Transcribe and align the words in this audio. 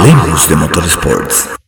Hablemos 0.00 0.48
de 0.48 0.56
Motorsports. 0.56 1.59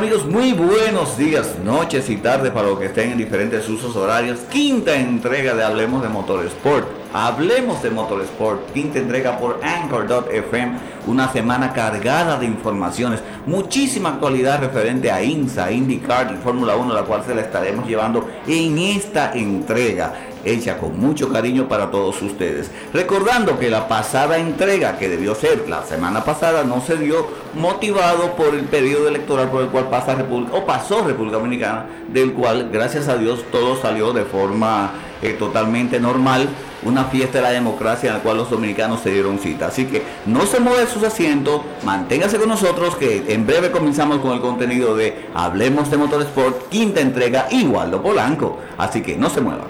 Amigos, 0.00 0.24
muy 0.24 0.54
buenos 0.54 1.18
días, 1.18 1.56
noches 1.62 2.08
y 2.08 2.16
tardes 2.16 2.50
para 2.52 2.68
los 2.68 2.78
que 2.78 2.86
estén 2.86 3.12
en 3.12 3.18
diferentes 3.18 3.68
usos 3.68 3.94
horarios. 3.96 4.38
Quinta 4.50 4.94
entrega 4.94 5.52
de 5.54 5.62
Hablemos 5.62 6.00
de 6.00 6.08
Motorsport. 6.08 6.88
Hablemos 7.12 7.82
de 7.82 7.90
Motorsport. 7.90 8.72
Quinta 8.72 8.98
entrega 8.98 9.38
por 9.38 9.60
Anchor.fm. 9.62 10.78
Una 11.06 11.30
semana 11.30 11.74
cargada 11.74 12.38
de 12.38 12.46
informaciones. 12.46 13.20
Muchísima 13.44 14.08
actualidad 14.08 14.60
referente 14.60 15.10
a 15.10 15.22
INSA, 15.22 15.70
IndyCar 15.70 16.32
y 16.32 16.42
Fórmula 16.42 16.76
1, 16.76 16.94
la 16.94 17.02
cual 17.02 17.22
se 17.26 17.34
la 17.34 17.42
estaremos 17.42 17.86
llevando 17.86 18.26
en 18.46 18.78
esta 18.78 19.32
entrega 19.34 20.14
hecha 20.44 20.78
con 20.78 20.98
mucho 20.98 21.32
cariño 21.32 21.68
para 21.68 21.90
todos 21.90 22.20
ustedes. 22.22 22.70
Recordando 22.92 23.58
que 23.58 23.70
la 23.70 23.88
pasada 23.88 24.38
entrega, 24.38 24.98
que 24.98 25.08
debió 25.08 25.34
ser 25.34 25.68
la 25.68 25.82
semana 25.84 26.24
pasada, 26.24 26.64
no 26.64 26.80
se 26.80 26.96
dio 26.96 27.26
motivado 27.54 28.36
por 28.36 28.54
el 28.54 28.64
periodo 28.64 29.08
electoral 29.08 29.50
por 29.50 29.62
el 29.62 29.68
cual 29.68 29.88
pasa 29.88 30.14
República, 30.14 30.56
o 30.56 30.64
pasó 30.64 31.04
República 31.04 31.38
Dominicana, 31.38 31.86
del 32.08 32.32
cual, 32.32 32.70
gracias 32.72 33.08
a 33.08 33.16
Dios, 33.16 33.40
todo 33.50 33.80
salió 33.80 34.12
de 34.12 34.24
forma 34.24 34.92
eh, 35.22 35.34
totalmente 35.34 36.00
normal, 36.00 36.48
una 36.82 37.04
fiesta 37.04 37.38
de 37.38 37.42
la 37.42 37.50
democracia 37.50 38.08
en 38.08 38.16
la 38.16 38.22
cual 38.22 38.38
los 38.38 38.48
dominicanos 38.48 39.00
se 39.00 39.10
dieron 39.10 39.38
cita. 39.38 39.66
Así 39.66 39.84
que 39.84 40.02
no 40.26 40.46
se 40.46 40.60
mueve 40.60 40.86
sus 40.86 41.02
asientos, 41.02 41.60
manténgase 41.84 42.38
con 42.38 42.48
nosotros 42.48 42.96
que 42.96 43.24
en 43.28 43.46
breve 43.46 43.70
comenzamos 43.70 44.18
con 44.18 44.32
el 44.32 44.40
contenido 44.40 44.96
de 44.96 45.26
Hablemos 45.34 45.90
de 45.90 45.98
Motorsport, 45.98 46.68
quinta 46.68 47.00
entrega, 47.00 47.48
igual 47.50 47.90
Polanco. 48.00 48.58
Así 48.78 49.02
que 49.02 49.16
no 49.16 49.28
se 49.28 49.40
muevan. 49.40 49.69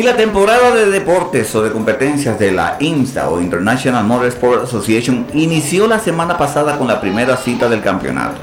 Y 0.00 0.02
la 0.02 0.16
temporada 0.16 0.74
de 0.74 0.86
deportes 0.86 1.54
o 1.54 1.62
de 1.62 1.72
competencias 1.72 2.38
de 2.38 2.52
la 2.52 2.78
IMSA 2.80 3.28
o 3.28 3.38
International 3.38 4.02
Motorsport 4.02 4.64
Association 4.64 5.26
inició 5.34 5.86
la 5.86 5.98
semana 5.98 6.38
pasada 6.38 6.78
con 6.78 6.88
la 6.88 7.02
primera 7.02 7.36
cita 7.36 7.68
del 7.68 7.82
campeonato. 7.82 8.38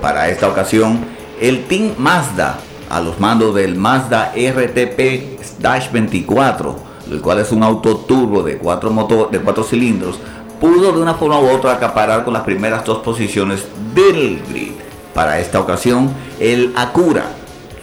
Para 0.00 0.28
esta 0.28 0.46
ocasión, 0.46 1.00
el 1.40 1.64
Team 1.64 1.94
Mazda, 1.98 2.60
a 2.88 3.00
los 3.00 3.18
mandos 3.18 3.52
del 3.56 3.74
Mazda 3.74 4.32
RTP-24, 4.32 6.74
el 7.10 7.20
cual 7.20 7.40
es 7.40 7.50
un 7.50 7.64
auto 7.64 7.96
turbo 7.96 8.44
de 8.44 8.58
cuatro, 8.58 8.92
motor, 8.92 9.28
de 9.28 9.40
cuatro 9.40 9.64
cilindros, 9.64 10.20
pudo 10.60 10.92
de 10.92 11.02
una 11.02 11.14
forma 11.14 11.40
u 11.40 11.48
otra 11.48 11.72
acaparar 11.72 12.22
con 12.22 12.32
las 12.32 12.44
primeras 12.44 12.84
dos 12.84 12.98
posiciones 12.98 13.66
del 13.92 14.40
grid. 14.48 14.74
Para 15.12 15.40
esta 15.40 15.58
ocasión, 15.58 16.14
el 16.38 16.72
Acura, 16.76 17.24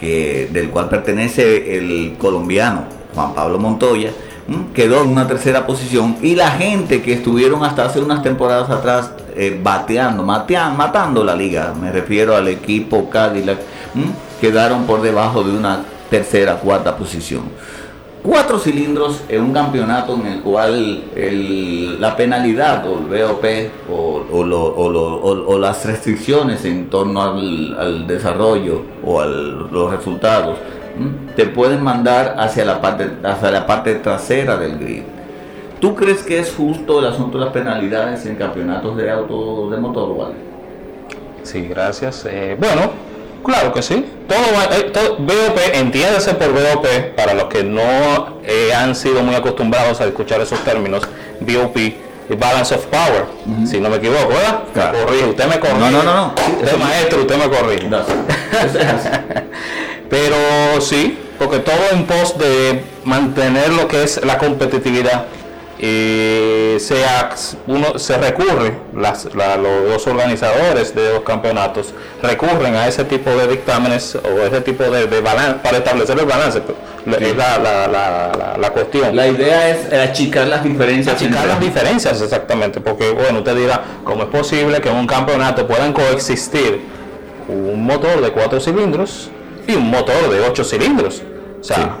que, 0.00 0.48
del 0.50 0.70
cual 0.70 0.88
pertenece 0.88 1.76
el 1.76 2.16
colombiano 2.16 2.98
Juan 3.14 3.34
Pablo 3.34 3.58
Montoya, 3.58 4.10
quedó 4.74 5.02
en 5.02 5.10
una 5.10 5.26
tercera 5.26 5.66
posición 5.66 6.16
y 6.22 6.34
la 6.34 6.50
gente 6.50 7.02
que 7.02 7.12
estuvieron 7.12 7.64
hasta 7.64 7.84
hace 7.84 8.00
unas 8.00 8.22
temporadas 8.22 8.70
atrás 8.70 9.12
eh, 9.36 9.58
bateando, 9.62 10.22
matando 10.22 11.22
la 11.22 11.36
liga, 11.36 11.72
me 11.80 11.92
refiero 11.92 12.34
al 12.34 12.48
equipo 12.48 13.08
Cadillac, 13.08 13.58
quedaron 14.40 14.84
por 14.84 15.02
debajo 15.02 15.42
de 15.42 15.52
una 15.52 15.84
tercera, 16.10 16.56
cuarta 16.56 16.96
posición. 16.96 17.42
Cuatro 18.22 18.58
cilindros 18.58 19.22
en 19.30 19.42
un 19.44 19.52
campeonato 19.54 20.14
en 20.14 20.26
el 20.26 20.40
cual 20.42 21.04
la 21.98 22.14
penalidad 22.16 22.86
o 22.86 22.98
el 22.98 23.06
BOP 23.06 23.44
o, 23.90 25.58
las 25.58 25.86
restricciones 25.86 26.64
en 26.66 26.90
torno 26.90 27.22
al, 27.22 28.06
desarrollo 28.06 28.82
o 29.02 29.20
a 29.20 29.26
los 29.26 29.90
resultados 29.90 30.58
te 31.36 31.46
pueden 31.46 31.82
mandar 31.82 32.36
hacia 32.38 32.64
la 32.64 32.80
parte, 32.80 33.08
hacia 33.24 33.50
la 33.50 33.66
parte 33.66 33.94
trasera 33.96 34.56
del 34.56 34.78
grid. 34.78 35.02
¿Tú 35.80 35.94
crees 35.94 36.22
que 36.22 36.38
es 36.38 36.52
justo 36.54 36.98
el 36.98 37.06
asunto 37.06 37.38
de 37.38 37.44
las 37.46 37.54
penalidades 37.54 38.26
en 38.26 38.36
campeonatos 38.36 38.96
de 38.98 39.10
auto 39.10 39.70
de 39.70 39.78
motor, 39.78 40.10
Wally? 40.10 40.34
Sí, 41.42 41.66
gracias. 41.68 42.26
Eh, 42.26 42.54
bueno, 42.58 42.90
claro 43.42 43.72
que 43.72 43.80
sí. 43.80 44.04
Todo, 44.28 44.78
eh, 44.78 44.90
todo, 44.92 45.16
BOP, 45.16 45.58
entiéndase 45.72 46.34
por 46.34 46.52
BOP, 46.52 46.86
para 47.16 47.32
los 47.32 47.44
que 47.44 47.64
no 47.64 48.40
eh, 48.44 48.74
han 48.74 48.94
sido 48.94 49.22
muy 49.22 49.34
acostumbrados 49.34 50.02
a 50.02 50.06
escuchar 50.06 50.42
esos 50.42 50.60
términos, 50.60 51.02
BOP, 51.40 51.76
Balance 52.38 52.74
of 52.74 52.86
Power, 52.86 53.24
si 53.66 53.80
no 53.80 53.88
me 53.88 53.96
equivoco, 53.96 54.28
¿verdad? 54.28 54.60
Claro. 54.72 54.98
usted 55.30 55.46
me 55.46 55.58
corrige. 55.58 55.78
No, 55.78 55.90
no, 55.90 56.02
no. 56.02 56.14
no. 56.14 56.34
usted 56.62 56.76
maestro, 56.76 57.20
usted 57.22 57.36
me 57.36 57.48
corrige. 57.48 57.88
No, 57.88 58.00
Pero 60.10 60.80
sí, 60.80 61.16
porque 61.38 61.60
todo 61.60 61.78
en 61.92 62.04
pos 62.04 62.36
de 62.36 62.82
mantener 63.04 63.72
lo 63.72 63.88
que 63.88 64.02
es 64.02 64.22
la 64.24 64.36
competitividad, 64.36 65.26
eh, 65.82 66.76
se, 66.78 66.96
uno, 67.66 67.98
se 67.98 68.18
recurre, 68.18 68.74
las, 68.94 69.24
los 69.24 69.88
dos 69.88 70.06
organizadores 70.08 70.94
de 70.94 71.14
los 71.14 71.22
campeonatos 71.22 71.94
recurren 72.22 72.74
a 72.74 72.86
ese 72.86 73.04
tipo 73.04 73.30
de 73.30 73.46
dictámenes 73.46 74.14
o 74.16 74.40
ese 74.42 74.60
tipo 74.60 74.84
de, 74.84 75.06
balance 75.22 75.60
para 75.62 75.78
establecer 75.78 76.18
el 76.18 76.26
balance. 76.26 76.60
Es 77.18 77.34
la, 77.34 77.58
la, 77.58 78.56
la, 78.58 78.70
cuestión. 78.70 79.16
La 79.16 79.26
idea 79.28 79.70
es 79.70 79.90
achicar 79.90 80.48
las 80.48 80.62
diferencias. 80.62 81.16
Achicar 81.16 81.46
las 81.46 81.60
diferencias, 81.60 82.20
exactamente, 82.20 82.82
porque 82.82 83.10
bueno, 83.12 83.38
usted 83.38 83.56
dirá, 83.56 83.82
¿cómo 84.04 84.24
es 84.24 84.28
posible 84.28 84.82
que 84.82 84.90
en 84.90 84.96
un 84.96 85.06
campeonato 85.06 85.66
puedan 85.66 85.94
coexistir 85.94 86.82
un 87.48 87.82
motor 87.82 88.20
de 88.20 88.30
cuatro 88.32 88.60
cilindros 88.60 89.30
y 89.66 89.74
un 89.74 89.90
motor 89.90 90.30
de 90.30 90.40
8 90.40 90.64
cilindros. 90.64 91.22
O 91.60 91.64
sea, 91.64 92.00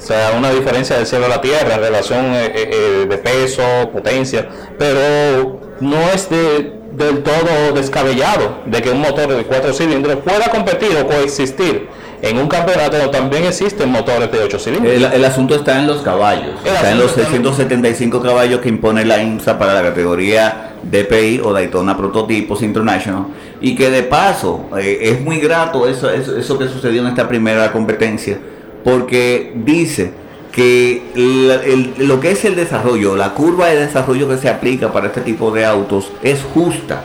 sea, 0.00 0.34
una 0.36 0.50
diferencia 0.50 0.96
del 0.96 1.06
cielo 1.06 1.26
a 1.26 1.28
la 1.28 1.40
tierra 1.40 1.74
en 1.74 1.80
relación 1.80 2.24
eh, 2.34 2.46
eh, 2.46 2.70
eh, 2.72 3.06
de 3.08 3.18
peso, 3.18 3.62
potencia, 3.92 4.48
pero 4.78 5.60
no 5.80 6.00
es 6.12 6.28
del 6.30 7.22
todo 7.22 7.72
descabellado 7.74 8.62
de 8.66 8.82
que 8.82 8.90
un 8.90 9.00
motor 9.00 9.34
de 9.34 9.44
4 9.44 9.72
cilindros 9.72 10.16
pueda 10.16 10.50
competir 10.50 10.96
o 10.96 11.06
coexistir 11.06 11.88
en 12.22 12.38
un 12.38 12.48
campeonato 12.48 12.98
donde 12.98 13.12
también 13.12 13.44
existen 13.44 13.90
motores 13.90 14.30
de 14.30 14.38
8 14.38 14.58
cilindros. 14.58 15.12
El, 15.12 15.24
asunto 15.24 15.54
está 15.54 15.78
en 15.78 15.86
los 15.86 16.02
caballos, 16.02 16.54
está 16.64 16.90
en 16.90 16.98
los 16.98 17.12
675 17.12 18.20
caballos 18.20 18.60
que 18.60 18.68
impone 18.68 19.04
la 19.04 19.22
IMSA 19.22 19.58
para 19.58 19.74
la 19.74 19.82
categoría 19.82 20.72
DPI 20.82 21.40
o 21.44 21.52
Daytona 21.52 21.96
Prototipos 21.96 22.62
International 22.62 23.26
y 23.60 23.74
que 23.74 23.90
de 23.90 24.02
paso 24.02 24.68
eh, 24.78 24.98
es 25.02 25.20
muy 25.20 25.38
grato 25.38 25.88
eso, 25.88 26.10
eso, 26.10 26.58
que 26.58 26.68
sucedió 26.68 27.02
en 27.02 27.08
esta 27.08 27.28
primera 27.28 27.72
competencia 27.72 28.38
porque 28.84 29.52
dice 29.54 30.12
que 30.52 31.02
lo 31.98 32.18
que 32.18 32.32
es 32.32 32.44
el 32.44 32.56
desarrollo, 32.56 33.14
la 33.14 33.34
curva 33.34 33.68
de 33.68 33.86
desarrollo 33.86 34.28
que 34.28 34.36
se 34.36 34.48
aplica 34.48 34.92
para 34.92 35.06
este 35.06 35.20
tipo 35.20 35.50
de 35.52 35.64
autos 35.64 36.10
es 36.22 36.42
justa. 36.42 37.04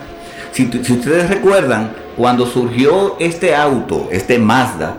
Si, 0.52 0.68
si 0.84 0.94
ustedes 0.94 1.30
recuerdan, 1.30 1.92
cuando 2.18 2.46
surgió 2.48 3.18
este 3.20 3.54
auto, 3.54 4.08
este 4.10 4.40
Mazda, 4.40 4.98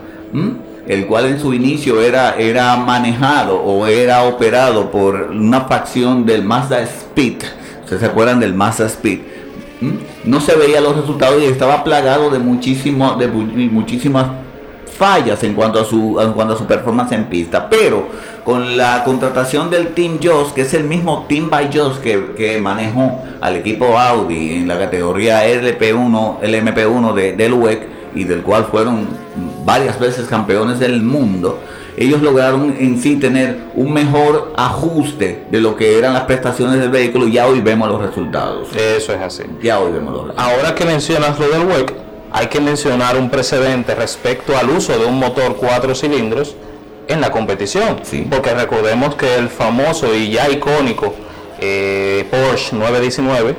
el 0.86 1.06
cual 1.06 1.26
en 1.26 1.40
su 1.40 1.52
inicio 1.52 2.00
era, 2.00 2.36
era 2.36 2.76
manejado 2.76 3.60
o 3.60 3.86
era 3.86 4.24
operado 4.24 4.90
por 4.90 5.30
una 5.32 5.62
facción 5.62 6.24
del 6.24 6.44
Mazda 6.44 6.80
Speed. 6.82 7.42
¿Ustedes 7.82 8.00
se 8.00 8.06
acuerdan 8.06 8.40
del 8.40 8.54
Mazda 8.54 8.86
Speed? 8.86 9.20
No 10.24 10.40
se 10.40 10.56
veía 10.56 10.80
los 10.80 10.96
resultados 10.96 11.42
y 11.42 11.46
estaba 11.46 11.84
plagado 11.84 12.30
de, 12.30 12.38
muchísimo, 12.38 13.14
de 13.16 13.28
muchísimas 13.28 14.26
fallas 14.96 15.42
en 15.44 15.54
cuanto 15.54 15.80
a 15.80 15.84
su 15.84 16.18
en 16.20 16.32
cuanto 16.32 16.54
a 16.54 16.56
su 16.56 16.64
performance 16.64 17.12
en 17.12 17.24
pista, 17.26 17.68
pero 17.68 18.08
con 18.44 18.76
la 18.76 19.04
contratación 19.04 19.70
del 19.70 19.88
Team 19.88 20.18
Joss, 20.22 20.52
que 20.52 20.62
es 20.62 20.72
el 20.74 20.84
mismo 20.84 21.26
Team 21.28 21.50
by 21.50 21.68
Joss 21.72 21.98
que, 21.98 22.32
que 22.36 22.60
manejó 22.60 23.22
al 23.40 23.56
equipo 23.56 23.98
Audi 23.98 24.54
en 24.54 24.68
la 24.68 24.78
categoría 24.78 25.46
LP1, 25.46 26.40
LMP1 26.40 27.14
de, 27.14 27.32
del 27.34 27.52
WEC 27.52 27.88
y 28.14 28.24
del 28.24 28.42
cual 28.42 28.66
fueron 28.70 29.06
varias 29.66 30.00
veces 30.00 30.26
campeones 30.26 30.78
del 30.78 31.02
mundo 31.02 31.60
ellos 31.96 32.20
lograron 32.20 32.76
en 32.78 33.00
sí 33.00 33.16
tener 33.16 33.56
un 33.74 33.92
mejor 33.92 34.52
ajuste 34.56 35.44
de 35.50 35.60
lo 35.60 35.76
que 35.76 35.98
eran 35.98 36.12
las 36.12 36.24
prestaciones 36.24 36.78
del 36.78 36.90
vehículo 36.90 37.26
y 37.26 37.32
ya 37.32 37.46
hoy 37.46 37.60
vemos 37.60 37.88
los 37.88 38.02
resultados. 38.02 38.68
Eso 38.76 39.14
es 39.14 39.20
así. 39.20 39.44
Ya 39.62 39.80
hoy 39.80 39.92
vemos 39.92 40.12
los 40.12 40.22
resultados. 40.24 40.52
Ahora 40.52 40.74
que 40.74 40.84
mencionas 40.84 41.38
lo 41.38 41.48
del 41.48 41.66
WEC, 41.66 41.94
hay 42.32 42.48
que 42.48 42.60
mencionar 42.60 43.16
un 43.16 43.30
precedente 43.30 43.94
respecto 43.94 44.56
al 44.58 44.68
uso 44.68 44.98
de 44.98 45.06
un 45.06 45.18
motor 45.18 45.56
cuatro 45.56 45.94
cilindros 45.94 46.54
en 47.08 47.22
la 47.22 47.30
competición. 47.30 48.00
Sí. 48.02 48.26
Porque 48.28 48.52
recordemos 48.52 49.14
que 49.14 49.36
el 49.36 49.48
famoso 49.48 50.14
y 50.14 50.30
ya 50.30 50.50
icónico 50.50 51.14
eh, 51.60 52.26
Porsche 52.30 52.76
919 52.76 53.56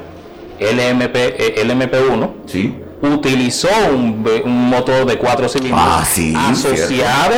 LMP, 0.59 1.15
eh, 1.15 1.63
LMP1 1.65 2.30
Sí. 2.45 2.75
Utilizó 3.02 3.70
un, 3.94 4.24
motor 4.70 5.06
de 5.06 5.18
cuatro 5.18 5.48
cilindros 5.48 5.82
Ah, 5.86 6.04
sí, 6.06 6.34
asociado 6.36 7.36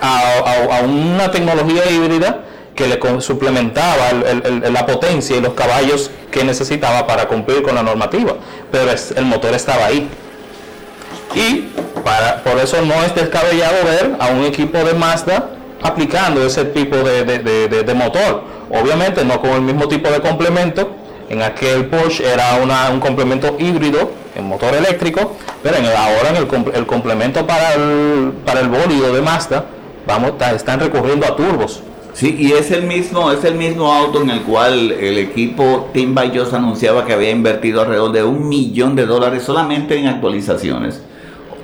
a, 0.00 0.18
a- 0.18 0.78
a 0.78 0.82
una 0.82 1.30
tecnología 1.30 1.90
híbrida 1.90 2.40
que 2.74 2.86
le 2.88 2.98
suplementaba 3.20 4.08
el- 4.10 4.72
la 4.72 4.86
potencia 4.86 5.36
y 5.36 5.40
los 5.40 5.52
caballos 5.52 6.10
que 6.30 6.42
necesitaba 6.44 7.06
para 7.06 7.28
cumplir 7.28 7.62
con 7.62 7.74
la 7.74 7.82
normativa. 7.82 8.34
Pero 8.70 8.90
es- 8.90 9.12
el 9.14 9.26
motor 9.26 9.54
estaba 9.54 9.86
ahí. 9.86 10.08
Y 11.34 11.68
para, 12.04 12.42
por 12.42 12.58
eso 12.58 12.80
no 12.82 12.94
es 13.04 13.14
descabellado 13.14 13.84
ver 13.84 14.16
a 14.18 14.28
un 14.28 14.44
equipo 14.44 14.78
de 14.78 14.94
Mazda 14.94 15.50
aplicando 15.82 16.44
ese 16.46 16.64
tipo 16.66 16.96
de, 16.96 17.24
de- 17.24 17.38
de- 17.38 17.68
de- 17.68 17.82
de 17.82 17.94
motor. 17.94 18.44
Obviamente 18.70 19.24
no 19.24 19.40
con 19.40 19.50
el 19.50 19.60
mismo 19.62 19.86
tipo 19.88 20.10
de 20.10 20.20
complemento. 20.20 20.96
En 21.28 21.42
aquel 21.42 21.86
Porsche 21.86 22.30
era 22.30 22.56
una- 22.62 22.88
un 22.90 23.00
complemento 23.00 23.56
híbrido 23.58 24.10
en 24.34 24.46
motor 24.46 24.74
eléctrico, 24.74 25.36
pero 25.62 25.76
en 25.76 25.84
el- 25.84 25.96
ahora 25.96 26.30
en 26.30 26.36
el, 26.36 26.74
el 26.74 26.86
complemento 26.86 27.46
para 27.46 27.74
el, 27.74 28.32
para 28.44 28.60
el 28.60 28.68
bólido 28.68 29.12
de 29.12 29.20
Mazda, 29.22 29.66
vamos, 30.06 30.32
están 30.54 30.80
recurriendo 30.80 31.26
a 31.26 31.36
turbos. 31.36 31.82
Sí, 32.14 32.36
y 32.38 32.52
es 32.52 32.70
el 32.70 32.82
mismo, 32.82 33.32
es 33.32 33.42
el 33.44 33.54
mismo 33.54 33.90
auto 33.90 34.20
en 34.20 34.28
el 34.28 34.42
cual 34.42 34.90
el 34.92 35.16
equipo 35.16 35.88
Team 35.94 36.14
by 36.14 36.36
Joss 36.36 36.52
anunciaba 36.52 37.06
que 37.06 37.14
había 37.14 37.30
invertido 37.30 37.80
alrededor 37.80 38.12
de 38.12 38.22
un 38.22 38.48
millón 38.48 38.94
de 38.96 39.06
dólares 39.06 39.44
solamente 39.44 39.96
en 39.96 40.08
actualizaciones. 40.08 41.00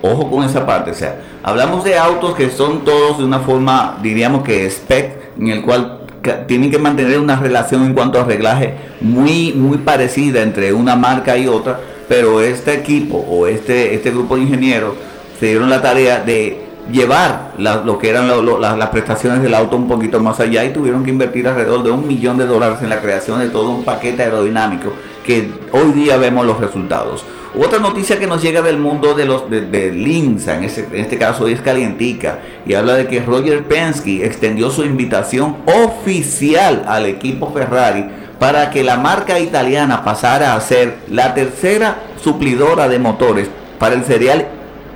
Ojo 0.00 0.30
con 0.30 0.44
esa 0.44 0.64
parte, 0.64 0.92
o 0.92 0.94
sea, 0.94 1.20
hablamos 1.42 1.84
de 1.84 1.98
autos 1.98 2.34
que 2.34 2.48
son 2.50 2.84
todos 2.84 3.18
de 3.18 3.24
una 3.24 3.40
forma, 3.40 3.98
diríamos 4.02 4.42
que 4.42 4.64
spec, 4.70 5.36
en 5.38 5.48
el 5.48 5.62
cual 5.62 5.98
tienen 6.46 6.70
que 6.70 6.78
mantener 6.78 7.18
una 7.18 7.36
relación 7.36 7.84
en 7.84 7.94
cuanto 7.94 8.20
a 8.20 8.24
reglaje 8.24 8.74
muy, 9.00 9.52
muy 9.52 9.78
parecida 9.78 10.42
entre 10.42 10.72
una 10.72 10.94
marca 10.96 11.36
y 11.36 11.46
otra, 11.46 11.80
pero 12.08 12.40
este 12.40 12.74
equipo 12.74 13.18
o 13.18 13.46
este, 13.46 13.94
este 13.94 14.10
grupo 14.10 14.36
de 14.36 14.42
ingenieros 14.42 14.94
se 15.38 15.46
dieron 15.46 15.68
la 15.70 15.82
tarea 15.82 16.20
de 16.20 16.64
llevar 16.90 17.52
lo 17.58 17.98
que 17.98 18.08
eran 18.08 18.28
lo- 18.28 18.58
las 18.58 18.88
prestaciones 18.88 19.42
del 19.42 19.54
auto 19.54 19.76
un 19.76 19.86
poquito 19.88 20.20
más 20.20 20.40
allá 20.40 20.64
y 20.64 20.72
tuvieron 20.72 21.04
que 21.04 21.10
invertir 21.10 21.46
alrededor 21.46 21.82
de 21.82 21.90
un 21.90 22.08
millón 22.08 22.38
de 22.38 22.46
dólares 22.46 22.78
en 22.82 22.88
la 22.88 23.00
creación 23.00 23.40
de 23.40 23.50
todo 23.50 23.68
un 23.70 23.84
paquete 23.84 24.22
aerodinámico 24.22 24.92
que 25.24 25.50
hoy 25.72 25.92
día 25.92 26.16
vemos 26.16 26.46
los 26.46 26.58
resultados. 26.58 27.24
Otra 27.58 27.78
noticia 27.78 28.18
que 28.18 28.26
nos 28.26 28.42
llega 28.42 28.62
del 28.62 28.78
mundo 28.78 29.14
de 29.14 29.26
los 29.26 29.50
de, 29.50 29.62
de 29.62 29.90
Linza, 29.92 30.56
en, 30.56 30.64
ese- 30.64 30.86
en 30.90 31.00
este 31.00 31.18
caso 31.18 31.46
es 31.46 31.60
calientica, 31.60 32.38
y 32.66 32.72
habla 32.74 32.94
de 32.94 33.06
que 33.06 33.20
Roger 33.20 33.64
Penske 33.64 34.24
extendió 34.24 34.70
su 34.70 34.84
invitación 34.84 35.56
oficial 35.66 36.84
al 36.88 37.04
equipo 37.06 37.52
Ferrari 37.52 38.06
para 38.38 38.70
que 38.70 38.84
la 38.84 38.96
marca 38.96 39.38
italiana 39.38 40.04
pasara 40.04 40.54
a 40.54 40.60
ser 40.60 40.98
la 41.08 41.34
tercera 41.34 41.96
suplidora 42.22 42.88
de 42.88 42.98
motores 42.98 43.48
para 43.78 43.94
el 43.94 44.04
serial 44.04 44.46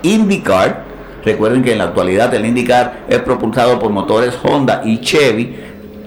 IndyCar. 0.03 0.85
Recuerden 1.25 1.63
que 1.63 1.73
en 1.73 1.79
la 1.79 1.85
actualidad 1.85 2.33
el 2.35 2.47
IndyCar 2.47 3.05
es 3.09 3.19
propulsado 3.21 3.79
por 3.79 3.91
motores 3.91 4.35
Honda 4.43 4.83
y 4.85 5.01
Chevy. 5.01 5.57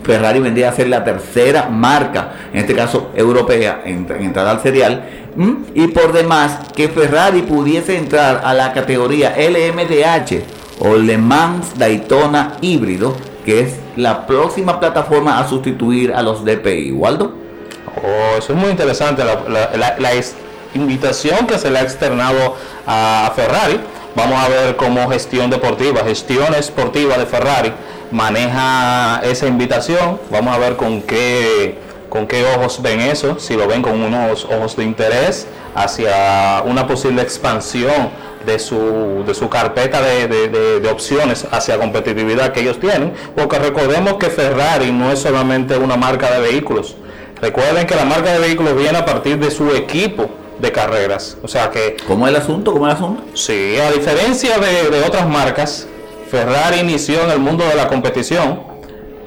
Ferrari 0.04 0.40
vendría 0.40 0.70
a 0.70 0.74
ser 0.74 0.88
la 0.88 1.04
tercera 1.04 1.68
marca, 1.68 2.34
en 2.54 2.60
este 2.60 2.76
caso 2.76 3.12
europea, 3.16 3.82
en, 3.86 4.06
en 4.10 4.24
entrar 4.24 4.48
al 4.48 4.62
serial. 4.62 5.04
¿m? 5.36 5.58
Y 5.74 5.88
por 5.88 6.14
demás, 6.14 6.60
que 6.76 6.90
Ferrari 6.90 7.42
pudiese 7.42 7.98
entrar 7.98 8.42
a 8.44 8.54
la 8.54 8.72
categoría 8.72 9.36
LMDH 9.38 10.44
o 10.80 10.96
Le 10.96 11.18
Mans 11.18 11.78
Daytona 11.78 12.58
híbrido, 12.62 13.16
que 13.46 13.62
es 13.62 13.85
la 13.96 14.26
próxima 14.26 14.80
plataforma 14.80 15.40
a 15.40 15.48
sustituir 15.48 16.14
a 16.14 16.22
los 16.22 16.44
DPI. 16.44 16.92
Waldo. 16.92 17.34
Oh, 18.04 18.38
eso 18.38 18.54
es 18.54 18.60
muy 18.60 18.70
interesante, 18.70 19.24
la, 19.24 20.12
invitación 20.74 21.48
que 21.48 21.58
se 21.58 21.72
le 21.72 21.80
ha 21.80 21.84
externado 21.84 22.56
a 22.86 23.32
Ferrari. 23.36 23.80
Vamos 24.16 24.38
a 24.44 24.50
ver 24.50 24.76
cómo 24.76 25.10
gestión 25.10 25.50
deportiva, 25.50 26.02
gestión 26.04 26.54
esportiva 26.54 27.18
de 27.18 27.26
Ferrari 27.26 27.72
maneja 28.12 29.22
esa 29.24 29.48
invitación. 29.48 30.20
Vamos 30.30 30.54
a 30.54 30.58
ver 30.58 30.76
con 30.76 31.02
qué, 31.02 31.78
con 32.10 32.28
qué 32.28 32.46
ojos 32.56 32.82
ven 32.82 33.02
eso, 33.02 33.40
si 33.40 33.56
lo 33.56 33.68
ven 33.68 33.82
con 33.82 34.02
unos 34.02 34.46
ojos 34.46 34.76
de 34.76 34.84
interés 34.84 35.48
hacia 35.76 36.62
una 36.66 36.88
posible 36.88 37.22
expansión 37.22 38.10
de 38.46 38.60
su, 38.60 39.24
de 39.26 39.34
su 39.34 39.50
carpeta 39.50 40.02
de, 40.02 40.28
de- 40.28 40.80
de- 40.80 40.90
opciones 40.90 41.46
hacia 41.52 41.78
competitividad 41.78 42.52
que 42.54 42.62
ellos 42.62 42.80
tienen, 42.80 43.14
porque 43.36 43.58
recordemos 43.60 44.14
que 44.16 44.28
Ferrari 44.30 44.92
no 44.92 45.12
es 45.12 45.20
solamente 45.20 45.78
una 45.78 45.98
marca 45.98 46.32
de 46.32 46.40
vehículos. 46.40 46.96
Recuerden 47.42 47.86
que 47.88 47.96
la 47.96 48.06
marca 48.06 48.32
de 48.32 48.40
vehículos 48.40 48.78
viene 48.78 48.98
a 48.98 49.06
partir 49.06 49.38
de 49.40 49.52
su 49.52 49.70
equipo 49.72 50.30
de 50.60 50.72
carreras. 50.72 51.38
O 51.44 51.48
sea 51.48 51.70
que, 51.70 51.98
¿Cómo 52.08 52.28
es 52.28 52.34
el 52.34 52.42
asunto? 52.42 52.72
¿Cómo 52.72 52.88
es 52.88 52.92
el 52.94 52.98
asunto? 53.04 53.24
sí, 53.34 53.76
a 53.78 53.92
diferencia 53.92 54.58
de, 54.58 54.90
de 54.90 55.04
otras 55.04 55.28
marcas, 55.28 55.88
Ferrari 56.32 56.80
inició 56.80 57.24
en 57.24 57.32
el 57.32 57.40
mundo 57.40 57.66
de 57.68 57.76
la 57.76 57.88
competición. 57.88 58.62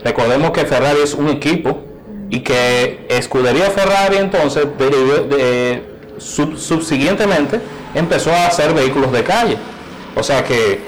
Recordemos 0.05 0.53
que 0.53 0.64
Ferrari 0.64 1.00
es 1.03 1.12
un 1.14 1.29
equipo 1.29 1.81
y 2.31 2.41
que 2.41 3.05
Escudería 3.11 3.71
Ferrari 3.71 4.17
entonces 4.19 4.67
de- 4.79 5.82
sub- 6.19 6.56
subsiguientemente 6.56 7.61
empezó 7.94 8.32
a 8.32 8.46
hacer 8.46 8.73
vehículos 8.75 9.12
de 9.12 9.23
calle. 9.25 9.56
O 10.17 10.23
sea 10.23 10.43
que 10.44 10.81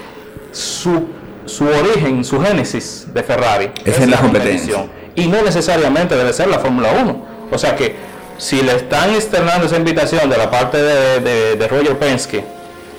su, 0.51 1.07
su 1.45 1.65
origen, 1.65 2.23
su 2.23 2.41
génesis 2.41 3.07
de 3.13 3.23
Ferrari 3.23 3.71
Es 3.85 3.99
en 3.99 4.11
la 4.11 4.17
competencia. 4.17 4.85
y 5.15 5.27
no 5.27 5.41
necesariamente 5.41 6.15
debe 6.15 6.33
ser 6.33 6.47
la 6.49 6.59
Fórmula 6.59 6.89
1. 7.01 7.25
O 7.51 7.57
sea 7.57 7.75
que 7.75 7.95
si 8.37 8.61
le 8.61 8.75
están 8.75 9.11
externando 9.13 9.67
esa 9.67 9.77
invitación 9.77 10.29
de 10.29 10.37
la 10.37 10.49
parte 10.49 10.77
de, 10.81 11.19
de- 11.19 11.55
de 11.55 11.67
Roger 11.67 11.97
Penske 11.99 12.43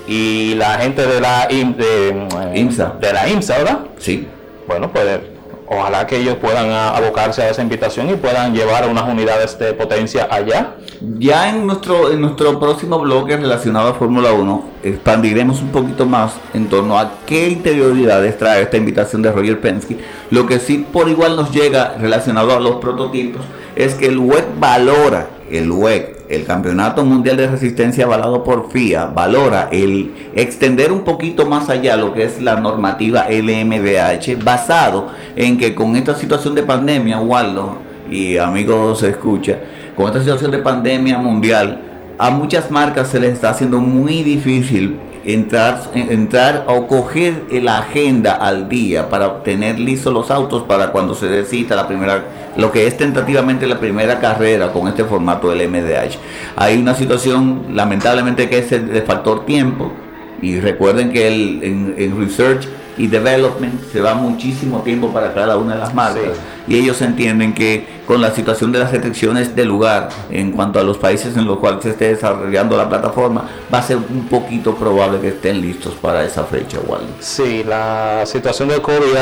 y 0.06 0.54
la 0.54 0.78
gente 0.78 1.06
de 1.06 1.20
la 1.20 1.46
de, 1.48 1.74
eh, 1.78 2.52
IMSA. 2.54 2.94
de 3.00 3.12
la 3.12 3.28
IMSA, 3.28 3.58
¿verdad? 3.58 3.78
Sí. 3.98 4.26
Bueno, 4.66 4.90
pues 4.92 5.20
ojalá 5.68 6.06
que 6.06 6.16
ellos 6.16 6.36
puedan 6.36 6.70
a- 6.70 6.90
abocarse 6.96 7.42
a 7.42 7.50
esa 7.50 7.62
invitación 7.62 8.10
y 8.10 8.14
puedan 8.14 8.54
llevar 8.54 8.88
unas 8.88 9.08
unidades 9.08 9.58
de 9.58 9.72
potencia 9.74 10.28
allá. 10.30 10.74
Ya 11.18 11.48
en 11.50 11.66
nuestro, 11.66 12.12
en 12.12 12.20
nuestro 12.20 12.60
próximo 12.60 12.98
bloque 12.98 13.36
relacionado 13.36 13.88
a 13.88 13.94
Fórmula 13.94 14.32
1, 14.32 14.64
expandiremos 14.84 15.60
un 15.60 15.68
poquito 15.70 16.06
más 16.06 16.34
en 16.54 16.68
torno 16.68 16.98
a 16.98 17.12
qué 17.26 17.48
interioridades 17.48 18.38
trae 18.38 18.62
esta 18.62 18.76
invitación 18.76 19.22
de 19.22 19.32
Roger 19.32 19.60
Penske. 19.60 19.98
Lo 20.30 20.46
que 20.46 20.60
sí 20.60 20.86
por 20.92 21.08
igual 21.08 21.34
nos 21.36 21.50
llega 21.50 21.94
relacionado 21.98 22.54
a 22.56 22.60
los 22.60 22.76
prototipos 22.76 23.42
es 23.74 23.94
que 23.94 24.06
el 24.06 24.18
WEC 24.18 24.44
valora, 24.58 25.28
el 25.50 25.70
WEC, 25.70 26.11
el 26.28 26.44
Campeonato 26.44 27.04
Mundial 27.04 27.36
de 27.36 27.46
Resistencia 27.46 28.04
avalado 28.04 28.44
por 28.44 28.70
FIA, 28.70 29.06
valora 29.06 29.68
el 29.70 30.12
extender 30.34 30.92
un 30.92 31.02
poquito 31.02 31.46
más 31.46 31.68
allá 31.68 31.96
lo 31.96 32.14
que 32.14 32.24
es 32.24 32.40
la 32.40 32.56
normativa 32.56 33.26
LMDH, 33.28 34.42
basado 34.42 35.08
en 35.36 35.58
que 35.58 35.74
con 35.74 35.96
esta 35.96 36.14
situación 36.14 36.54
de 36.54 36.62
pandemia, 36.62 37.20
Waldo 37.20 37.78
y 38.10 38.36
amigos 38.36 39.00
se 39.00 39.10
escucha, 39.10 39.58
con 39.96 40.06
esta 40.06 40.20
situación 40.20 40.50
de 40.50 40.58
pandemia 40.58 41.18
mundial, 41.18 41.80
a 42.18 42.30
muchas 42.30 42.70
marcas 42.70 43.08
se 43.08 43.20
les 43.20 43.32
está 43.32 43.50
haciendo 43.50 43.80
muy 43.80 44.22
difícil 44.22 44.98
entrar, 45.24 45.80
entrar 45.94 46.64
o 46.68 46.86
coger 46.86 47.44
la 47.50 47.78
agenda 47.78 48.34
al 48.34 48.68
día 48.68 49.08
para 49.08 49.42
tener 49.42 49.78
listos 49.78 50.12
los 50.12 50.30
autos 50.30 50.64
para 50.64 50.92
cuando 50.92 51.14
se 51.14 51.26
decida 51.26 51.76
la 51.76 51.86
primera, 51.86 52.24
lo 52.56 52.70
que 52.70 52.86
es 52.86 52.96
tentativamente 52.96 53.66
la 53.66 53.78
primera 53.78 54.20
carrera 54.20 54.72
con 54.72 54.88
este 54.88 55.04
formato 55.04 55.50
del 55.50 55.68
MDH. 55.68 56.18
Hay 56.56 56.78
una 56.78 56.94
situación 56.94 57.66
lamentablemente 57.70 58.48
que 58.48 58.58
es 58.58 58.72
el 58.72 58.92
de 58.92 59.02
factor 59.02 59.46
tiempo 59.46 59.92
y 60.40 60.60
recuerden 60.60 61.12
que 61.12 61.28
el, 61.28 61.60
en, 61.62 61.94
en 61.96 62.18
research 62.18 62.68
y 62.96 63.06
development, 63.06 63.90
se 63.90 64.00
va 64.00 64.14
muchísimo 64.14 64.82
tiempo 64.82 65.12
para 65.12 65.32
cada 65.32 65.56
una 65.56 65.74
de 65.74 65.80
las 65.80 65.94
marcas. 65.94 66.36
Y 66.68 66.78
ellos 66.78 67.00
entienden 67.02 67.54
que 67.54 68.02
con 68.06 68.20
la 68.20 68.30
situación 68.32 68.72
de 68.72 68.78
las 68.78 68.92
restricciones 68.92 69.56
de 69.56 69.64
lugar 69.64 70.10
en 70.30 70.52
cuanto 70.52 70.78
a 70.78 70.82
los 70.82 70.98
países 70.98 71.36
en 71.36 71.46
los 71.46 71.58
cuales 71.58 71.82
se 71.82 71.90
esté 71.90 72.08
desarrollando 72.08 72.76
la 72.76 72.88
plataforma, 72.88 73.48
va 73.72 73.78
a 73.78 73.82
ser 73.82 73.96
un 73.96 74.28
poquito 74.28 74.74
probable 74.74 75.20
que 75.20 75.28
estén 75.28 75.60
listos 75.60 75.94
para 75.94 76.24
esa 76.24 76.44
fecha, 76.44 76.78
Wally. 76.86 77.06
Sí, 77.20 77.64
la 77.64 78.24
situación 78.26 78.68
del 78.68 78.82
COVID 78.82 79.14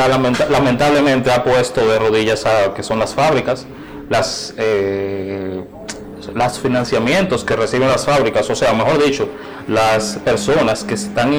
lamentablemente 0.49 1.31
ha 1.31 1.43
puesto 1.43 1.87
de 1.87 1.99
rodillas 1.99 2.45
a 2.45 2.73
que 2.73 2.83
son 2.83 2.99
las 2.99 3.13
fábricas, 3.13 3.65
las... 4.09 4.53
Eh, 4.57 5.61
los 6.33 6.59
financiamientos 6.59 7.43
que 7.43 7.55
reciben 7.55 7.87
las 7.87 8.05
fábricas, 8.05 8.49
o 8.49 8.55
sea, 8.55 8.73
mejor 8.73 9.03
dicho, 9.03 9.29
las 9.67 10.19
personas 10.23 10.83
que 10.83 10.95
están 10.95 11.33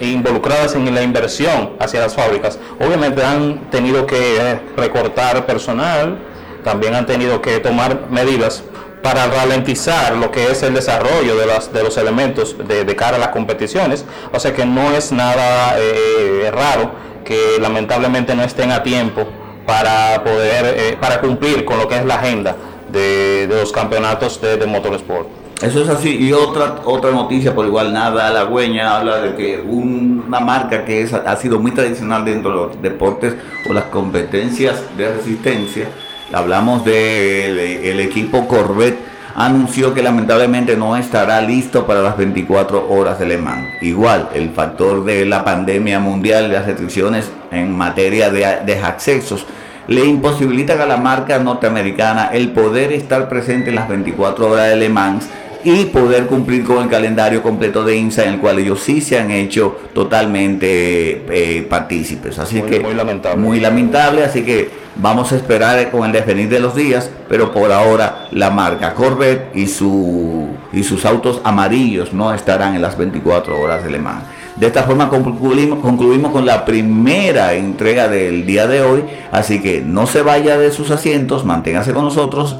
involucradas 0.00 0.74
en 0.74 0.92
la 0.94 1.02
inversión 1.02 1.72
hacia 1.78 2.00
las 2.00 2.14
fábricas, 2.14 2.58
obviamente 2.78 3.24
han 3.24 3.70
tenido 3.70 4.06
que 4.06 4.60
recortar 4.76 5.46
personal, 5.46 6.18
también 6.64 6.94
han 6.94 7.06
tenido 7.06 7.40
que 7.40 7.58
tomar 7.58 8.08
medidas 8.10 8.62
para 9.02 9.26
ralentizar 9.26 10.14
lo 10.16 10.30
que 10.30 10.50
es 10.50 10.62
el 10.62 10.74
desarrollo 10.74 11.36
de, 11.36 11.46
las, 11.46 11.72
de 11.72 11.82
los 11.82 11.96
elementos 11.96 12.56
de, 12.58 12.96
cara 12.96 13.16
a 13.16 13.20
las 13.20 13.28
competiciones. 13.28 14.04
O 14.32 14.38
sea 14.38 14.52
que 14.52 14.66
no 14.66 14.92
es 14.92 15.10
nada 15.10 15.76
eh, 15.78 16.50
raro 16.52 16.92
que 17.24 17.58
lamentablemente 17.60 18.34
no 18.34 18.42
estén 18.42 18.72
a 18.72 18.82
tiempo 18.82 19.26
para 19.66 20.22
poder 20.24 20.74
eh, 20.76 20.96
para 21.00 21.20
cumplir 21.20 21.64
con 21.64 21.78
lo 21.78 21.86
que 21.86 21.96
es 21.96 22.04
la 22.04 22.16
agenda 22.16 22.56
de, 22.92 23.46
los 23.48 23.72
campeonatos 23.72 24.40
de, 24.40 24.56
de 24.56 24.66
motorsport. 24.66 25.40
Eso 25.62 25.82
es 25.82 25.88
así. 25.90 26.16
Y 26.16 26.32
otra 26.32 26.76
otra 26.84 27.10
noticia, 27.10 27.54
por 27.54 27.66
igual 27.66 27.92
nada 27.92 28.28
halagüeña, 28.28 28.96
habla 28.96 29.20
de 29.20 29.34
que 29.34 29.60
una 29.60 30.40
marca 30.40 30.86
que 30.86 31.06
ha 31.26 31.36
sido 31.36 31.58
muy 31.58 31.72
tradicional 31.72 32.24
dentro 32.24 32.50
de 32.50 32.56
los 32.56 32.82
deportes 32.82 33.34
o 33.68 33.72
las 33.74 33.84
competencias 33.84 34.82
de 34.96 35.12
resistencia, 35.12 35.88
hablamos 36.32 36.84
del 36.84 37.56
de, 37.56 37.90
el 37.90 38.00
equipo 38.00 38.48
Corvette, 38.48 39.10
anunció 39.34 39.92
que 39.92 40.02
lamentablemente 40.02 40.76
no 40.76 40.96
estará 40.96 41.42
listo 41.42 41.86
para 41.86 42.00
las 42.00 42.16
24 42.16 42.90
horas 42.90 43.18
de 43.18 43.26
Le 43.26 43.36
Mans. 43.36 43.68
Igual, 43.82 44.30
el 44.34 44.50
factor 44.50 45.04
de 45.04 45.26
la 45.26 45.44
pandemia 45.44 45.98
mundial, 46.00 46.50
las 46.50 46.64
restricciones 46.64 47.30
en 47.50 47.76
materia 47.76 48.30
de, 48.30 48.60
de 48.64 48.78
accesos, 48.78 49.44
le 49.90 50.04
imposibilitan 50.04 50.80
a 50.80 50.86
la 50.86 50.96
marca 50.96 51.40
norteamericana 51.40 52.30
el 52.32 52.52
poder 52.52 52.92
estar 52.92 53.28
presente 53.28 53.70
en 53.70 53.74
las 53.74 53.88
24 53.88 54.48
horas 54.48 54.68
de 54.68 54.76
Le 54.76 54.88
Mans 54.88 55.26
y 55.64 55.86
poder 55.86 56.26
cumplir 56.26 56.62
con 56.62 56.84
el 56.84 56.88
calendario 56.88 57.42
completo 57.42 57.82
de 57.82 57.96
INSA 57.96 58.22
en 58.22 58.34
el 58.34 58.38
cual 58.38 58.60
ellos 58.60 58.80
sí 58.80 59.00
se 59.00 59.18
han 59.18 59.32
hecho 59.32 59.76
totalmente 59.92 61.24
eh, 61.28 61.66
partícipes. 61.68 62.38
Así 62.38 62.62
que 62.62 62.78
muy 62.78 62.94
lamentable. 62.94 63.42
muy 63.42 63.58
lamentable, 63.58 64.22
así 64.22 64.44
que 64.44 64.70
vamos 64.94 65.32
a 65.32 65.36
esperar 65.36 65.90
con 65.90 66.06
el 66.06 66.12
devenir 66.12 66.48
de 66.48 66.60
los 66.60 66.76
días, 66.76 67.10
pero 67.28 67.50
por 67.50 67.72
ahora 67.72 68.28
la 68.30 68.50
marca 68.50 68.94
Corvette 68.94 69.56
y, 69.56 69.66
su, 69.66 70.50
y 70.72 70.84
sus 70.84 71.04
autos 71.04 71.40
amarillos 71.42 72.12
no 72.12 72.32
estarán 72.32 72.76
en 72.76 72.82
las 72.82 72.96
24 72.96 73.60
horas 73.60 73.82
de 73.82 73.90
Le 73.90 73.98
Mans. 73.98 74.22
De 74.60 74.66
esta 74.66 74.82
forma 74.82 75.08
concluimos, 75.08 76.32
con 76.32 76.44
la 76.44 76.66
primera 76.66 77.54
entrega 77.54 78.08
del 78.08 78.44
día 78.44 78.66
de 78.66 78.82
hoy, 78.82 79.04
así 79.32 79.62
que 79.62 79.80
no 79.80 80.06
se 80.06 80.20
vaya 80.20 80.58
de 80.58 80.70
sus 80.70 80.90
asientos, 80.90 81.46
manténgase 81.46 81.94
con 81.94 82.04
nosotros 82.04 82.58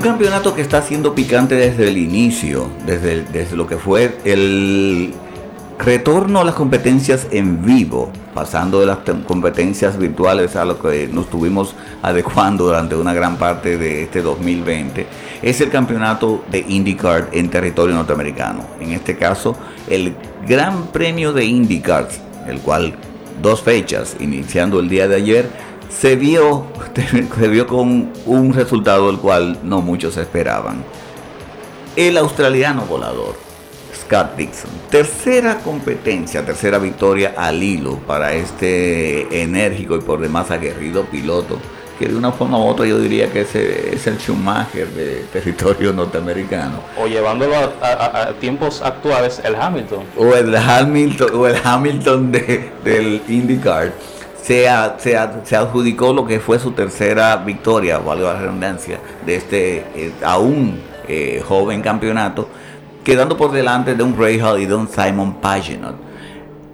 un 0.00 0.04
campeonato 0.04 0.54
que 0.54 0.62
está 0.62 0.80
siendo 0.80 1.14
picante 1.14 1.56
desde 1.56 1.88
el 1.88 1.98
inicio, 1.98 2.70
desde, 2.86 3.54
lo 3.54 3.66
que 3.66 3.76
fue 3.76 4.16
el 4.24 5.12
retorno 5.78 6.40
a 6.40 6.44
las 6.44 6.54
competencias 6.54 7.26
en 7.30 7.62
vivo, 7.62 8.10
pasando 8.32 8.80
de 8.80 8.86
las 8.86 9.00
competencias 9.26 9.98
virtuales 9.98 10.56
a 10.56 10.64
lo 10.64 10.80
que 10.80 11.06
nos 11.12 11.26
estuvimos 11.26 11.74
adecuando 12.00 12.64
durante 12.64 12.94
una 12.94 13.12
gran 13.12 13.36
parte 13.36 13.76
de 13.76 14.04
este 14.04 14.22
2020, 14.22 15.06
es 15.42 15.60
el 15.60 15.68
campeonato 15.68 16.44
de 16.50 16.64
IndyCar 16.66 17.28
en 17.32 17.50
territorio 17.50 17.94
norteamericano. 17.94 18.64
En 18.80 18.92
este 18.92 19.18
caso, 19.18 19.54
el 19.86 20.14
Gran 20.48 20.86
Premio 20.86 21.34
de 21.34 21.44
IndyCar, 21.44 22.08
el 22.48 22.60
cual 22.60 22.94
dos 23.42 23.60
fechas, 23.60 24.16
iniciando 24.18 24.80
el 24.80 24.88
día 24.88 25.08
de 25.08 25.16
ayer, 25.16 25.50
se 25.90 26.16
vio, 26.16 26.66
se 27.38 27.48
vio 27.48 27.66
con 27.66 28.12
un 28.26 28.54
resultado 28.54 29.10
el 29.10 29.18
cual 29.18 29.58
no 29.62 29.82
muchos 29.82 30.16
esperaban. 30.16 30.84
El 31.96 32.16
australiano 32.16 32.82
volador, 32.82 33.34
Scott 33.94 34.36
Dixon. 34.36 34.70
Tercera 34.90 35.58
competencia, 35.58 36.44
tercera 36.44 36.78
victoria 36.78 37.34
al 37.36 37.62
hilo 37.62 37.98
para 37.98 38.32
este 38.32 39.42
enérgico 39.42 39.96
y 39.96 40.00
por 40.00 40.20
demás 40.20 40.50
aguerrido 40.50 41.04
piloto, 41.04 41.58
que 41.98 42.06
de 42.06 42.16
una 42.16 42.32
forma 42.32 42.56
u 42.58 42.66
otra 42.66 42.86
yo 42.86 42.98
diría 42.98 43.30
que 43.30 43.40
es, 43.40 43.54
es 43.54 44.06
el 44.06 44.18
Schumacher 44.18 44.88
de 44.88 45.24
territorio 45.32 45.92
norteamericano. 45.94 46.80
O 46.96 47.08
llevándolo 47.08 47.56
a, 47.56 48.32
tiempos 48.40 48.80
actuales, 48.80 49.40
el 49.44 49.56
Hamilton. 49.56 50.04
O 50.16 50.34
el 50.34 50.56
Hamilton, 50.56 51.30
o 51.34 51.46
el 51.48 51.56
Hamilton 51.62 52.32
de, 52.32 52.70
del 52.84 53.20
IndyCar 53.28 53.92
se, 54.98 55.56
adjudicó 55.56 56.12
lo 56.12 56.26
que 56.26 56.40
fue 56.40 56.58
su 56.58 56.72
tercera 56.72 57.36
victoria, 57.36 57.98
valga 57.98 58.32
la 58.32 58.40
redundancia, 58.40 58.98
de 59.24 59.36
este 59.36 59.76
eh, 59.94 60.12
aún 60.24 60.80
eh, 61.06 61.40
joven 61.46 61.80
campeonato, 61.82 62.48
quedando 63.04 63.36
por 63.36 63.52
delante 63.52 63.94
de 63.94 64.02
un 64.02 64.18
Ray 64.18 64.40
Hall 64.40 64.60
y 64.60 64.66
de 64.66 64.74
un 64.74 64.88
Simon 64.88 65.34
Pagenaud. 65.34 65.94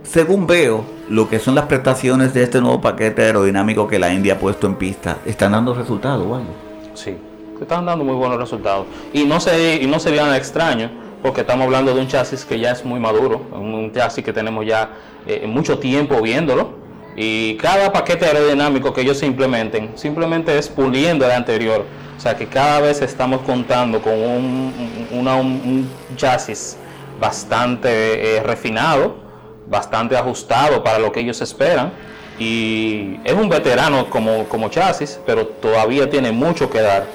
Según 0.03 0.47
veo, 0.47 0.85
lo 1.11 1.29
que 1.29 1.39
son 1.39 1.55
las 1.55 1.67
prestaciones 1.67 2.33
de 2.33 2.45
este 2.45 2.61
nuevo 2.63 2.81
paquete 2.81 3.23
aerodinámico 3.23 3.87
que 3.87 3.99
la 3.99 4.13
India 4.13 4.35
ha 4.35 4.39
puesto 4.39 4.67
en 4.67 4.77
pista, 4.77 5.19
están 5.27 5.53
dando 5.53 5.75
resultados, 5.75 6.27
¿vale? 6.29 6.47
Sí, 6.95 7.17
están 7.61 7.85
dando 7.85 8.05
muy 8.05 8.15
buenos 8.15 8.39
resultados. 8.39 8.87
Y 9.13 9.25
no, 9.25 9.39
se, 9.39 9.77
y 9.83 9.87
no 9.87 9.99
extraños, 10.35 10.91
porque 11.23 11.43
estamos 11.43 11.67
hablando 11.67 11.95
de 11.95 12.01
un 12.01 12.09
chasis 12.09 12.47
que 12.47 12.59
ya 12.59 12.71
es 12.71 12.85
muy 12.87 13.01
maduro, 13.01 13.43
un 13.53 13.93
chasis 13.93 14.25
que 14.25 14.33
tenemos 14.33 14.65
ya 14.65 14.91
eh, 15.27 15.47
mucho 15.47 15.79
tiempo 15.79 16.23
viéndolo 16.23 16.86
y 17.17 17.57
cada 17.57 17.93
paquete 17.93 18.27
aerodinámico 18.27 18.93
que 18.93 19.01
ellos 19.01 19.23
implementen, 19.23 19.93
simplemente 19.97 20.57
es 20.59 20.69
puliendo 20.69 21.25
el 21.25 21.33
anterior. 21.33 21.87
O 22.17 22.21
sea 22.21 22.37
que 22.37 22.47
cada 22.47 22.81
vez 22.81 23.01
estamos 23.01 23.41
contando 23.41 24.03
con 24.03 24.13
un, 24.13 25.89
chasis 26.17 26.77
bastante 27.19 28.37
eh, 28.37 28.43
refinado, 28.43 29.17
bastante 29.67 30.17
ajustado 30.17 30.85
para 30.85 30.99
lo 30.99 31.11
que 31.11 31.21
ellos 31.21 31.41
esperan. 31.41 31.93
Y 32.39 33.19
es 33.25 33.33
un 33.33 33.49
veterano 33.49 34.11
como, 34.11 34.45
como 34.45 34.69
chasis, 34.69 35.19
pero 35.25 35.47
todavía 35.47 36.11
tiene 36.11 36.33
mucho 36.33 36.69
que 36.69 36.83
dar 36.83 37.07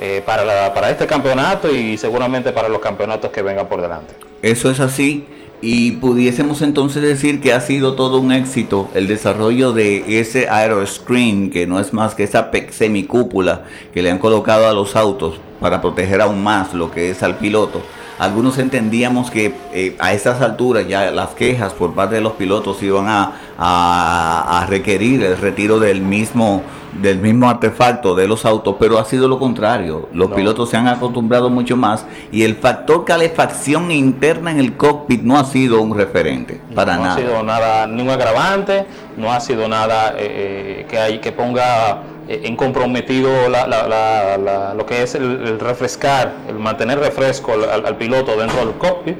eh, 0.00 0.20
para, 0.26 0.74
para 0.74 0.90
este 0.90 1.06
campeonato 1.06 1.72
y 1.72 1.96
seguramente 1.96 2.50
para 2.50 2.68
los 2.68 2.80
campeonatos 2.80 3.30
que 3.30 3.42
vengan 3.42 3.68
por 3.68 3.80
delante. 3.80 4.14
Eso 4.42 4.68
es 4.70 4.80
así. 4.80 5.26
Y 5.60 5.92
pudiésemos 5.92 6.60
entonces 6.60 7.02
decir 7.02 7.40
que 7.40 7.52
ha 7.52 7.60
sido 7.60 7.94
todo 7.94 8.18
un 8.18 8.32
éxito 8.32 8.88
el 8.94 9.06
desarrollo 9.06 9.72
de 9.72 10.20
ese 10.20 10.48
aeroscreen, 10.48 11.50
que 11.50 11.66
no 11.66 11.80
es 11.80 11.92
más 11.92 12.14
que 12.14 12.24
esa 12.24 12.50
semicúpula 12.70 13.64
que 13.94 14.02
le 14.02 14.10
han 14.10 14.18
colocado 14.18 14.68
a 14.68 14.74
los 14.74 14.94
autos 14.94 15.40
para 15.60 15.80
proteger 15.80 16.20
aún 16.20 16.42
más 16.42 16.74
lo 16.74 16.90
que 16.90 17.10
es 17.10 17.22
al 17.22 17.38
piloto. 17.38 17.80
Algunos 18.18 18.58
entendíamos 18.58 19.30
que 19.30 19.54
eh, 19.72 19.96
a 19.98 20.12
esas 20.12 20.40
alturas 20.40 20.86
ya 20.86 21.10
las 21.10 21.30
quejas 21.30 21.72
por 21.72 21.94
parte 21.94 22.16
de 22.16 22.20
los 22.20 22.34
pilotos 22.34 22.82
iban 22.82 23.06
a, 23.08 23.32
a 23.58 24.66
requerir 24.66 25.22
el 25.22 25.36
retiro 25.36 25.78
del 25.78 26.00
mismo 26.00 26.62
del 27.00 27.18
mismo 27.18 27.48
artefacto 27.48 28.14
de 28.14 28.28
los 28.28 28.44
autos, 28.44 28.76
pero 28.78 28.98
ha 28.98 29.04
sido 29.04 29.28
lo 29.28 29.38
contrario. 29.38 30.08
Los 30.12 30.30
pilotos 30.32 30.70
se 30.70 30.76
han 30.76 30.88
acostumbrado 30.88 31.50
mucho 31.50 31.76
más 31.76 32.06
y 32.30 32.42
el 32.42 32.56
factor 32.56 33.04
calefacción 33.04 33.90
interna 33.90 34.50
en 34.50 34.58
el 34.58 34.76
cockpit 34.76 35.22
no 35.22 35.38
ha 35.38 35.44
sido 35.44 35.80
un 35.80 35.96
referente 35.96 36.60
para 36.74 36.96
nada. 36.96 37.06
No 37.06 37.12
ha 37.12 37.16
sido 37.16 37.42
nada, 37.42 37.86
ningún 37.86 38.10
agravante, 38.10 38.86
no 39.16 39.32
ha 39.32 39.40
sido 39.40 39.68
nada 39.68 40.14
eh, 40.16 40.82
eh, 40.82 40.86
que, 40.88 40.98
hay, 40.98 41.18
que 41.18 41.32
ponga 41.32 42.02
en 42.28 42.56
comprometido 42.56 43.30
lo 43.48 44.86
que 44.86 45.02
es 45.02 45.14
el, 45.14 45.58
refrescar, 45.60 46.34
el 46.48 46.56
mantener 46.56 46.98
refresco 46.98 47.52
al, 47.52 47.96
piloto 47.96 48.36
dentro 48.36 48.64
del 48.64 48.74
cockpit. 48.76 49.16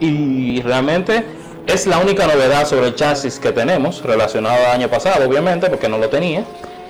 Y 0.00 0.60
realmente 0.62 1.24
es 1.66 1.86
la 1.86 1.98
única 1.98 2.26
novedad 2.26 2.66
sobre 2.66 2.88
el 2.88 2.94
chasis 2.94 3.40
que 3.40 3.52
tenemos, 3.52 4.02
relacionado 4.02 4.66
al 4.66 4.72
año 4.72 4.88
pasado, 4.88 5.28
obviamente, 5.28 5.68
porque 5.70 5.88
no 5.88 5.98
lo 5.98 6.08
tenía 6.08 6.44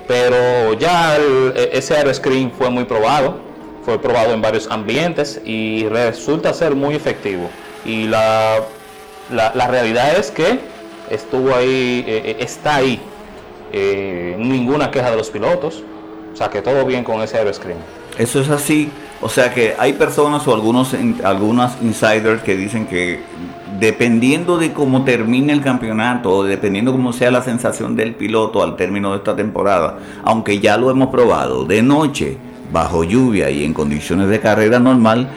pero 0.07 0.75
ya 0.75 1.17
e, 1.17 1.71
ese 1.73 1.97
aeroscreen 1.97 2.51
fue 2.51 2.71
muy 2.71 2.85
probado, 2.85 3.39
fue 3.85 4.01
probado 4.01 4.33
en 4.33 4.43
varios 4.43 4.69
ambientes 4.71 5.41
y 5.45 5.87
resulta 5.89 6.53
ser 6.53 6.75
muy 6.75 6.95
efectivo. 6.95 7.49
Y 7.85 8.07
la, 8.07 8.61
realidad 9.31 10.17
es 10.17 10.31
que 10.31 10.59
estuvo 11.11 11.55
ahí, 11.55 12.05
eh, 12.07 12.23
eh, 12.25 12.37
está 12.41 12.77
ahí. 12.77 13.01
Eh, 13.73 14.37
ninguna 14.39 14.91
queja 14.91 15.11
de 15.11 15.17
los 15.17 15.31
pilotos. 15.31 15.83
O 16.33 16.37
sea 16.37 16.51
que 16.51 16.61
todo 16.61 16.85
bien 16.85 17.03
con 17.03 17.23
ese 17.23 17.39
aeroscreen. 17.39 17.79
Eso 18.19 18.41
es 18.41 18.51
así. 18.51 18.91
O 19.21 19.29
sea 19.29 19.53
que 19.53 19.75
hay 19.79 19.95
personas 19.95 20.47
o 20.47 20.55
algunos 20.55 20.95
algunas 21.25 21.81
insiders 21.83 22.43
que 22.43 22.57
dicen 22.57 22.87
que 22.87 23.21
dependiendo 23.79 24.59
de 24.59 24.73
cómo 24.73 25.05
termine 25.05 25.53
el 25.53 25.63
campeonato 25.63 26.31
o 26.31 26.45
dependiendo 26.45 26.93
cómo 26.93 27.13
sea 27.13 27.31
la 27.31 27.43
sensación 27.43 27.97
del 27.97 28.15
piloto 28.15 28.63
al 28.63 28.77
término 28.77 29.13
de 29.13 29.19
esta 29.19 29.37
temporada, 29.37 29.99
aunque 30.25 30.61
ya 30.61 30.77
lo 30.77 30.91
hemos 30.91 31.09
probado 31.09 31.65
de 31.65 31.83
noche, 31.83 32.37
bajo 32.73 33.05
lluvia 33.05 33.51
y 33.51 33.65
en 33.65 33.75
condiciones 33.75 34.29
de 34.29 34.41
carrera 34.41 34.79
normal, 34.79 35.29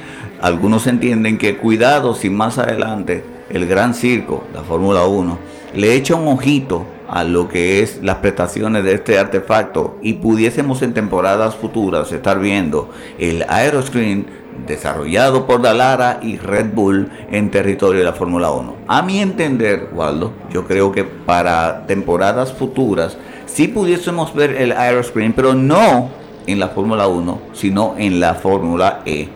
algunos 0.42 0.88
entienden 0.88 1.38
que 1.38 1.58
cuidado 1.58 2.16
si 2.16 2.30
más 2.30 2.58
adelante 2.58 3.24
el 3.50 3.66
gran 3.68 3.94
circo, 3.94 4.44
la 4.54 4.62
Fórmula 4.62 5.06
1, 5.06 5.38
le 5.76 5.96
echa 5.96 6.16
un 6.16 6.28
ojito 6.28 6.86
a 7.10 7.24
lo 7.24 7.48
que 7.48 7.82
es 7.82 8.02
las 8.04 8.18
prestaciones 8.18 8.84
de 8.84 8.94
este 8.94 9.18
artefacto 9.18 9.98
y 10.02 10.14
pudiésemos 10.14 10.82
en 10.82 10.94
temporadas 10.94 11.56
futuras 11.56 12.12
estar 12.12 12.40
viendo 12.40 12.90
el 13.18 13.46
Aeroscreen 13.48 14.28
desarrollado 14.68 15.48
por 15.48 15.62
Dalara 15.62 16.20
y 16.22 16.38
Red 16.38 16.74
Bull 16.74 17.10
en 17.32 17.50
territorio 17.50 18.00
de 18.00 18.06
la 18.06 18.14
Fórmula 18.14 18.52
1. 18.52 18.76
A 18.88 19.02
mi 19.02 19.20
entender, 19.20 19.90
Waldo, 19.94 20.34
yo 20.52 20.66
creo 20.66 20.92
que 20.92 21.04
para 21.04 21.86
temporadas 21.88 22.54
futuras 22.54 23.18
sí 23.46 23.68
pudiésemos 23.68 24.34
ver 24.34 24.52
el 24.52 24.72
Aeroscreen, 24.72 25.34
pero 25.34 25.54
no 25.54 26.10
en 26.46 26.60
la 26.60 26.70
Fórmula 26.70 27.08
1, 27.08 27.42
sino 27.54 27.96
en 27.98 28.20
la 28.20 28.36
Fórmula 28.36 29.02
E. 29.06 29.30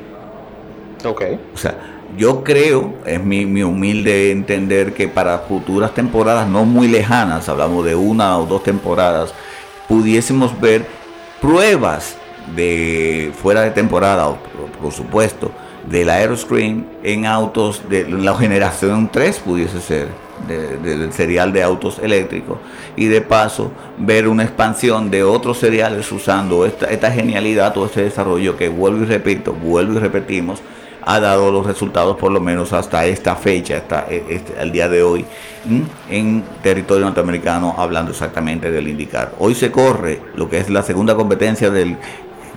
Ok. 1.06 1.22
O 1.54 1.58
sea, 1.58 1.76
yo 2.18 2.44
creo, 2.44 2.94
es 3.06 3.24
mi, 3.24 3.46
mi, 3.46 3.64
humilde 3.64 4.32
entender, 4.32 4.94
que 4.94 5.08
para 5.08 5.40
futuras 5.40 5.94
temporadas 5.94 6.48
no 6.48 6.66
muy 6.66 6.88
lejanas, 6.88 7.50
hablamos 7.50 7.86
de 7.86 7.96
una 7.96 8.38
o 8.38 8.46
dos 8.46 8.64
temporadas, 8.64 9.34
pudiésemos 9.88 10.60
ver 10.60 10.86
pruebas 11.42 12.16
de 12.56 13.32
fuera 13.42 13.62
de 13.62 13.72
temporada, 13.72 14.36
por 14.82 14.92
supuesto, 14.92 15.52
del 15.90 16.10
Aeroscreen 16.10 16.88
en 17.04 17.26
autos 17.26 17.84
de 17.90 18.08
la 18.08 18.36
generación 18.36 19.10
3 19.12 19.40
pudiese 19.40 19.82
ser, 19.82 20.08
del 20.48 21.12
serial 21.14 21.54
de 21.54 21.64
autos 21.64 22.00
eléctricos, 22.00 22.58
y 22.96 23.06
de 23.06 23.22
paso 23.22 23.72
ver 23.98 24.28
una 24.28 24.44
expansión 24.44 25.10
de 25.10 25.24
otros 25.24 25.58
seriales 25.60 26.12
usando 26.12 26.66
esta, 26.66 26.88
esta 26.88 27.12
genialidad, 27.12 27.74
todo 27.74 27.86
este 27.86 28.04
desarrollo 28.04 28.58
que 28.58 28.70
vuelvo 28.70 29.04
y 29.04 29.06
repito, 29.06 29.54
vuelvo 29.54 29.94
y 29.94 30.00
repetimos, 30.00 30.62
ha 31.06 31.20
dado 31.20 31.52
los 31.52 31.66
resultados 31.66 32.18
por 32.18 32.32
lo 32.32 32.40
menos 32.40 32.74
hasta 32.74 33.06
esta 33.06 33.36
fecha, 33.36 33.78
hasta 33.78 34.06
e, 34.10 34.24
este, 34.30 34.62
el 34.62 34.72
día 34.72 34.90
de 34.90 35.04
hoy, 35.04 35.26
en 36.10 36.44
territorio 36.62 37.06
norteamericano, 37.06 37.76
hablando 37.78 38.12
exactamente 38.12 38.72
del 38.72 38.88
indicar. 38.88 39.34
Hoy 39.40 39.56
se 39.56 39.72
corre 39.72 40.22
lo 40.36 40.50
que 40.50 40.58
es 40.58 40.70
la 40.70 40.84
segunda 40.84 41.16
competencia 41.16 41.70
del 41.70 41.98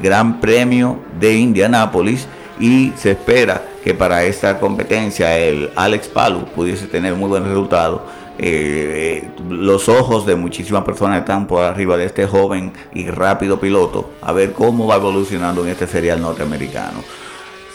Gran 0.03 0.41
Premio 0.41 0.99
de 1.19 1.35
Indianápolis 1.35 2.27
y 2.59 2.93
se 2.97 3.13
espera 3.13 3.63
que 3.85 3.95
para 3.95 4.25
esta 4.25 4.59
competencia 4.59 5.37
el 5.39 5.71
Alex 5.77 6.09
Palu 6.09 6.47
pudiese 6.47 6.87
tener 6.87 7.15
muy 7.15 7.29
buen 7.29 7.45
resultado. 7.45 8.05
Eh, 8.39 9.31
los 9.49 9.89
ojos 9.89 10.27
de 10.27 10.37
muchísimas 10.37 10.85
personas 10.85 11.21
están 11.21 11.47
por 11.47 11.63
arriba 11.63 11.97
de 11.97 12.05
este 12.05 12.27
joven 12.27 12.73
y 12.93 13.09
rápido 13.09 13.59
piloto 13.59 14.11
a 14.21 14.33
ver 14.33 14.53
cómo 14.53 14.87
va 14.87 14.97
evolucionando 14.97 15.65
en 15.65 15.71
este 15.71 15.87
serial 15.87 16.21
norteamericano. 16.21 17.03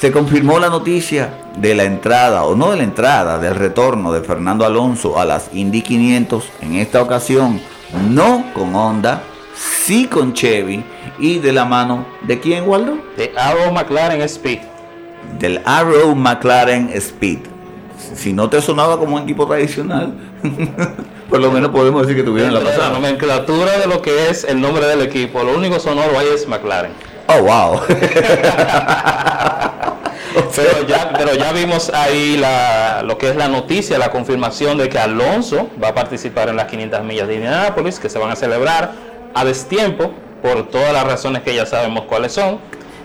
Se 0.02 0.12
confirmó 0.12 0.58
la 0.58 0.70
noticia 0.70 1.30
de 1.58 1.76
la 1.76 1.84
entrada, 1.84 2.46
o 2.46 2.56
no 2.56 2.72
de 2.72 2.78
la 2.78 2.84
entrada, 2.84 3.38
del 3.38 3.54
retorno 3.54 4.12
de 4.12 4.22
Fernando 4.22 4.66
Alonso 4.66 5.20
a 5.20 5.26
las 5.26 5.52
Indy 5.54 5.84
500, 5.84 6.44
en 6.62 6.78
esta 6.78 7.04
ocasión 7.04 7.62
no 8.10 8.44
con 8.56 8.74
Honda, 8.76 9.22
sí 9.56 10.08
con 10.08 10.34
Chevy 10.34 10.84
y 11.20 11.38
de 11.38 11.54
la 11.54 11.66
mano 11.66 12.08
de 12.24 12.40
quién, 12.40 12.68
Waldo? 12.68 12.98
De 13.16 13.32
Arrow 13.38 13.72
McLaren 13.72 14.24
Speed. 14.24 14.62
Del 15.38 15.62
Arrow 15.66 16.16
McLaren 16.16 16.90
Speed. 16.96 17.42
Si 18.16 18.34
no 18.34 18.50
te 18.50 18.60
sonaba 18.60 18.98
como 18.98 19.18
un 19.18 19.22
equipo 19.22 19.46
tradicional, 19.46 20.16
por 21.30 21.40
lo 21.40 21.52
menos 21.52 21.70
podemos 21.70 22.02
decir 22.02 22.18
que 22.18 22.24
tuvieron 22.24 22.56
la 22.56 22.62
pasada. 22.62 22.88
La 22.88 22.94
nomenclatura 22.96 23.78
de 23.78 23.86
lo 23.86 24.02
que 24.02 24.30
es 24.32 24.46
el 24.46 24.60
nombre 24.62 24.84
del 24.88 25.02
equipo, 25.02 25.44
lo 25.44 25.56
único 25.56 25.80
sonoro 25.80 26.18
ahí 26.18 26.30
es 26.34 26.48
McLaren. 26.48 26.92
Oh, 27.28 27.44
wow. 27.44 27.82
pero, 30.56 30.88
ya, 30.88 31.14
pero 31.18 31.36
ya 31.36 31.52
vimos 31.52 31.90
ahí 31.90 32.38
la, 32.38 33.04
lo 33.04 33.18
que 33.18 33.30
es 33.30 33.36
la 33.36 33.48
noticia, 33.48 33.98
la 33.98 34.12
confirmación 34.12 34.78
de 34.78 34.90
que 34.90 35.00
Alonso 35.00 35.70
va 35.82 35.90
a 35.90 35.96
participar 35.96 36.50
en 36.50 36.56
las 36.56 36.68
500 36.68 37.04
millas 37.04 37.28
de 37.28 37.36
Indianápolis, 37.36 38.00
que 38.00 38.10
se 38.10 38.20
van 38.20 38.32
a 38.32 38.36
celebrar 38.36 38.92
a 39.34 39.46
destiempo, 39.46 40.12
por 40.42 40.68
todas 40.68 40.92
las 40.94 41.04
razones 41.06 41.44
que 41.44 41.54
ya 41.54 41.66
sabemos 41.66 42.06
cuáles 42.06 42.34
son, 42.34 42.60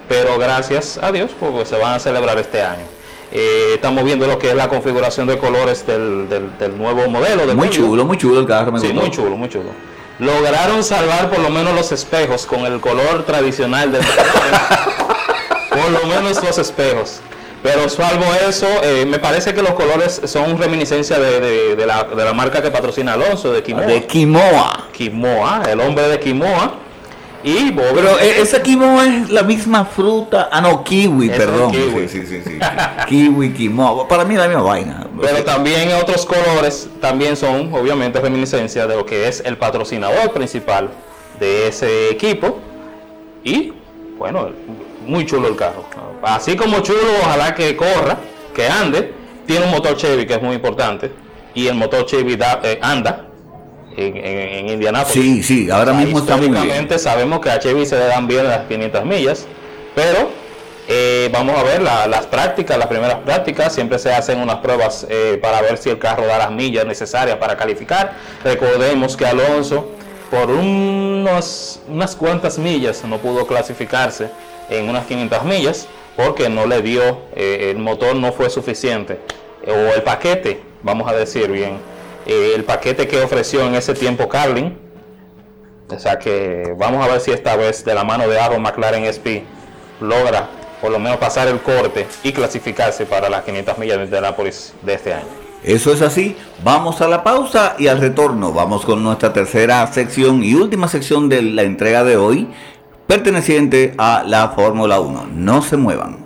pero 0.08 0.38
gracias 0.38 0.98
a 1.02 1.12
Dios 1.12 1.30
porque 1.38 1.66
se 1.66 1.76
van 1.76 1.94
a 1.94 1.98
celebrar 1.98 2.38
este 2.38 2.62
año. 2.62 2.84
Eh, 3.32 3.72
estamos 3.74 4.04
viendo 4.04 4.26
lo 4.26 4.38
que 4.38 4.50
es 4.50 4.54
la 4.54 4.68
configuración 4.68 5.26
de 5.26 5.36
colores 5.36 5.86
del, 5.86 6.28
del, 6.28 6.78
nuevo 6.78 7.08
modelo. 7.08 7.54
muy 7.54 7.70
chulo, 7.70 8.04
muy 8.04 8.16
chulo 8.16 8.40
el 8.40 8.46
carro. 8.46 8.78
sí, 8.78 8.92
muy 8.92 9.10
chulo, 9.10 9.36
muy 9.36 9.48
chulo. 9.48 9.70
Lograron 10.18 10.82
salvar 10.82 11.28
por 11.28 11.40
lo 11.40 11.50
menos 11.50 11.74
los 11.74 11.92
espejos 11.92 12.46
con 12.46 12.60
el 12.60 12.80
color 12.80 13.24
tradicional 13.24 13.92
del 13.92 14.00
por 15.76 15.90
lo 15.90 16.06
menos 16.06 16.42
los 16.42 16.58
espejos. 16.58 17.20
Pero 17.62 17.88
salvo 17.88 18.24
eso, 18.48 18.66
eh, 18.82 19.04
me 19.06 19.18
parece 19.18 19.52
que 19.52 19.62
los 19.62 19.72
colores 19.72 20.20
son 20.26 20.58
reminiscencia 20.58 21.18
de, 21.18 21.74
de, 21.74 21.86
la, 21.86 22.04
de, 22.04 22.24
la, 22.24 22.32
marca 22.32 22.62
que 22.62 22.70
patrocina 22.70 23.14
Alonso, 23.14 23.52
de 23.52 23.62
Kimoa. 23.62 23.86
De 23.86 24.06
Kimoa. 24.06 24.84
Kimoa, 24.92 25.62
el 25.68 25.80
hombre 25.80 26.06
de 26.08 26.20
Kimoa. 26.20 26.74
Y 27.42 27.72
Pero 27.72 28.18
eh, 28.18 28.40
esa 28.40 28.62
Kimoa 28.62 29.04
es 29.06 29.30
la 29.30 29.42
misma 29.42 29.84
fruta. 29.84 30.48
Ah, 30.50 30.60
no, 30.60 30.82
kiwi, 30.82 31.28
perdón. 31.28 31.70
Kiwi. 31.70 32.08
Sí, 32.08 32.26
sí, 32.26 32.40
sí, 32.44 32.58
kiwi, 33.08 33.52
Kimoa. 33.52 34.06
Para 34.06 34.24
mí 34.24 34.34
es 34.34 34.40
la 34.40 34.48
misma 34.48 34.62
vaina. 34.62 35.06
Pero 35.20 35.44
también 35.44 35.92
otros 36.00 36.26
colores 36.26 36.88
también 37.00 37.36
son, 37.36 37.72
obviamente, 37.74 38.20
reminiscencia 38.20 38.86
de 38.86 38.96
lo 38.96 39.06
que 39.06 39.28
es 39.28 39.42
el 39.44 39.56
patrocinador 39.56 40.32
principal 40.32 40.90
de 41.40 41.68
ese 41.68 42.10
equipo. 42.10 42.58
Y, 43.44 43.72
bueno, 44.18 44.50
muy 45.06 45.26
chulo 45.26 45.48
el 45.48 45.56
carro. 45.56 45.84
Así 46.22 46.56
como 46.56 46.80
chulo, 46.80 47.00
ojalá 47.22 47.54
que 47.54 47.76
corra, 47.76 48.18
que 48.54 48.66
ande. 48.66 49.12
Tiene 49.46 49.64
un 49.66 49.70
motor 49.70 49.96
Chevy 49.96 50.26
que 50.26 50.34
es 50.34 50.42
muy 50.42 50.56
importante. 50.56 51.12
Y 51.54 51.68
el 51.68 51.74
motor 51.74 52.04
Chevy 52.04 52.36
eh, 52.64 52.78
anda 52.82 53.28
en, 53.96 54.16
en, 54.16 54.68
Indianápolis. 54.68 55.14
Sí, 55.14 55.42
sí, 55.42 55.70
ahora 55.70 55.92
mismo 55.92 56.18
está 56.18 56.36
muy 56.36 56.48
bien. 56.48 56.88
sabemos 56.98 57.40
que 57.40 57.50
a 57.50 57.58
Chevy 57.58 57.86
se 57.86 57.96
le 57.96 58.06
dan 58.06 58.26
bien 58.26 58.46
las 58.48 58.66
500 58.66 59.04
millas. 59.04 59.46
Pero 59.94 60.30
eh, 60.88 61.30
vamos 61.32 61.56
a 61.58 61.62
ver 61.62 61.80
las 61.80 62.26
prácticas, 62.26 62.76
las 62.76 62.88
primeras 62.88 63.18
prácticas. 63.20 63.72
Siempre 63.72 63.98
se 63.98 64.12
hacen 64.12 64.40
unas 64.40 64.56
pruebas 64.56 65.06
eh, 65.08 65.38
para 65.40 65.62
ver 65.62 65.78
si 65.78 65.90
el 65.90 65.98
carro 65.98 66.26
da 66.26 66.38
las 66.38 66.50
millas 66.50 66.84
necesarias 66.84 67.36
para 67.38 67.56
calificar. 67.56 68.14
Recordemos 68.44 69.16
que 69.16 69.26
Alonso 69.26 69.92
por 70.30 70.50
unos, 70.50 71.80
unas 71.88 72.16
cuantas 72.16 72.58
millas 72.58 73.04
no 73.04 73.18
pudo 73.18 73.46
clasificarse 73.46 74.28
en 74.68 74.88
unas 74.88 75.06
500 75.06 75.44
millas 75.44 75.88
porque 76.16 76.48
no 76.48 76.66
le 76.66 76.82
dio, 76.82 77.20
eh, 77.34 77.70
el 77.70 77.78
motor 77.78 78.16
no 78.16 78.32
fue 78.32 78.48
suficiente, 78.48 79.20
o 79.66 79.94
el 79.94 80.02
paquete, 80.02 80.62
vamos 80.82 81.08
a 81.10 81.14
decir 81.14 81.50
bien, 81.50 81.78
eh, 82.26 82.52
el 82.54 82.64
paquete 82.64 83.06
que 83.06 83.22
ofreció 83.22 83.66
en 83.66 83.74
ese 83.74 83.94
tiempo 83.94 84.28
Carlin. 84.28 84.78
O 85.88 85.98
sea 85.98 86.18
que 86.18 86.74
vamos 86.76 87.04
a 87.04 87.08
ver 87.08 87.20
si 87.20 87.30
esta 87.30 87.54
vez 87.54 87.84
de 87.84 87.94
la 87.94 88.02
mano 88.02 88.26
de 88.26 88.40
Aaron 88.40 88.60
McLaren 88.60 89.04
SP 89.06 89.46
logra 90.00 90.48
por 90.80 90.90
lo 90.90 90.98
menos 90.98 91.18
pasar 91.18 91.48
el 91.48 91.60
corte 91.60 92.06
y 92.22 92.32
clasificarse 92.32 93.06
para 93.06 93.28
las 93.30 93.44
500 93.44 93.78
millas 93.78 93.98
de 93.98 94.04
Indianapolis 94.04 94.74
de 94.82 94.94
este 94.94 95.14
año. 95.14 95.26
Eso 95.62 95.92
es 95.92 96.02
así. 96.02 96.36
Vamos 96.62 97.00
a 97.00 97.08
la 97.08 97.24
pausa 97.24 97.76
y 97.78 97.86
al 97.86 98.00
retorno 98.00 98.52
vamos 98.52 98.84
con 98.84 99.02
nuestra 99.02 99.32
tercera 99.32 99.86
sección 99.92 100.44
y 100.44 100.54
última 100.54 100.88
sección 100.88 101.28
de 101.28 101.42
la 101.42 101.62
entrega 101.62 102.04
de 102.04 102.16
hoy, 102.16 102.48
perteneciente 103.06 103.94
a 103.98 104.24
la 104.26 104.48
Fórmula 104.50 105.00
1. 105.00 105.28
No 105.34 105.62
se 105.62 105.76
muevan. 105.76 106.25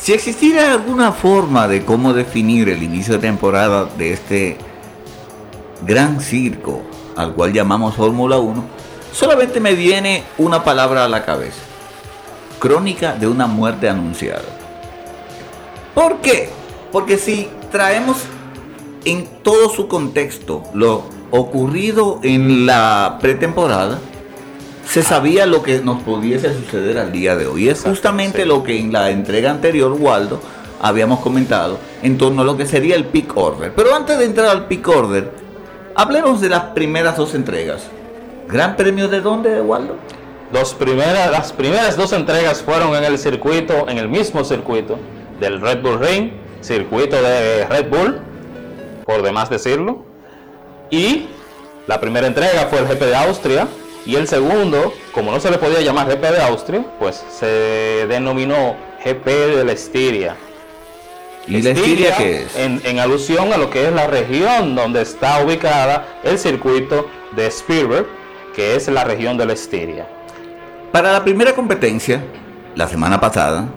Si 0.00 0.14
existiera 0.14 0.72
alguna 0.72 1.12
forma 1.12 1.68
de 1.68 1.84
cómo 1.84 2.14
definir 2.14 2.70
el 2.70 2.82
inicio 2.82 3.14
de 3.14 3.20
temporada 3.20 3.84
de 3.84 4.14
este 4.14 4.56
gran 5.82 6.22
circo 6.22 6.80
al 7.16 7.34
cual 7.34 7.52
llamamos 7.52 7.96
Fórmula 7.96 8.38
1, 8.38 8.64
solamente 9.12 9.60
me 9.60 9.74
viene 9.74 10.24
una 10.38 10.64
palabra 10.64 11.04
a 11.04 11.08
la 11.08 11.26
cabeza. 11.26 11.60
Crónica 12.58 13.12
de 13.12 13.26
una 13.26 13.46
muerte 13.46 13.90
anunciada. 13.90 14.40
¿Por 15.94 16.22
qué? 16.22 16.48
Porque 16.92 17.18
si 17.18 17.50
traemos 17.70 18.16
en 19.04 19.28
todo 19.42 19.68
su 19.68 19.86
contexto 19.86 20.62
lo 20.72 21.04
ocurrido 21.30 22.20
en 22.22 22.64
la 22.64 23.18
pretemporada, 23.20 23.98
se 24.90 25.04
sabía 25.04 25.46
lo 25.46 25.62
que 25.62 25.78
nos 25.78 26.02
pudiese 26.02 26.52
suceder 26.52 26.98
al 26.98 27.12
día 27.12 27.36
de 27.36 27.46
hoy. 27.46 27.68
Es 27.68 27.84
justamente 27.84 28.44
lo 28.44 28.64
que 28.64 28.76
en 28.76 28.92
la 28.92 29.10
entrega 29.10 29.52
anterior, 29.52 29.92
Waldo, 29.92 30.40
habíamos 30.82 31.20
comentado 31.20 31.78
en 32.02 32.18
torno 32.18 32.42
a 32.42 32.44
lo 32.44 32.56
que 32.56 32.66
sería 32.66 32.96
el 32.96 33.04
pick 33.04 33.36
order. 33.36 33.72
Pero 33.72 33.94
antes 33.94 34.18
de 34.18 34.24
entrar 34.24 34.48
al 34.48 34.66
pick 34.66 34.88
order, 34.88 35.30
hablemos 35.94 36.40
de 36.40 36.48
las 36.48 36.64
primeras 36.74 37.16
dos 37.16 37.34
entregas. 37.34 37.86
¿Gran 38.48 38.74
premio 38.74 39.06
de 39.06 39.20
dónde, 39.20 39.60
Waldo? 39.60 39.94
Dos 40.52 40.74
primeras, 40.74 41.30
las 41.30 41.52
primeras 41.52 41.96
dos 41.96 42.12
entregas 42.12 42.60
fueron 42.60 42.96
en 42.96 43.04
el 43.04 43.16
circuito, 43.16 43.88
en 43.88 43.96
el 43.96 44.08
mismo 44.08 44.42
circuito 44.42 44.98
del 45.38 45.60
Red 45.60 45.82
Bull 45.82 46.00
Ring, 46.00 46.32
circuito 46.62 47.22
de 47.22 47.64
Red 47.66 47.88
Bull, 47.88 48.18
por 49.06 49.22
demás 49.22 49.50
decirlo. 49.50 50.02
Y 50.90 51.28
la 51.86 52.00
primera 52.00 52.26
entrega 52.26 52.66
fue 52.68 52.80
el 52.80 52.86
GP 52.86 53.02
de 53.04 53.14
Austria, 53.14 53.68
y 54.06 54.16
el 54.16 54.26
segundo, 54.26 54.92
como 55.12 55.30
no 55.30 55.40
se 55.40 55.50
le 55.50 55.58
podía 55.58 55.80
llamar 55.80 56.08
GP 56.08 56.22
de 56.22 56.42
Austria, 56.42 56.84
pues 56.98 57.22
se 57.30 58.06
denominó 58.08 58.76
GP 59.04 59.26
de 59.26 59.64
la 59.64 59.72
Estiria. 59.72 60.36
¿Y 61.46 61.62
la 61.62 61.70
Estiria 61.70 62.16
qué 62.16 62.42
es? 62.42 62.56
En, 62.56 62.80
en, 62.84 62.98
alusión 62.98 63.52
a 63.52 63.56
lo 63.56 63.70
que 63.70 63.86
es 63.86 63.92
la 63.92 64.06
región 64.06 64.74
donde 64.74 65.02
está 65.02 65.44
ubicada 65.44 66.06
el 66.22 66.38
circuito 66.38 67.08
de 67.36 67.46
Spielberg, 67.46 68.06
que 68.54 68.76
es 68.76 68.88
la 68.88 69.04
región 69.04 69.36
de 69.36 69.46
la 69.46 69.52
Estiria. 69.52 70.08
Para 70.92 71.12
la 71.12 71.22
primera 71.22 71.54
competencia, 71.54 72.22
la 72.74 72.88
semana 72.88 73.20
pasada, 73.20 73.68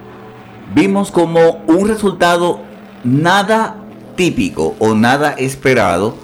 vimos 0.74 1.12
como 1.12 1.64
un 1.68 1.88
resultado 1.88 2.60
nada 3.04 3.76
típico 4.16 4.76
o 4.80 4.94
nada 4.94 5.36
esperado 5.38 6.16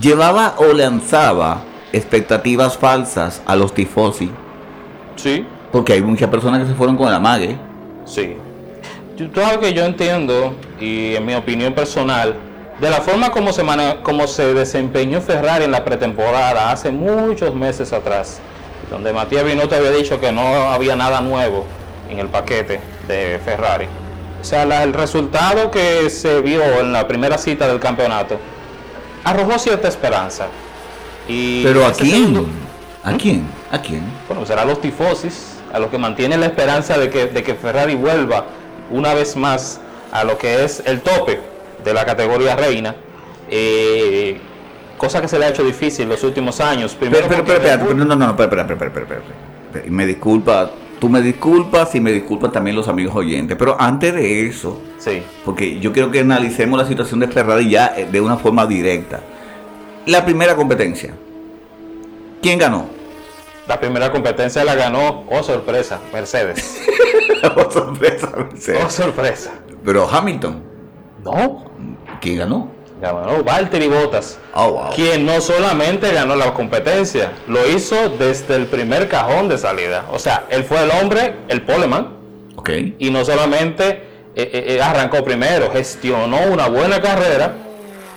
llevaba 0.00 0.54
o 0.58 0.72
lanzaba 0.72 1.62
expectativas 1.96 2.76
falsas 2.76 3.42
a 3.46 3.56
los 3.56 3.74
tifosi. 3.74 4.30
Sí. 5.16 5.46
Porque 5.72 5.94
hay 5.94 6.02
muchas 6.02 6.28
personas 6.28 6.62
que 6.62 6.68
se 6.68 6.74
fueron 6.74 6.96
con 6.96 7.10
la 7.10 7.18
mague. 7.18 7.56
Sí. 8.04 8.36
Todo 9.34 9.52
lo 9.54 9.60
que 9.60 9.72
yo 9.72 9.84
entiendo, 9.84 10.54
y 10.78 11.14
en 11.16 11.24
mi 11.24 11.34
opinión 11.34 11.72
personal, 11.72 12.36
de 12.80 12.90
la 12.90 13.00
forma 13.00 13.30
como 13.30 13.52
se, 13.52 13.64
como 14.02 14.26
se 14.26 14.52
desempeñó 14.52 15.22
Ferrari 15.22 15.64
en 15.64 15.70
la 15.70 15.84
pretemporada 15.84 16.70
hace 16.70 16.90
muchos 16.90 17.54
meses 17.54 17.94
atrás, 17.94 18.38
donde 18.90 19.14
Matías 19.14 19.44
Binotto 19.44 19.74
había 19.74 19.90
dicho 19.90 20.20
que 20.20 20.30
no 20.32 20.70
había 20.70 20.94
nada 20.96 21.22
nuevo 21.22 21.64
en 22.10 22.18
el 22.18 22.28
paquete 22.28 22.78
de 23.08 23.40
Ferrari. 23.42 23.86
O 24.38 24.44
sea, 24.44 24.66
la, 24.66 24.82
el 24.82 24.92
resultado 24.92 25.70
que 25.70 26.10
se 26.10 26.42
vio 26.42 26.62
en 26.80 26.92
la 26.92 27.08
primera 27.08 27.38
cita 27.38 27.66
del 27.66 27.80
campeonato 27.80 28.38
arrojó 29.24 29.58
cierta 29.58 29.88
esperanza. 29.88 30.48
Y 31.28 31.62
Pero 31.64 31.86
¿a 31.86 31.92
quién? 31.92 32.10
segundo- 32.34 32.46
¿A 33.04 33.12
quién? 33.14 33.44
¿A 33.70 33.80
quién? 33.80 34.02
bueno, 34.28 34.44
será 34.46 34.64
los 34.64 34.80
tifosis, 34.80 35.58
a 35.72 35.78
los 35.78 35.90
que 35.90 35.98
mantienen 35.98 36.40
la 36.40 36.46
esperanza 36.46 36.98
de 36.98 37.08
que, 37.10 37.26
de 37.26 37.42
que 37.42 37.54
Ferrari 37.54 37.94
vuelva 37.94 38.46
una 38.90 39.14
vez 39.14 39.36
más 39.36 39.80
a 40.12 40.24
lo 40.24 40.38
que 40.38 40.64
es 40.64 40.82
el 40.86 41.00
tope 41.00 41.40
de 41.84 41.94
la 41.94 42.04
categoría 42.04 42.56
reina. 42.56 42.94
eh, 43.50 44.38
cosa 44.98 45.20
que 45.20 45.28
se 45.28 45.38
le 45.38 45.44
ha 45.44 45.48
hecho 45.50 45.62
difícil 45.62 46.08
los 46.08 46.22
últimos 46.24 46.58
años. 46.60 46.94
Primero 46.94 47.26
Pero, 47.28 47.44
pero, 47.44 47.60
pero, 47.62 47.94
no, 47.94 48.04
no, 48.04 48.16
no, 48.16 48.30
espera, 48.30 48.62
espera, 48.62 48.62
espera, 48.62 48.86
espera, 48.86 49.02
espera, 49.02 49.20
espera. 49.70 49.84
Me 49.90 50.06
disculpa, 50.06 50.70
tú 50.98 51.08
me 51.10 51.20
disculpas 51.20 51.94
y 51.94 52.00
me 52.00 52.10
disculpan 52.12 52.50
también 52.50 52.74
los 52.76 52.88
amigos 52.88 53.14
oyentes. 53.14 53.56
Pero 53.58 53.76
antes 53.78 54.14
de 54.14 54.46
eso, 54.48 54.80
Sí, 54.98 55.22
porque 55.44 55.78
yo 55.78 55.92
quiero 55.92 56.10
que 56.10 56.20
analicemos 56.20 56.78
la 56.80 56.86
situación 56.88 57.20
de 57.20 57.28
Ferrari 57.28 57.68
ya 57.70 57.92
eh, 57.96 58.08
de 58.10 58.20
una 58.20 58.36
forma 58.38 58.66
directa. 58.66 59.20
La 60.06 60.24
primera 60.24 60.54
competencia. 60.54 61.14
¿Quién 62.42 62.58
ganó? 62.58 62.94
la 63.66 63.80
primera 63.80 64.12
competencia 64.12 64.62
la 64.64 64.76
ganó, 64.76 65.24
oh 65.28 65.42
sorpresa, 65.42 65.98
Mercedes. 66.12 66.82
Oh, 67.56 67.70
sorpresa, 67.70 68.30
Mercedes. 68.36 68.80
Oh 68.84 68.90
sorpresa. 68.90 69.52
Pero 69.84 70.08
Hamilton, 70.08 70.62
No, 71.22 71.70
¿quién 72.20 72.38
ganó? 72.38 72.70
ganó 73.00 73.42
Valtteri 73.44 73.88
Bottas. 73.88 74.38
Oh, 74.54 74.70
wow. 74.72 74.90
quien 74.94 75.26
no 75.26 75.40
solamente 75.40 76.12
ganó 76.12 76.34
la 76.36 76.54
competencia, 76.54 77.32
lo 77.46 77.68
hizo 77.68 78.08
desde 78.10 78.54
el 78.56 78.66
primer 78.66 79.08
cajón 79.08 79.48
de 79.48 79.58
salida. 79.58 80.06
O 80.12 80.18
sea, 80.18 80.46
él 80.48 80.64
fue 80.64 80.82
el 80.82 80.90
hombre, 80.92 81.34
el 81.48 81.62
poleman, 81.62 82.16
Ok. 82.56 82.70
y 82.98 83.10
no 83.10 83.24
solamente 83.24 83.88
eh, 83.88 84.02
eh, 84.36 84.64
eh, 84.76 84.82
arrancó 84.82 85.22
primero, 85.24 85.70
gestionó 85.72 86.38
una 86.50 86.68
buena 86.68 87.00
carrera 87.02 87.54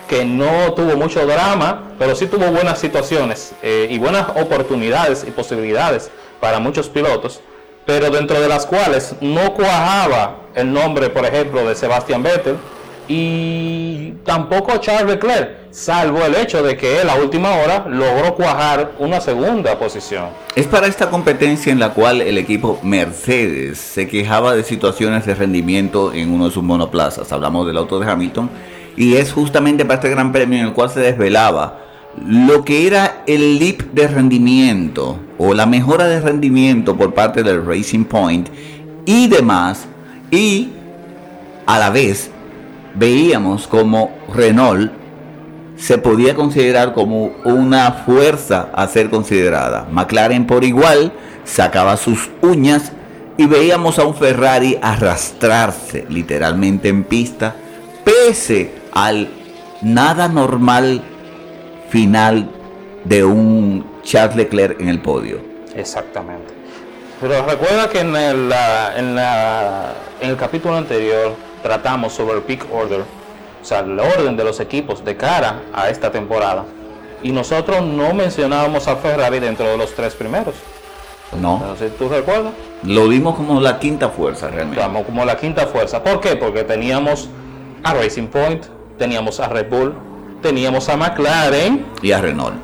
que 0.09 0.25
no 0.25 0.73
tuvo 0.73 0.97
mucho 0.97 1.25
drama, 1.25 1.93
pero 1.99 2.15
sí 2.15 2.25
tuvo 2.25 2.51
buenas 2.51 2.79
situaciones 2.79 3.53
eh, 3.61 3.87
y 3.91 3.99
buenas 3.99 4.27
oportunidades 4.29 5.23
y 5.25 5.29
posibilidades 5.29 6.09
para 6.41 6.59
muchos 6.59 6.89
pilotos, 6.89 7.41
pero 7.85 8.09
dentro 8.09 8.41
de 8.41 8.49
las 8.49 8.65
cuales 8.65 9.15
no 9.21 9.53
cuajaba 9.53 10.37
el 10.55 10.73
nombre, 10.73 11.11
por 11.11 11.25
ejemplo, 11.25 11.67
de 11.67 11.75
Sebastian 11.75 12.23
Vettel 12.23 12.57
y 13.07 14.13
tampoco 14.23 14.77
Charles 14.77 15.15
Leclerc, 15.15 15.71
salvo 15.71 16.25
el 16.25 16.33
hecho 16.35 16.63
de 16.63 16.75
que 16.75 17.01
él 17.01 17.09
a 17.09 17.15
última 17.15 17.57
hora 17.57 17.85
logró 17.87 18.33
cuajar 18.33 18.93
una 18.97 19.21
segunda 19.21 19.77
posición. 19.77 20.29
Es 20.55 20.65
para 20.65 20.87
esta 20.87 21.11
competencia 21.11 21.71
en 21.71 21.79
la 21.79 21.93
cual 21.93 22.21
el 22.21 22.39
equipo 22.39 22.79
Mercedes 22.81 23.77
se 23.77 24.07
quejaba 24.07 24.55
de 24.55 24.63
situaciones 24.63 25.27
de 25.27 25.35
rendimiento 25.35 26.13
en 26.13 26.31
uno 26.31 26.45
de 26.45 26.51
sus 26.51 26.63
monoplazas. 26.63 27.31
Hablamos 27.31 27.67
del 27.67 27.77
auto 27.77 27.99
de 27.99 28.09
Hamilton. 28.09 28.49
Y 28.99 29.15
es 29.15 29.31
justamente 29.31 29.85
para 29.85 29.95
este 29.95 30.09
gran 30.09 30.33
premio 30.33 30.59
en 30.59 30.65
el 30.65 30.73
cual 30.73 30.89
se 30.89 30.99
desvelaba 30.99 31.79
lo 32.27 32.65
que 32.65 32.85
era 32.85 33.23
el 33.27 33.57
leap 33.57 33.93
de 33.93 34.09
rendimiento 34.09 35.17
o 35.38 35.53
la 35.53 35.65
mejora 35.65 36.05
de 36.05 36.19
rendimiento 36.19 36.97
por 36.97 37.13
parte 37.13 37.41
del 37.41 37.65
Racing 37.65 38.03
Point 38.03 38.49
y 39.05 39.27
demás. 39.27 39.85
Y 40.31 40.71
a 41.65 41.79
la 41.79 41.89
vez 41.89 42.29
veíamos 42.93 43.67
como 43.67 44.12
Renault 44.35 44.91
se 45.77 45.97
podía 45.97 46.35
considerar 46.35 46.93
como 46.93 47.31
una 47.45 48.03
fuerza 48.05 48.69
a 48.73 48.85
ser 48.88 49.09
considerada. 49.09 49.88
McLaren 49.89 50.45
por 50.45 50.65
igual 50.65 51.13
sacaba 51.45 51.95
sus 51.95 52.29
uñas 52.41 52.91
y 53.38 53.45
veíamos 53.45 53.97
a 53.97 54.03
un 54.03 54.13
Ferrari 54.13 54.77
arrastrarse 54.81 56.05
literalmente 56.09 56.89
en 56.89 57.05
pista, 57.05 57.55
pese 58.03 58.78
al 58.91 59.30
nada 59.82 60.28
normal 60.28 61.02
final 61.89 62.49
de 63.06 63.23
un 63.23 63.86
Charles 64.04 64.36
Leclerc 64.36 64.80
en 64.82 64.89
el 64.89 65.02
podio. 65.02 65.39
Exactamente. 65.75 66.54
Pero 67.21 67.45
recuerda 67.45 67.89
que 67.89 67.99
en 67.99 68.15
el, 68.15 68.49
la- 68.49 68.97
en, 68.97 69.15
la- 69.15 69.93
en 70.21 70.30
el 70.30 70.38
capítulo 70.38 70.75
anterior 70.78 71.34
tratamos 71.63 72.13
sobre 72.13 72.38
el 72.38 72.43
pick 72.43 72.65
order, 72.73 73.02
o 73.62 73.65
sea, 73.65 73.80
el 73.80 73.99
orden 73.99 74.38
de 74.38 74.43
los 74.43 74.60
equipos 74.60 75.04
de 75.04 75.17
cara 75.17 75.62
a 75.73 75.89
esta 75.89 76.12
temporada. 76.12 76.65
Y 77.21 77.32
nosotros 77.34 77.82
no 77.82 78.13
mencionábamos 78.13 78.88
a 78.88 78.95
Ferrari 78.95 79.39
dentro 79.39 79.67
de 79.67 79.78
los 79.78 79.93
tres 79.93 80.15
primeros. 80.15 80.56
No, 81.39 81.58
Entonces, 81.62 81.95
¿tú 81.97 82.08
recuerdas? 82.10 82.54
lo 82.84 83.08
vimos 83.10 83.36
como 83.36 83.60
la 83.62 83.78
quinta 83.78 84.10
fuerza 84.10 84.47
realmente. 84.47 84.80
Estamos 84.80 85.06
como 85.06 85.25
la 85.25 85.36
quinta 85.38 85.67
fuerza. 85.67 86.02
¿Por 86.04 86.21
qué? 86.21 86.36
Porque 86.38 86.63
teníamos 86.63 87.30
a 87.84 87.93
Racing 87.93 88.28
Point, 88.28 88.63
teníamos 88.99 89.39
a 89.39 89.47
Red 89.47 89.69
Bull, 89.69 89.95
teníamos 90.43 90.88
a 90.89 90.95
McLaren 90.97 91.85
Y 92.03 92.12
a 92.12 92.21
Renault. 92.21 92.55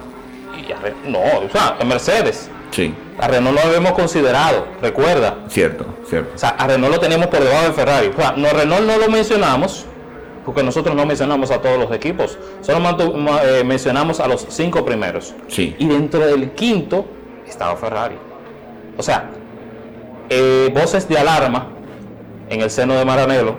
y 0.67 0.71
a 0.71 0.77
Re- 0.79 0.93
no, 1.07 1.19
o 1.19 1.49
sea, 1.51 1.77
a 1.79 1.83
Mercedes. 1.83 2.49
Sí, 2.71 2.93
A 3.19 3.27
Renault 3.29 3.55
lo 3.57 3.61
habíamos 3.67 3.93
considerado, 3.93 4.67
recuerda. 4.81 5.35
cierto, 5.47 5.85
cierto. 6.09 6.31
O 6.35 6.37
sea, 6.37 6.49
a 6.49 6.67
Renault 6.67 6.93
lo 6.93 6.99
teníamos 6.99 7.27
por 7.27 7.39
debajo 7.39 7.67
de 7.67 7.73
Ferrari. 7.73 8.07
O 8.15 8.21
sea, 8.21 8.33
no, 8.35 8.49
Renault 8.49 8.85
no 8.85 8.97
lo 8.97 9.09
mencionamos 9.09 9.85
porque 10.43 10.61
nosotros 10.61 10.93
no 10.95 11.05
mencionamos 11.05 11.49
a 11.51 11.59
todos 11.61 11.79
los 11.79 11.91
equipos. 11.91 12.37
Solo 12.61 12.79
eh, 13.43 13.63
mencionamos 13.65 14.19
a 14.19 14.27
los 14.27 14.45
cinco 14.49 14.83
primeros. 14.85 15.33
Sí. 15.47 15.75
Y 15.79 15.87
dentro 15.87 16.19
del 16.19 16.51
quinto 16.51 17.05
estaba 17.47 17.75
Ferrari. 17.77 18.15
O 18.97 19.01
sea, 19.03 19.29
eh, 20.29 20.69
voces 20.73 21.07
de 21.07 21.17
alarma 21.17 21.67
en 22.49 22.61
el 22.61 22.69
seno 22.69 22.93
de 22.95 23.05
Maranello. 23.05 23.55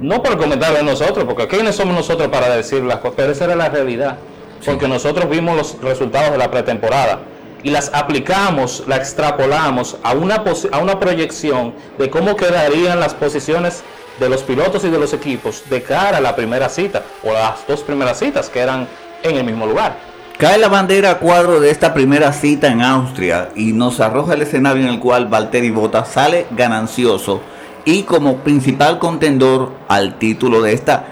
No 0.00 0.22
por 0.22 0.38
comentarlo 0.38 0.78
de 0.78 0.84
nosotros, 0.84 1.26
porque 1.26 1.46
quiénes 1.46 1.76
somos 1.76 1.94
nosotros 1.94 2.28
para 2.28 2.48
decir 2.56 2.82
las 2.82 2.96
cosas, 3.00 3.14
pero 3.16 3.32
esa 3.32 3.44
era 3.44 3.54
la 3.54 3.68
realidad. 3.68 4.16
Porque 4.64 4.88
nosotros 4.88 5.28
vimos 5.28 5.56
los 5.56 5.80
resultados 5.82 6.32
de 6.32 6.38
la 6.38 6.50
pretemporada. 6.50 7.20
y 7.62 7.68
las 7.68 7.90
aplicamos, 7.92 8.84
la 8.86 8.96
extrapolamos 8.96 9.98
a 10.02 10.12
una, 10.14 10.42
a 10.72 10.78
una 10.78 10.98
proyección 10.98 11.74
de 11.98 12.08
cómo 12.08 12.34
quedarían 12.34 12.98
las 12.98 13.12
posiciones 13.12 13.82
de 14.18 14.30
los 14.30 14.42
pilotos 14.42 14.82
y 14.84 14.90
de 14.90 14.98
los 14.98 15.12
equipos 15.12 15.64
de 15.68 15.82
cara 15.82 16.16
a 16.16 16.20
la 16.22 16.34
primera 16.34 16.70
cita 16.70 17.02
o 17.22 17.34
las 17.34 17.66
dos 17.68 17.82
primeras 17.82 18.18
citas 18.18 18.48
que 18.48 18.60
eran 18.60 18.88
en 19.22 19.36
el 19.36 19.44
mismo 19.44 19.66
lugar. 19.66 19.98
Cae 20.38 20.56
la 20.56 20.68
bandera 20.68 21.10
a 21.10 21.18
cuadro 21.18 21.60
de 21.60 21.70
esta 21.70 21.92
primera 21.92 22.32
cita 22.32 22.68
en 22.68 22.80
Austria 22.80 23.50
y 23.54 23.74
nos 23.74 24.00
arroja 24.00 24.32
el 24.32 24.40
escenario 24.40 24.84
en 24.84 24.88
el 24.88 24.98
cual 24.98 25.26
Valtteri 25.26 25.68
Bottas 25.70 26.08
sale 26.08 26.46
ganancioso 26.52 27.42
y 27.90 28.04
como 28.04 28.36
principal 28.38 29.00
contendor 29.00 29.72
al 29.88 30.16
título 30.18 30.62
de 30.62 30.72
esta 30.72 31.04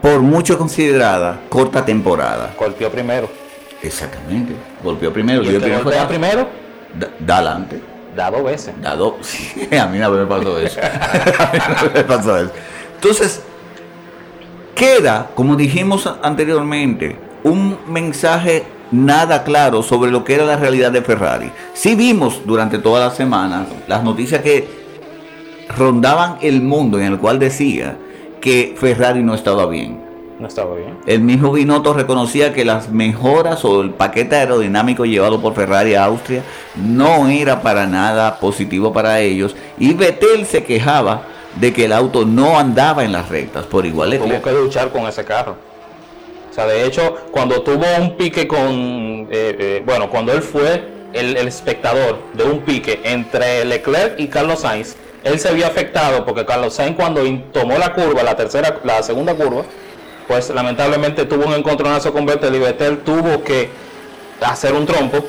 por 0.00 0.20
mucho 0.20 0.56
considerada 0.56 1.40
corta 1.50 1.84
temporada. 1.84 2.54
Golpeó 2.58 2.90
primero. 2.90 3.28
Exactamente. 3.82 4.54
Golpeó 4.82 5.12
primero. 5.12 5.42
¿Y 5.42 5.48
el 5.48 5.62
que 5.62 5.76
golpea 5.76 6.08
primero? 6.08 6.48
Da, 6.98 7.10
da 7.18 7.36
adelante. 7.36 7.82
Da 8.16 8.30
dos 8.30 8.44
veces. 8.44 8.74
Da 8.80 8.96
dos. 8.96 9.14
a 9.78 9.86
mí 9.86 9.98
no 9.98 10.10
me 10.10 10.24
pasó 10.24 10.58
eso. 10.58 10.80
a 10.82 11.52
mí 11.52 11.58
no 11.82 11.90
me 11.92 12.04
pasó 12.04 12.38
eso. 12.38 12.52
Entonces, 12.94 13.42
queda, 14.74 15.30
como 15.34 15.56
dijimos 15.56 16.10
anteriormente, 16.22 17.18
un 17.42 17.78
mensaje 17.86 18.64
nada 18.90 19.44
claro 19.44 19.82
sobre 19.82 20.10
lo 20.10 20.24
que 20.24 20.36
era 20.36 20.44
la 20.44 20.56
realidad 20.56 20.90
de 20.90 21.02
Ferrari. 21.02 21.50
Sí 21.74 21.94
vimos 21.94 22.40
durante 22.46 22.78
todas 22.78 23.04
las 23.08 23.16
semanas 23.16 23.68
las 23.88 24.02
noticias 24.02 24.40
que 24.40 24.83
rondaban 25.68 26.38
el 26.40 26.60
mundo 26.62 26.98
en 26.98 27.06
el 27.06 27.18
cual 27.18 27.38
decía 27.38 27.96
que 28.40 28.74
Ferrari 28.76 29.22
no 29.22 29.34
estaba 29.34 29.66
bien. 29.66 30.02
No 30.38 30.48
estaba 30.48 30.74
bien. 30.74 30.98
El 31.06 31.20
mismo 31.20 31.52
Binotto 31.52 31.94
reconocía 31.94 32.52
que 32.52 32.64
las 32.64 32.90
mejoras 32.90 33.64
o 33.64 33.82
el 33.82 33.90
paquete 33.90 34.36
aerodinámico 34.36 35.04
llevado 35.04 35.40
por 35.40 35.54
Ferrari 35.54 35.94
a 35.94 36.04
Austria 36.04 36.42
no 36.74 37.28
era 37.28 37.62
para 37.62 37.86
nada 37.86 38.38
positivo 38.40 38.92
para 38.92 39.20
ellos. 39.20 39.54
Y 39.78 39.94
Vettel 39.94 40.44
se 40.44 40.64
quejaba 40.64 41.22
de 41.56 41.72
que 41.72 41.84
el 41.84 41.92
auto 41.92 42.24
no 42.24 42.58
andaba 42.58 43.04
en 43.04 43.12
las 43.12 43.28
rectas 43.28 43.64
por 43.66 43.86
igual. 43.86 44.18
Tuvo 44.18 44.42
que 44.42 44.52
luchar 44.52 44.90
con 44.90 45.06
ese 45.06 45.24
carro. 45.24 45.56
O 46.50 46.54
sea, 46.54 46.66
de 46.66 46.84
hecho, 46.84 47.14
cuando 47.30 47.62
tuvo 47.62 47.84
un 47.98 48.16
pique 48.16 48.46
con, 48.46 48.60
eh, 48.60 49.26
eh, 49.30 49.82
bueno, 49.84 50.10
cuando 50.10 50.32
él 50.32 50.42
fue 50.42 50.84
el, 51.12 51.36
el, 51.36 51.48
espectador 51.48 52.18
de 52.34 52.44
un 52.44 52.60
pique 52.60 53.00
entre 53.04 53.64
Leclerc 53.64 54.18
y 54.20 54.28
Carlos 54.28 54.60
Sainz, 54.60 54.96
él 55.24 55.40
se 55.40 55.52
vio 55.52 55.66
afectado 55.66 56.24
porque 56.24 56.44
Carlos 56.44 56.74
Sainz 56.74 56.96
cuando 56.96 57.22
tomó 57.52 57.78
la 57.78 57.92
curva, 57.94 58.22
la 58.22 58.36
tercera, 58.36 58.78
la 58.84 59.02
segunda 59.02 59.34
curva, 59.34 59.62
pues 60.28 60.50
lamentablemente 60.50 61.24
tuvo 61.24 61.46
un 61.46 61.54
encontronazo 61.54 62.12
con 62.12 62.26
Vettel 62.26 62.54
y 62.54 62.58
Vettel 62.58 62.98
tuvo 62.98 63.42
que 63.42 63.70
hacer 64.40 64.74
un 64.74 64.86
trompo, 64.86 65.24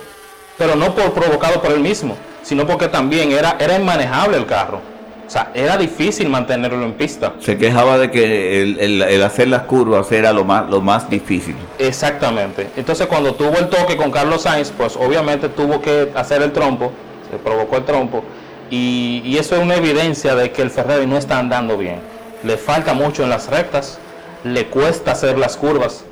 pero 0.58 0.76
no 0.76 0.94
por 0.94 1.14
provocado 1.14 1.62
por 1.62 1.72
él 1.72 1.80
mismo, 1.80 2.16
sino 2.44 2.68
porque 2.68 2.88
también 2.88 3.32
era, 3.32 3.56
era 3.60 3.78
inmanejable 3.78 4.38
el 4.38 4.46
carro. 4.46 4.82
O 5.26 5.30
sea, 5.30 5.50
era 5.56 5.76
difícil 5.76 6.30
mantenerlo 6.30 6.84
en 6.86 6.94
pista. 6.94 7.34
Se 7.40 7.58
quejaba 7.58 7.98
de 7.98 8.12
que 8.12 8.62
el, 8.62 8.80
el, 8.80 9.02
el, 9.02 9.24
hacer 9.24 9.48
las 9.48 9.64
curvas 9.64 10.12
era 10.12 10.32
lo 10.32 10.46
más, 10.46 10.70
lo 10.70 10.82
más 10.82 11.10
difícil. 11.10 11.56
Exactamente. 11.80 12.68
Entonces 12.76 13.08
cuando 13.08 13.34
tuvo 13.34 13.58
el 13.58 13.68
toque 13.70 13.98
con 13.98 14.12
Carlos 14.12 14.44
Sainz, 14.44 14.72
pues 14.78 14.96
obviamente 14.96 15.50
tuvo 15.50 15.82
que 15.82 16.12
hacer 16.14 16.44
el 16.44 16.52
trompo, 16.52 16.92
se 17.32 17.38
provocó 17.38 17.78
el 17.78 17.86
trompo, 17.86 18.24
y, 18.70 19.38
eso 19.38 19.56
es 19.56 19.62
una 19.62 19.76
evidencia 19.76 20.36
de 20.36 20.52
que 20.52 20.62
el 20.62 20.72
Ferrari 20.72 21.06
no 21.06 21.18
está 21.18 21.40
andando 21.40 21.78
bien. 21.78 22.00
Le 22.44 22.58
falta 22.58 22.94
mucho 22.94 23.24
en 23.24 23.30
las 23.30 23.48
rectas, 23.48 24.00
le 24.44 24.68
cuesta 24.68 25.12
hacer 25.12 25.38
las 25.38 25.58
curvas. 25.58 26.06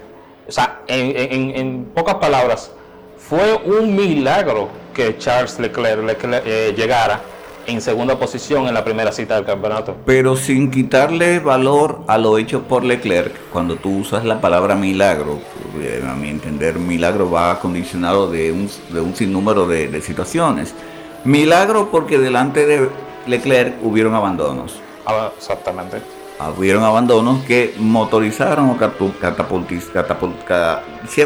O 0.48 0.52
sea, 0.52 0.82
en, 0.88 1.86
pocas 1.94 2.16
palabras, 2.16 2.72
fue 3.18 3.56
un 3.66 3.96
milagro 3.96 4.70
que 4.94 5.18
Charles 5.18 5.60
Leclerc, 5.60 6.20
eh, 6.46 6.74
llegara 6.76 7.22
en 7.66 7.80
segunda 7.80 8.20
posición 8.20 8.68
en 8.68 8.74
la 8.74 8.84
primera 8.84 9.12
cita 9.12 9.36
del 9.36 9.46
campeonato. 9.46 9.96
Pero 10.06 10.36
sin 10.36 10.70
quitarle 10.70 11.40
valor 11.40 12.02
a 12.08 12.18
lo 12.18 12.38
hecho 12.38 12.64
por 12.64 12.84
Leclerc, 12.84 13.34
cuando 13.52 13.78
tú 13.78 14.00
usas 14.00 14.26
la 14.26 14.42
palabra 14.42 14.76
milagro, 14.76 15.40
eh, 15.82 16.04
a 16.06 16.14
mi 16.14 16.30
entender, 16.30 16.78
milagro 16.78 17.32
va 17.32 17.60
condicionado 17.60 18.30
de 18.30 18.52
un, 18.52 18.70
de 18.90 19.00
un 19.00 19.16
sinnúmero 19.16 19.66
de 19.66 20.02
situaciones. 20.02 20.76
Milagro 21.24 21.90
porque 21.92 22.18
delante 22.20 22.66
de 22.66 22.90
Leclerc 23.28 23.76
hubieron 23.84 24.14
abandonos. 24.16 24.76
Ah, 25.06 25.30
exactamente. 25.38 26.02
Hubieron 26.58 26.84
abandonos 26.84 27.44
que 27.46 27.74
motorizaron 27.78 28.70
o 28.72 28.78
catapultis, 28.78 29.86
catapult, 29.86 30.36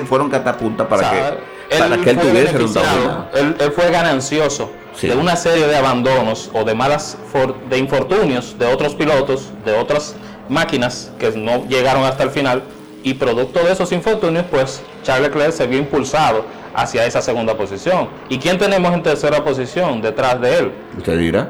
fueron 0.07 0.29
catapultas 0.29 0.85
para 0.87 1.07
o 1.07 1.11
sea, 1.11 1.37
que, 1.69 1.77
para 1.79 1.95
él 1.95 2.03
que 2.03 2.09
él 2.11 2.19
tuviese 2.19 2.53
beneficiado, 2.53 3.25
él, 3.33 3.55
él 3.59 3.71
fue 3.71 3.89
ganancioso 3.89 4.69
Sí. 4.93 5.07
de 5.07 5.15
una 5.15 5.35
serie 5.35 5.67
de 5.67 5.75
abandonos 5.77 6.49
o 6.53 6.63
de 6.63 6.73
malas 6.75 7.17
for- 7.31 7.55
de 7.69 7.77
infortunios 7.77 8.57
de 8.59 8.65
otros 8.65 8.95
pilotos, 8.95 9.51
de 9.63 9.75
otras 9.77 10.15
máquinas 10.49 11.11
que 11.19 11.31
no 11.31 11.65
llegaron 11.67 12.03
hasta 12.03 12.23
el 12.23 12.31
final 12.31 12.63
y 13.03 13.13
producto 13.13 13.59
de 13.63 13.71
esos 13.71 13.91
infortunios, 13.91 14.45
pues 14.49 14.81
Charles 15.03 15.29
Leclerc 15.29 15.53
se 15.53 15.67
vio 15.67 15.77
impulsado 15.79 16.45
hacia 16.77 17.05
esa 17.05 17.21
segunda 17.23 17.57
posición. 17.57 18.07
¿Y 18.29 18.37
quién 18.37 18.57
tenemos 18.59 18.93
en 18.93 19.01
tercera 19.01 19.43
posición 19.43 19.99
detrás 19.99 20.39
de 20.39 20.59
él? 20.59 20.71
Usted 20.95 21.17
dirá. 21.17 21.49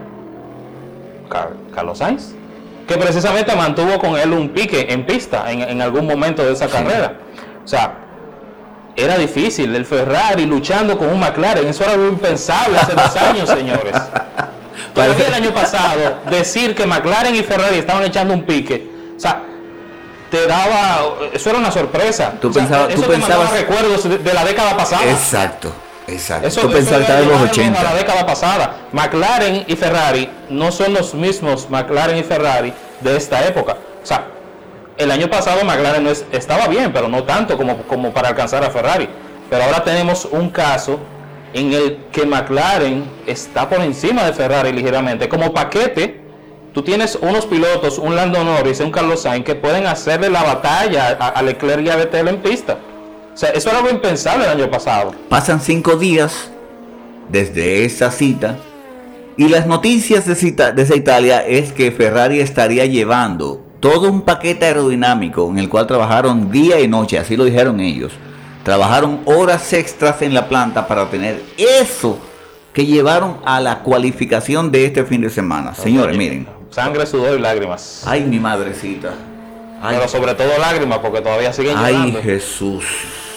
Car- 1.29 1.51
Carlos 1.75 1.97
Sainz, 1.97 2.33
que 2.87 2.95
precisamente 2.97 3.53
mantuvo 3.55 3.99
con 3.99 4.15
él 4.17 4.31
un 4.31 4.49
pique 4.49 4.87
en 4.89 5.05
pista 5.05 5.51
en, 5.51 5.61
en 5.61 5.81
algún 5.81 6.07
momento 6.07 6.43
de 6.45 6.53
esa 6.53 6.67
carrera. 6.67 7.17
O 7.63 7.67
sea, 7.67 7.93
era 8.95 9.17
difícil 9.17 9.75
el 9.75 9.85
Ferrari 9.85 10.45
luchando 10.45 10.97
con 10.97 11.09
un 11.09 11.19
McLaren, 11.19 11.67
eso 11.67 11.83
era 11.83 11.95
impensable 11.95 12.77
hace 12.77 12.93
dos 12.93 13.15
años, 13.17 13.49
señores. 13.49 13.93
Todavía 14.93 15.27
el 15.27 15.33
año 15.33 15.51
pasado, 15.51 16.19
decir 16.31 16.73
que 16.73 16.87
McLaren 16.87 17.35
y 17.35 17.43
Ferrari 17.43 17.77
estaban 17.79 18.03
echando 18.05 18.33
un 18.33 18.43
pique, 18.43 18.89
o 19.15 19.19
sea, 19.19 19.41
te 20.29 20.45
daba, 20.47 20.99
eso 21.33 21.49
era 21.49 21.59
una 21.59 21.71
sorpresa. 21.71 22.33
Tú 22.41 22.49
O 22.49 22.53
sea, 22.53 22.63
pensabas- 22.63 22.89
eso 22.89 23.01
tú 23.03 23.09
te 23.09 23.17
pensabas- 23.17 23.51
recuerdos 23.51 24.03
de, 24.09 24.17
de 24.17 24.33
la 24.33 24.43
década 24.45 24.75
pasada. 24.77 25.03
Exacto, 25.09 25.71
exacto. 26.07 26.47
Eso, 26.47 26.61
tú 26.61 26.71
pensabas 26.71 27.01
en 27.01 27.01
los 27.01 27.09
era 27.09 27.21
llevarnos 27.21 27.49
80. 27.51 27.79
a 27.79 27.83
la 27.83 27.93
década 27.95 28.25
pasada. 28.25 28.75
McLaren 28.91 29.63
y 29.67 29.75
Ferrari 29.75 30.29
no 30.49 30.71
son 30.71 30.93
los 30.93 31.13
mismos 31.13 31.69
McLaren 31.69 32.17
y 32.17 32.23
Ferrari 32.23 32.73
de 33.01 33.15
esta 33.17 33.45
época. 33.45 33.77
O 34.03 34.05
sea, 34.05 34.25
el 34.97 35.11
año 35.11 35.29
pasado 35.29 35.63
McLaren 35.63 36.03
no 36.03 36.09
es- 36.09 36.25
estaba 36.31 36.67
bien, 36.67 36.91
pero 36.91 37.07
no 37.07 37.23
tanto 37.23 37.55
como, 37.57 37.77
como 37.83 38.11
para 38.11 38.29
alcanzar 38.29 38.63
a 38.63 38.69
Ferrari. 38.69 39.07
Pero 39.49 39.63
ahora 39.63 39.83
tenemos 39.83 40.25
un 40.25 40.49
caso 40.49 40.99
en 41.53 41.71
el 41.71 41.97
que 42.11 42.25
McLaren 42.25 43.09
está 43.25 43.69
por 43.69 43.79
encima 43.81 44.23
de 44.25 44.33
Ferrari 44.33 44.73
ligeramente. 44.73 45.29
Como 45.29 45.53
paquete, 45.53 46.21
tú 46.77 46.83
tienes 46.83 47.17
unos 47.19 47.47
pilotos, 47.47 47.97
un 47.97 48.15
Lando 48.15 48.43
Norris 48.43 48.81
y 48.81 48.83
un 48.83 48.91
Carlos 48.91 49.23
Sainz, 49.23 49.43
que 49.43 49.55
pueden 49.55 49.87
hacerle 49.87 50.29
la 50.29 50.43
batalla 50.43 51.17
a, 51.19 51.29
a 51.29 51.41
Leclerc 51.41 51.83
y 51.83 51.89
a 51.89 51.95
Vettel 51.95 52.27
en 52.27 52.37
pista. 52.37 52.77
O 53.33 53.35
sea, 53.35 53.49
eso 53.49 53.69
era 53.69 53.79
algo 53.79 53.89
impensable 53.89 54.45
el 54.45 54.51
año 54.51 54.69
pasado. 54.69 55.11
Pasan 55.27 55.59
cinco 55.59 55.95
días 55.95 56.51
desde 57.29 57.83
esa 57.83 58.11
cita 58.11 58.59
y 59.37 59.47
las 59.47 59.65
noticias 59.65 60.27
de, 60.27 60.35
cita, 60.35 60.71
de 60.71 60.83
esa 60.83 60.95
Italia 60.95 61.43
es 61.47 61.73
que 61.73 61.91
Ferrari 61.91 62.41
estaría 62.41 62.85
llevando 62.85 63.59
todo 63.79 64.11
un 64.11 64.21
paquete 64.21 64.67
aerodinámico 64.67 65.49
en 65.49 65.57
el 65.57 65.69
cual 65.69 65.87
trabajaron 65.87 66.51
día 66.51 66.79
y 66.79 66.87
noche, 66.87 67.17
así 67.17 67.35
lo 67.35 67.45
dijeron 67.45 67.79
ellos. 67.79 68.13
Trabajaron 68.63 69.21
horas 69.25 69.73
extras 69.73 70.21
en 70.21 70.35
la 70.35 70.47
planta 70.47 70.87
para 70.87 71.09
tener 71.09 71.41
eso 71.57 72.19
que 72.71 72.85
llevaron 72.85 73.37
a 73.45 73.59
la 73.61 73.79
cualificación 73.79 74.71
de 74.71 74.85
este 74.85 75.05
fin 75.05 75.21
de 75.21 75.31
semana. 75.31 75.73
Señores, 75.73 76.15
miren. 76.15 76.56
Sangre, 76.69 77.05
sudor 77.05 77.37
y 77.37 77.41
lágrimas. 77.41 78.03
Ay, 78.05 78.21
mi 78.23 78.39
madrecita. 78.39 79.09
Ay, 79.81 79.95
Pero 79.97 80.07
sobre 80.09 80.33
todo 80.35 80.57
lágrimas 80.59 80.99
porque 80.99 81.21
todavía 81.21 81.53
siguen 81.53 81.75
ay 81.77 81.93
llorando. 81.93 82.21
Jesús. 82.23 82.83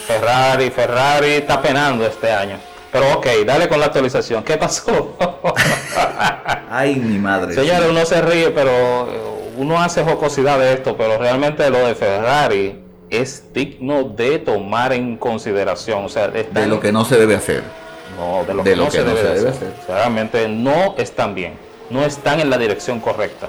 Ferrari, 0.07 0.71
Ferrari 0.71 1.29
está 1.35 1.61
penando 1.62 2.05
este 2.07 2.33
año. 2.33 2.59
Pero 2.90 3.12
ok, 3.14 3.27
dale 3.47 3.69
con 3.69 3.79
la 3.79 3.87
actualización. 3.87 4.43
¿Qué 4.43 4.57
pasó? 4.57 5.16
Ay, 6.71 6.97
mi 6.97 7.19
madre. 7.19 7.55
Señores, 7.55 7.88
uno 7.88 8.05
se 8.05 8.21
ríe, 8.21 8.51
pero 8.51 8.71
eh, 8.71 9.21
uno 9.59 9.81
hace 9.81 10.03
jocosidad 10.03 10.59
de 10.59 10.73
esto, 10.73 10.97
pero 10.97 11.16
realmente 11.19 11.69
lo 11.71 11.87
de 11.87 11.95
Ferrari 11.95 12.81
es 13.09 13.53
digno 13.53 14.05
de 14.05 14.38
tomar 14.40 14.93
en 14.93 15.16
consideración. 15.19 16.05
O 16.05 16.09
sea, 16.09 16.29
De 16.29 16.66
lo 16.66 16.81
que 16.81 16.90
no 16.90 17.05
se 17.05 17.16
debe 17.16 17.37
hacer. 17.37 17.62
no, 18.19 18.45
de 18.45 18.55
lo 18.55 18.62
de 18.64 18.71
que 18.71 18.77
lo 18.77 18.85
no 18.85 18.90
que 18.90 18.97
se 18.99 19.05
no 19.05 19.11
debe, 19.11 19.21
se 19.21 19.29
de 19.29 19.35
debe 19.35 19.51
hacer. 19.51 19.69
hacer. 19.69 19.95
Realmente 19.95 20.49
no 20.49 20.95
están 20.99 21.35
bien. 21.35 21.55
No 21.90 22.03
están 22.05 22.40
en 22.40 22.48
la 22.50 22.57
dirección 22.59 23.00
correcta. 23.00 23.48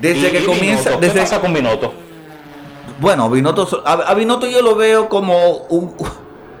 Desde 0.00 0.28
Y- 0.28 0.30
que 0.30 0.40
y 0.40 0.44
comienza, 0.44 0.90
Binotto, 0.90 1.00
¿Qué 1.00 1.06
desde, 1.06 1.20
pasa 1.20 1.40
con 1.40 1.52
Binotto? 1.52 1.92
bueno, 3.00 3.28
Binotto, 3.30 3.82
a, 3.84 3.92
a 3.92 4.14
Binotto 4.14 4.46
yo 4.46 4.62
lo 4.62 4.74
veo 4.76 5.08
como 5.08 5.56
un, 5.68 5.94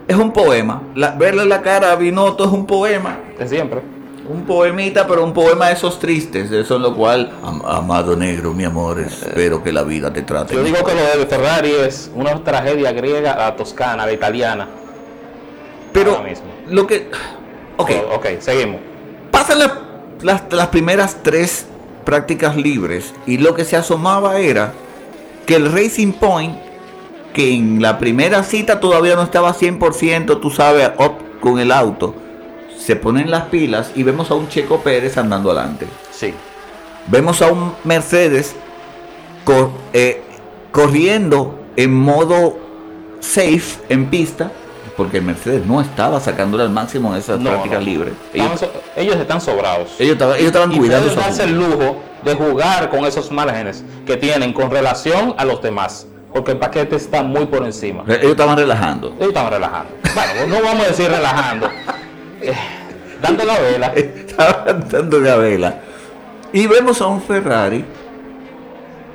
es 0.08 0.16
un 0.16 0.32
poema. 0.32 0.82
La- 0.94 1.12
verle 1.12 1.44
la 1.46 1.62
cara 1.62 1.92
a 1.92 1.96
Binotto 1.96 2.44
es 2.44 2.50
un 2.50 2.66
poema, 2.66 3.18
De 3.38 3.46
siempre. 3.48 3.80
un 4.28 4.42
poemita, 4.44 5.06
pero 5.06 5.24
un 5.24 5.32
poema 5.32 5.68
de 5.68 5.74
esos 5.74 5.98
tristes, 5.98 6.50
eso 6.50 6.76
en 6.76 6.82
lo 6.82 6.94
cual, 6.94 7.32
am- 7.42 7.62
amado 7.64 8.14
negro, 8.16 8.52
mi 8.52 8.64
amor, 8.64 9.00
espero 9.00 9.62
que 9.62 9.72
la 9.72 9.82
vida 9.84 10.12
te 10.12 10.22
trate. 10.22 10.54
Yo 10.54 10.62
digo 10.62 10.78
mejor". 10.78 10.92
que 10.92 10.96
lo 11.14 11.20
de 11.20 11.26
Ferrari 11.26 11.72
es 11.72 12.10
una 12.14 12.42
tragedia 12.44 12.92
griega 12.92 13.32
a 13.32 13.38
la 13.50 13.56
toscana, 13.56 14.04
la 14.06 14.12
italiana. 14.12 14.68
pero 15.92 16.22
lo 16.68 16.86
que, 16.86 17.10
Ok. 17.76 17.90
ok, 18.14 18.26
seguimos. 18.40 18.80
Pasan 19.30 19.58
las, 20.22 20.42
las, 20.50 20.68
primeras 20.68 21.18
tres 21.22 21.66
prácticas 22.04 22.56
libres 22.56 23.14
y 23.26 23.38
lo 23.38 23.54
que 23.54 23.64
se 23.64 23.76
asomaba 23.76 24.38
era 24.38 24.72
que 25.46 25.56
el 25.56 25.70
Racing 25.72 26.12
Point, 26.12 26.56
que 27.32 27.52
en 27.54 27.80
la 27.82 27.98
primera 27.98 28.42
cita 28.42 28.80
todavía 28.80 29.14
no 29.16 29.22
estaba 29.22 29.54
100%, 29.54 30.40
tú 30.40 30.50
sabes, 30.50 30.90
up 30.98 31.14
con 31.40 31.58
el 31.58 31.72
auto, 31.72 32.14
se 32.78 32.96
ponen 32.96 33.30
las 33.30 33.44
pilas 33.44 33.92
y 33.94 34.02
vemos 34.02 34.30
a 34.30 34.34
un 34.34 34.48
Checo 34.48 34.80
Pérez 34.80 35.16
andando 35.18 35.50
adelante. 35.50 35.86
Sí. 36.12 36.34
Vemos 37.06 37.42
a 37.42 37.50
un 37.50 37.72
Mercedes 37.84 38.54
cor- 39.44 39.70
eh, 39.92 40.22
corriendo 40.72 41.58
en 41.76 41.94
modo 41.94 42.58
safe 43.20 43.80
en 43.88 44.06
pista, 44.06 44.50
porque 45.00 45.16
el 45.16 45.24
Mercedes 45.24 45.64
no 45.64 45.80
estaba 45.80 46.20
sacándole 46.20 46.62
al 46.64 46.68
máximo 46.68 47.10
en 47.14 47.18
esas 47.20 47.40
No, 47.40 47.48
prácticas 47.48 47.78
no. 47.78 47.84
libres. 47.86 48.12
Estaban 48.34 48.48
Ellos, 48.52 48.60
so- 48.60 48.72
ellos 49.00 49.16
están 49.16 49.40
sobrados. 49.40 49.88
ellos 49.98 50.12
estaban, 50.12 50.34
ellos 50.36 50.46
estaban 50.48 50.72
y 50.72 50.76
cuidando 50.78 51.14
darse 51.14 51.44
el 51.44 51.56
lujo 51.58 51.96
de 52.22 52.34
jugar 52.34 52.90
con 52.90 53.06
esos 53.06 53.30
márgenes 53.32 53.82
que 54.04 54.18
tienen 54.18 54.52
con 54.52 54.70
relación 54.70 55.34
a 55.38 55.46
los 55.46 55.62
demás. 55.62 56.06
Porque 56.34 56.50
el 56.52 56.58
paquete 56.58 56.96
está 56.96 57.22
muy 57.22 57.46
por 57.46 57.64
encima. 57.64 58.04
Ellos 58.06 58.32
estaban 58.32 58.58
relajando. 58.58 59.14
Ellos 59.16 59.28
estaban 59.28 59.52
relajando. 59.52 59.90
Bueno, 60.14 60.46
no 60.58 60.62
vamos 60.62 60.84
a 60.84 60.88
decir 60.88 61.08
relajando. 61.10 61.68
Eh, 62.42 62.54
dando 63.22 63.44
la 63.44 63.58
vela. 63.58 63.86
Estaban 63.96 64.86
dando 64.90 65.18
la 65.18 65.36
vela. 65.36 65.80
Y 66.52 66.66
vemos 66.66 67.00
a 67.00 67.06
un 67.06 67.22
Ferrari 67.22 67.84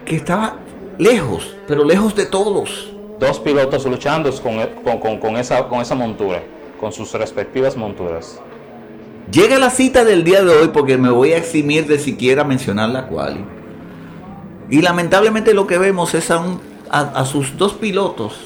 que 0.03 0.15
estaba 0.15 0.55
lejos, 0.97 1.55
pero 1.67 1.83
lejos 1.83 2.15
de 2.15 2.25
todos. 2.25 2.91
Dos 3.19 3.39
pilotos 3.39 3.85
luchando 3.85 4.29
con, 4.41 4.99
con- 4.99 5.19
con- 5.19 5.37
esa, 5.37 5.67
con 5.67 5.79
esa 5.81 5.95
montura, 5.95 6.43
con 6.79 6.91
sus 6.91 7.13
respectivas 7.13 7.77
monturas. 7.77 8.39
Llega 9.31 9.57
la 9.57 9.69
cita 9.69 10.03
del 10.03 10.23
día 10.23 10.43
de 10.43 10.53
hoy 10.55 10.67
porque 10.69 10.97
me 10.97 11.09
voy 11.09 11.31
a 11.31 11.37
eximir 11.37 11.87
de 11.87 11.97
siquiera 11.97 12.43
mencionar 12.43 12.89
la 12.89 13.07
quali. 13.07 13.43
Y 14.69 14.81
lamentablemente 14.81 15.53
lo 15.53 15.65
que 15.65 15.77
vemos 15.77 16.13
es 16.13 16.29
a, 16.29 16.39
un- 16.39 16.59
sus 17.25 17.57
dos 17.57 17.73
pilotos 17.73 18.39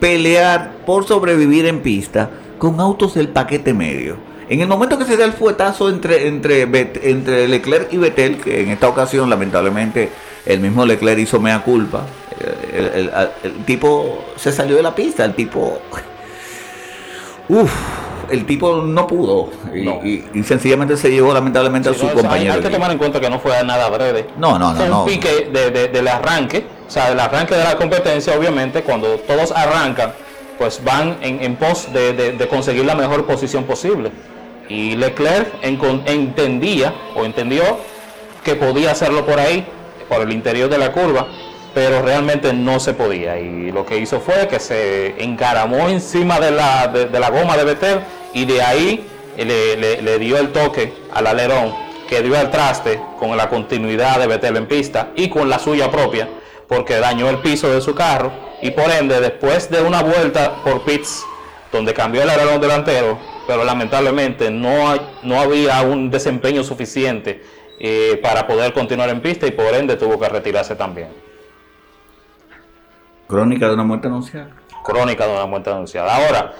pelear 0.00 0.72
por 0.86 1.06
sobrevivir 1.06 1.66
en 1.66 1.80
pista 1.80 2.30
con 2.58 2.80
autos 2.80 3.14
del 3.14 3.28
paquete 3.28 3.72
medio. 3.74 4.16
En 4.48 4.60
el 4.60 4.68
momento 4.68 4.96
que 4.98 5.04
se 5.04 5.16
da 5.16 5.24
el 5.24 5.32
fuetazo 5.32 5.88
entre, 5.88 6.28
entre, 6.28 6.62
entre 6.62 7.48
Leclerc 7.48 7.92
y 7.92 7.96
Vettel, 7.96 8.36
que 8.38 8.62
en 8.62 8.70
esta 8.70 8.88
ocasión 8.88 9.28
lamentablemente 9.28 10.08
el 10.44 10.60
mismo 10.60 10.84
Leclerc 10.86 11.18
hizo 11.18 11.40
mea 11.40 11.62
culpa, 11.62 12.02
el, 12.40 12.84
el- 12.86 12.94
el- 12.94 13.10
el 13.44 13.64
tipo 13.64 14.24
se 14.36 14.52
salió 14.52 14.76
de 14.76 14.82
la 14.82 14.94
pista, 14.94 15.24
el 15.24 15.34
tipo... 15.34 15.80
Uf, 17.48 17.72
el 18.30 18.44
tipo 18.44 18.78
no 18.82 19.06
pudo 19.06 19.50
y, 19.72 19.82
No. 19.82 20.00
y- 20.04 20.24
y 20.34 20.42
sencillamente 20.42 20.96
se 20.96 21.10
llevó 21.10 21.32
lamentablemente 21.32 21.88
a 21.90 21.94
su 21.94 22.04
no, 22.04 22.08
hay, 22.10 22.14
compañero. 22.16 22.52
hay 22.54 22.60
que 22.60 22.70
tomar 22.70 22.90
en 22.90 22.98
cuenta 22.98 23.20
que 23.20 23.30
no 23.30 23.38
fue 23.38 23.62
nada 23.64 23.88
breve. 23.88 24.26
No, 24.36 24.58
no, 24.58 24.72
no, 24.72 24.76
Fue 24.76 24.88
no. 24.88 25.04
un 25.04 25.08
pique 25.08 25.48
de- 25.52 25.70
de- 25.70 25.88
del 25.88 26.08
arranque, 26.08 26.66
o 26.86 26.90
sea, 26.90 27.08
del 27.10 27.20
arranque 27.20 27.54
de 27.54 27.62
la 27.64 27.76
competencia, 27.76 28.36
obviamente, 28.36 28.82
cuando 28.82 29.08
todos 29.20 29.52
arrancan, 29.52 30.12
pues 30.58 30.82
van 30.82 31.18
en, 31.20 31.40
en 31.42 31.54
pos 31.56 31.92
de, 31.92 32.12
de- 32.14 32.48
conseguir 32.48 32.84
la 32.84 32.96
mejor 32.96 33.24
posición 33.26 33.62
posible. 33.64 34.10
Y 34.68 34.96
Leclerc 34.96 35.46
entendía 35.62 36.92
o 37.14 37.24
entendió 37.24 37.62
que 38.42 38.56
podía 38.56 38.90
hacerlo 38.90 39.24
por 39.24 39.38
ahí, 39.38 39.64
por 40.08 40.20
el 40.22 40.32
interior 40.32 40.68
de 40.68 40.78
la 40.78 40.90
curva, 40.90 41.28
pero 41.76 42.00
realmente 42.00 42.54
no 42.54 42.80
se 42.80 42.94
podía. 42.94 43.38
Y 43.38 43.70
lo 43.70 43.84
que 43.84 43.98
hizo 43.98 44.18
fue 44.18 44.48
que 44.48 44.58
se 44.58 45.22
encaramó 45.22 45.90
encima 45.90 46.40
de 46.40 46.50
la, 46.50 46.88
de, 46.88 47.20
la 47.20 47.28
goma 47.28 47.54
de 47.58 47.64
Vettel 47.64 48.00
y 48.32 48.46
de 48.46 48.62
ahí 48.62 49.06
le, 49.36 50.00
le- 50.00 50.18
dio 50.18 50.38
el 50.38 50.52
toque 50.52 50.94
al 51.12 51.26
alerón 51.26 51.74
que 52.08 52.22
dio 52.22 52.38
al 52.38 52.50
traste 52.50 52.98
con 53.18 53.36
la 53.36 53.50
continuidad 53.50 54.18
de 54.18 54.26
Vettel 54.26 54.56
en 54.56 54.64
pista 54.66 55.10
y 55.16 55.28
con 55.28 55.50
la 55.50 55.58
suya 55.58 55.90
propia, 55.90 56.26
porque 56.66 56.94
dañó 56.96 57.28
el 57.28 57.40
piso 57.40 57.68
de 57.70 57.82
su 57.82 57.94
carro 57.94 58.32
y 58.62 58.70
por 58.70 58.90
ende 58.90 59.20
después 59.20 59.68
de 59.68 59.82
una 59.82 60.02
vuelta 60.02 60.54
por 60.64 60.82
pits 60.82 61.26
donde 61.70 61.92
cambió 61.92 62.22
el 62.22 62.30
alerón 62.30 62.58
delantero, 62.58 63.18
pero 63.46 63.64
lamentablemente 63.64 64.50
no, 64.50 64.94
no 65.24 65.38
había 65.38 65.82
un 65.82 66.10
desempeño 66.10 66.64
suficiente 66.64 67.42
eh, 67.78 68.18
para 68.22 68.46
poder 68.46 68.72
continuar 68.72 69.10
en 69.10 69.20
pista 69.20 69.46
y 69.46 69.50
por 69.50 69.74
ende 69.74 69.96
tuvo 69.96 70.18
que 70.18 70.26
retirarse 70.30 70.74
también. 70.74 71.25
Crónica 73.26 73.68
de 73.68 73.74
una 73.74 73.84
muerte 73.84 74.06
anunciada. 74.08 74.48
Crónica 74.84 75.26
de 75.26 75.32
una 75.34 75.46
muerte 75.46 75.70
anunciada. 75.70 76.14
Ahora, 76.14 76.54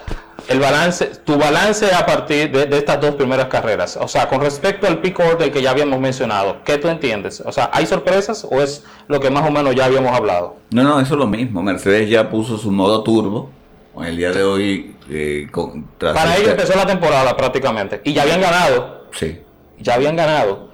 el 0.49 0.59
balance, 0.61 1.07
tu 1.25 1.39
balance 1.39 1.93
a 1.95 2.05
partir 2.05 2.51
de, 2.51 2.67
de 2.67 2.79
estas 2.79 3.01
dos 3.01 3.15
primeras 3.15 3.47
carreras, 3.47 3.97
o 3.97 4.09
sea, 4.09 4.29
con 4.29 4.41
respecto 4.41 4.87
al 4.87 4.99
pick 5.01 5.19
order 5.19 5.51
que 5.53 5.63
ya 5.63 5.71
habíamos 5.71 6.01
mencionado, 6.01 6.59
¿qué 6.65 6.79
tú 6.79 6.89
entiendes? 6.89 7.41
O 7.45 7.53
sea, 7.53 7.71
¿hay 7.73 7.87
sorpresas 7.87 8.47
o 8.49 8.61
es 8.61 8.85
lo 9.09 9.21
que 9.21 9.31
más 9.31 9.49
o 9.49 9.51
menos 9.53 9.75
ya 9.75 9.85
habíamos 9.87 10.13
hablado? 10.13 10.57
No, 10.71 10.83
no, 10.83 11.01
eso 11.01 11.15
es 11.15 11.19
lo 11.19 11.27
mismo. 11.27 11.63
Mercedes 11.63 12.11
ya 12.11 12.29
puso 12.29 12.59
su 12.59 12.71
modo 12.73 13.03
turbo. 13.03 13.51
En 13.97 14.05
el 14.05 14.17
día 14.17 14.31
de 14.31 14.43
hoy, 14.43 14.95
eh, 15.09 15.47
con, 15.51 15.85
Para 15.99 16.37
ellos 16.37 16.51
empezó 16.51 16.77
la 16.77 16.85
temporada 16.87 17.35
prácticamente 17.35 18.03
y 18.05 18.13
ya 18.13 18.23
habían 18.23 18.43
ganado 18.43 19.07
Sí. 19.13 19.41
ya 19.79 19.95
habían 19.95 20.17
ganado. 20.17 20.66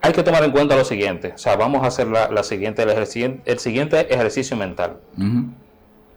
Hay 0.00 0.12
que 0.12 0.22
tomar 0.22 0.44
en 0.44 0.52
cuenta 0.52 0.76
lo 0.76 0.84
siguiente. 0.84 1.32
O 1.34 1.38
sea, 1.38 1.56
vamos 1.56 1.82
a 1.82 1.88
hacer 1.88 2.06
la, 2.06 2.30
la 2.30 2.42
siguiente, 2.42 2.82
el, 2.82 3.58
siguiente 3.58 4.14
ejercicio 4.14 4.56
mental. 4.56 4.98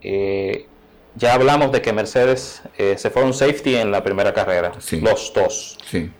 Eh, 0.02 0.68
ya 1.16 1.34
hablamos 1.34 1.72
de 1.72 1.82
que 1.82 1.92
Mercedes 1.92 2.62
eh, 2.78 2.96
se 2.98 3.10
fue 3.10 3.24
a 3.24 3.26
un 3.26 3.34
safety 3.34 3.76
en 3.76 3.92
la 3.92 4.04
primera 4.04 4.34
carrera. 4.34 4.74
Sí. 4.80 5.02
Los 5.02 5.34
dos. 5.34 5.78
Sí. 5.90 6.12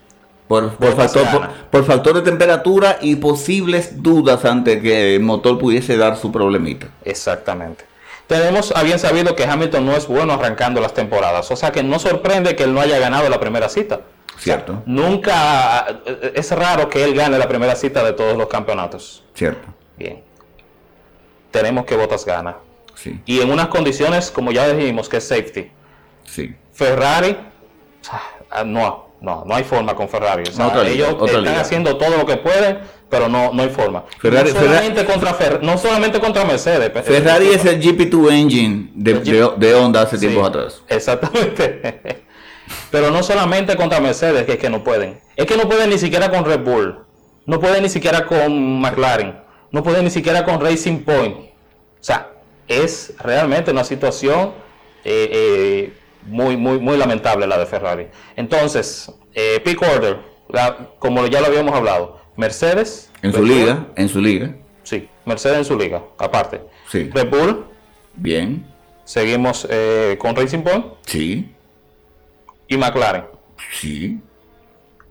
Por, 0.48 0.76
por, 0.76 0.90
Bottas 0.90 1.14
factor, 1.14 1.32
por, 1.32 1.42
gana. 1.42 1.68
por 1.72 1.86
factor 1.86 2.16
de 2.16 2.22
temperatura 2.24 2.98
y 3.00 3.16
posibles 3.16 4.02
dudas 4.04 4.44
ante 4.44 4.82
que 4.82 5.16
el 5.16 5.22
motor 5.22 5.58
pudiese 5.58 5.96
dar 5.96 6.18
su 6.18 6.32
problemita. 6.32 6.88
Exactamente. 7.06 7.86
Tenemos 8.28 8.74
a 8.76 8.84
bien 8.84 8.98
sabido 8.98 9.36
que 9.36 9.46
Hamilton 9.46 9.86
no 9.86 9.92
es 9.94 10.08
bueno 10.08 10.34
arrancando 10.34 10.82
las 10.82 10.94
temporadas. 10.94 11.52
O 11.52 11.56
sea 11.56 11.72
que 11.72 11.84
no 11.84 12.00
sorprende 12.00 12.56
que 12.56 12.64
él 12.64 12.74
no 12.74 12.82
haya 12.82 12.98
ganado 12.98 13.30
la 13.30 13.40
primera 13.40 13.70
cita. 13.70 14.02
Cierto. 14.42 14.82
nunca 14.88 15.88
eh, 16.06 16.34
es 16.36 16.52
raro 16.52 16.90
que 16.90 17.04
él 17.04 17.14
gane 17.14 17.38
la 17.38 17.48
primera 17.48 17.76
cita 17.76 18.04
de 18.04 18.14
todos 18.14 18.36
los 18.38 18.48
campeonatos. 18.48 19.24
Cierto. 19.36 19.68
Bien. 19.98 20.24
Tenemos 21.52 21.86
que 21.86 21.96
Bottas 21.96 22.26
gana. 22.26 22.58
Sí. 22.96 23.20
y 23.26 23.40
en 23.42 23.50
unas 23.52 23.68
condiciones, 23.70 24.30
como 24.30 24.52
ya 24.52 24.68
dijimos, 24.74 25.10
que 25.10 25.18
es 25.18 25.28
safety. 25.28 25.72
Sí. 26.26 26.54
Ferrari, 26.72 27.36
ah, 28.52 28.64
no, 28.64 29.10
no, 29.22 29.44
no 29.46 29.56
hay 29.56 29.64
forma 29.64 29.96
con 29.96 30.08
Ferrari. 30.08 30.44
O 30.48 30.52
sea, 30.52 30.68
Otra 30.68 30.84
liga, 30.84 30.94
ellos 31.08 31.14
otra 31.14 31.26
están 31.28 31.44
liga. 31.44 31.62
haciendo 31.62 31.98
todo 31.98 32.16
lo 32.18 32.26
que 32.28 32.38
pueden, 32.38 32.80
pero 33.10 33.28
no, 33.28 33.54
no 33.54 33.64
hay 33.64 33.70
forma. 33.70 34.04
Ferrari- 34.22 34.54
no, 34.54 34.60
solamente 34.60 35.06
contra 35.06 35.38
Fer- 35.38 35.62
no 35.62 35.78
solamente 35.80 36.20
contra 36.20 36.46
Mercedes. 36.46 36.92
Ferrari 37.04 37.48
es 37.50 37.66
el 37.66 37.82
GP2 37.82 38.32
engine 38.32 38.92
de, 38.94 39.14
de, 39.16 39.50
de 39.58 39.74
Honda 39.76 40.02
hace 40.04 40.18
Sí, 40.18 40.28
tiempos 40.28 40.48
atrás. 40.50 40.82
Exactamente. 40.88 42.22
Pero 42.92 43.12
no 43.12 43.24
solamente 43.24 43.76
contra 43.76 44.00
Mercedes, 44.00 44.44
que 44.46 44.54
es 44.54 44.58
que 44.58 44.70
no 44.70 44.84
pueden. 44.84 45.20
Es 45.36 45.46
que 45.46 45.58
no 45.58 45.68
pueden 45.68 45.90
ni 45.90 45.98
siquiera 45.98 46.30
con 46.30 46.46
Red 46.46 46.62
Bull. 46.62 47.00
No 47.46 47.60
pueden 47.60 47.84
ni 47.84 47.90
siquiera 47.90 48.26
con 48.26 48.80
McLaren. 48.82 49.36
No 49.72 49.84
pueden 49.84 50.04
ni 50.04 50.10
siquiera 50.12 50.44
con 50.46 50.60
Racing 50.62 51.00
Point. 51.00 51.36
O 51.38 52.04
sea, 52.04 52.30
es 52.68 53.14
realmente 53.20 53.72
una 53.72 53.84
situación 53.84 54.54
eh, 55.04 55.30
eh, 55.32 55.94
muy, 56.26 56.58
muy, 56.58 56.80
muy 56.80 56.98
lamentable 56.98 57.48
la 57.48 57.58
de 57.58 57.66
Ferrari. 57.66 58.08
Entonces, 58.36 59.12
eh, 59.34 59.60
pick 59.64 59.82
order, 59.82 60.20
la- 60.50 60.90
como 61.00 61.26
ya 61.28 61.40
lo 61.42 61.48
habíamos 61.48 61.74
hablado, 61.76 62.20
Mercedes. 62.36 63.10
En 63.22 63.32
Red 63.32 63.40
su 63.40 63.46
Bull, 63.46 63.50
liga, 63.50 63.88
en 63.96 64.10
su 64.10 64.22
liga. 64.22 64.56
Sí, 64.84 65.08
Mercedes 65.26 65.58
en 65.60 65.66
su 65.66 65.78
liga, 65.78 66.04
aparte. 66.18 66.62
Sí. 66.92 67.10
Red 67.14 67.30
Bull, 67.30 67.66
Bien. 68.16 68.66
seguimos 69.06 69.66
eh, 69.70 70.18
con 70.20 70.36
Racing 70.36 70.62
Point 70.64 70.86
Sí. 71.06 71.52
Y 72.72 72.78
McLaren. 72.78 73.26
Sí. 73.74 74.20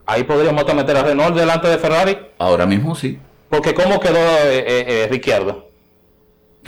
Ahí 0.06 0.24
podríamos 0.24 0.60
hasta 0.62 0.74
meter 0.74 0.96
a 0.96 1.02
Renault 1.02 1.36
delante 1.36 1.68
de 1.68 1.78
Ferrari, 1.78 2.18
Ahora 2.38 2.66
mismo 2.66 2.94
sí. 2.96 3.18
porque 3.48 3.74
¿cómo 3.74 4.00
quedó 4.00 4.16
eh, 4.16 4.58
eh, 4.58 4.84
eh, 5.04 5.08
Ricciardo? 5.10 5.68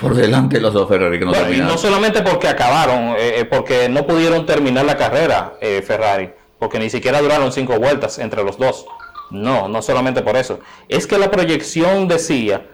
Por 0.01 0.15
delante 0.15 0.57
de 0.57 0.63
los 0.63 0.73
dos 0.73 0.89
Ferrari 0.89 1.19
que 1.19 1.25
no 1.25 1.31
Bueno, 1.33 1.45
y 1.45 1.49
terminaron. 1.49 1.75
no 1.75 1.79
solamente 1.81 2.23
porque 2.23 2.49
acabaron, 2.49 3.15
eh, 3.19 3.41
eh, 3.41 3.45
porque 3.47 3.89
no 3.89 4.07
pudieron 4.07 4.47
terminar 4.47 4.85
la 4.85 4.97
carrera 4.97 5.55
eh, 5.61 5.83
Ferrari, 5.87 6.31
porque 6.59 6.79
ni 6.79 6.89
siquiera 6.91 7.21
duraron 7.21 7.53
cinco 7.53 7.79
vueltas 7.79 8.19
entre 8.19 8.45
los 8.45 8.59
dos. 8.59 8.87
No, 9.31 9.67
no 9.69 9.81
solamente 9.83 10.21
por 10.23 10.37
eso. 10.37 10.61
Es 10.89 11.07
que 11.07 11.19
la 11.19 11.31
proyección 11.31 12.07
decía 12.07 12.67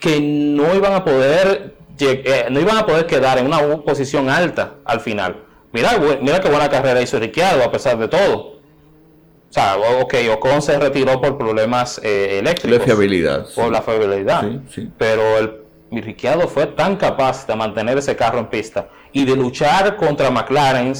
que 0.00 0.18
no 0.20 0.74
iban 0.74 0.94
a 0.94 1.04
poder, 1.04 1.74
no 2.50 2.60
iban 2.60 2.78
a 2.78 2.86
poder 2.86 3.06
quedar 3.06 3.36
en 3.38 3.46
una 3.46 3.58
posición 3.82 4.28
alta 4.30 4.74
al 4.84 5.00
final. 5.00 5.44
Mira, 5.76 6.18
mira 6.20 6.40
qué 6.40 6.48
buena 6.48 6.68
carrera 6.68 7.00
hizo 7.00 7.18
Ricciardo 7.18 7.62
a 7.64 7.70
pesar 7.70 7.98
de 7.98 8.08
todo. 8.08 8.56
O 9.48 9.52
sea, 9.52 9.76
ok, 10.02 10.14
Ocon 10.34 10.60
se 10.60 10.78
retiró 10.78 11.20
por 11.20 11.38
problemas 11.38 12.00
eh, 12.02 12.38
eléctricos. 12.40 12.78
De 12.78 12.84
fiabilidad. 12.84 13.46
Por 13.54 13.66
sí. 13.66 13.70
la 13.70 13.82
fiabilidad. 13.82 14.40
Sí, 14.42 14.60
sí. 14.74 14.90
Pero 14.98 15.38
el 15.38 15.60
Ricciardo 15.90 16.48
fue 16.48 16.66
tan 16.66 16.96
capaz 16.96 17.46
de 17.46 17.54
mantener 17.54 17.96
ese 17.98 18.16
carro 18.16 18.38
en 18.38 18.46
pista 18.46 18.88
y 19.12 19.24
de 19.24 19.36
luchar 19.36 19.96
contra 19.96 20.30
McLaren 20.30 20.92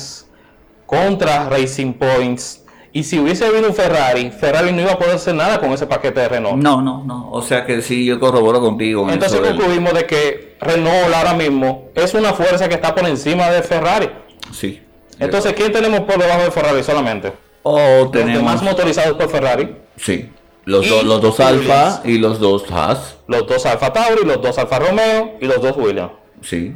contra 0.86 1.48
Racing 1.48 1.94
Points. 1.94 2.62
Y 2.92 3.02
si 3.02 3.18
hubiese 3.18 3.44
habido 3.44 3.68
un 3.68 3.74
Ferrari, 3.74 4.30
Ferrari 4.30 4.72
no 4.72 4.80
iba 4.82 4.92
a 4.92 4.98
poder 4.98 5.16
hacer 5.16 5.34
nada 5.34 5.58
con 5.60 5.70
ese 5.72 5.86
paquete 5.86 6.20
de 6.20 6.28
Renault. 6.28 6.62
No, 6.62 6.80
no, 6.80 7.04
no. 7.04 7.30
O 7.30 7.42
sea 7.42 7.66
que 7.66 7.82
sí, 7.82 8.06
yo 8.06 8.18
corroboro 8.18 8.60
contigo. 8.60 9.02
en 9.06 9.14
Entonces 9.14 9.38
eso 9.38 9.46
del- 9.46 9.56
concluimos 9.56 9.92
de 9.92 10.06
que 10.06 10.56
Renault 10.60 11.12
ahora 11.14 11.34
mismo 11.34 11.88
es 11.94 12.14
una 12.14 12.32
fuerza 12.32 12.68
que 12.68 12.76
está 12.76 12.94
por 12.94 13.06
encima 13.06 13.50
de 13.50 13.62
Ferrari. 13.62 14.08
Sí. 14.52 14.82
Entonces, 15.18 15.52
¿quién 15.54 15.72
tenemos 15.72 16.00
por 16.00 16.18
debajo 16.18 16.42
de 16.42 16.50
Ferrari 16.50 16.82
solamente? 16.82 17.32
O 17.62 17.78
Los 18.02 18.10
tenemos. 18.12 18.34
demás 18.36 18.62
motorizados 18.62 19.16
por 19.16 19.28
Ferrari, 19.30 19.76
Sí. 19.96 20.30
Los, 20.64 20.88
do- 20.88 21.02
los 21.04 21.20
dos. 21.22 21.38
Alfa 21.40 22.00
y 22.04 22.18
los 22.18 22.40
dos 22.40 22.64
Haas. 22.72 23.16
los 23.28 23.46
dos 23.46 23.64
Alfa 23.66 23.92
Tauri, 23.92 24.24
los 24.24 24.42
dos 24.42 24.58
Alfa 24.58 24.78
Romeo 24.80 25.36
y 25.40 25.46
los 25.46 25.62
dos 25.62 25.76
Williams. 25.76 26.12
Sí. 26.42 26.74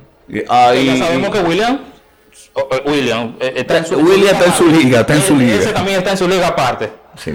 Ah, 0.49 0.73
y- 0.75 0.87
ya 0.87 0.97
sabemos 1.07 1.31
que 1.31 1.41
William, 1.41 1.81
o 2.55 2.69
William 2.89 3.37
eh, 3.41 3.53
está 3.57 3.79
en 3.79 3.87
su, 3.87 3.97
William 3.99 4.35
está 4.35 4.45
en 4.47 4.53
su 4.53 4.67
liga, 4.69 5.01
está 5.01 5.15
en 5.17 5.23
su 5.23 5.35
Ese- 5.35 5.43
liga. 5.45 5.55
Ese 5.57 5.73
también 5.73 5.99
está 5.99 6.11
en 6.13 6.19
su 6.19 6.29
liga 6.29 6.47
aparte. 6.49 6.93
Sí. 7.17 7.33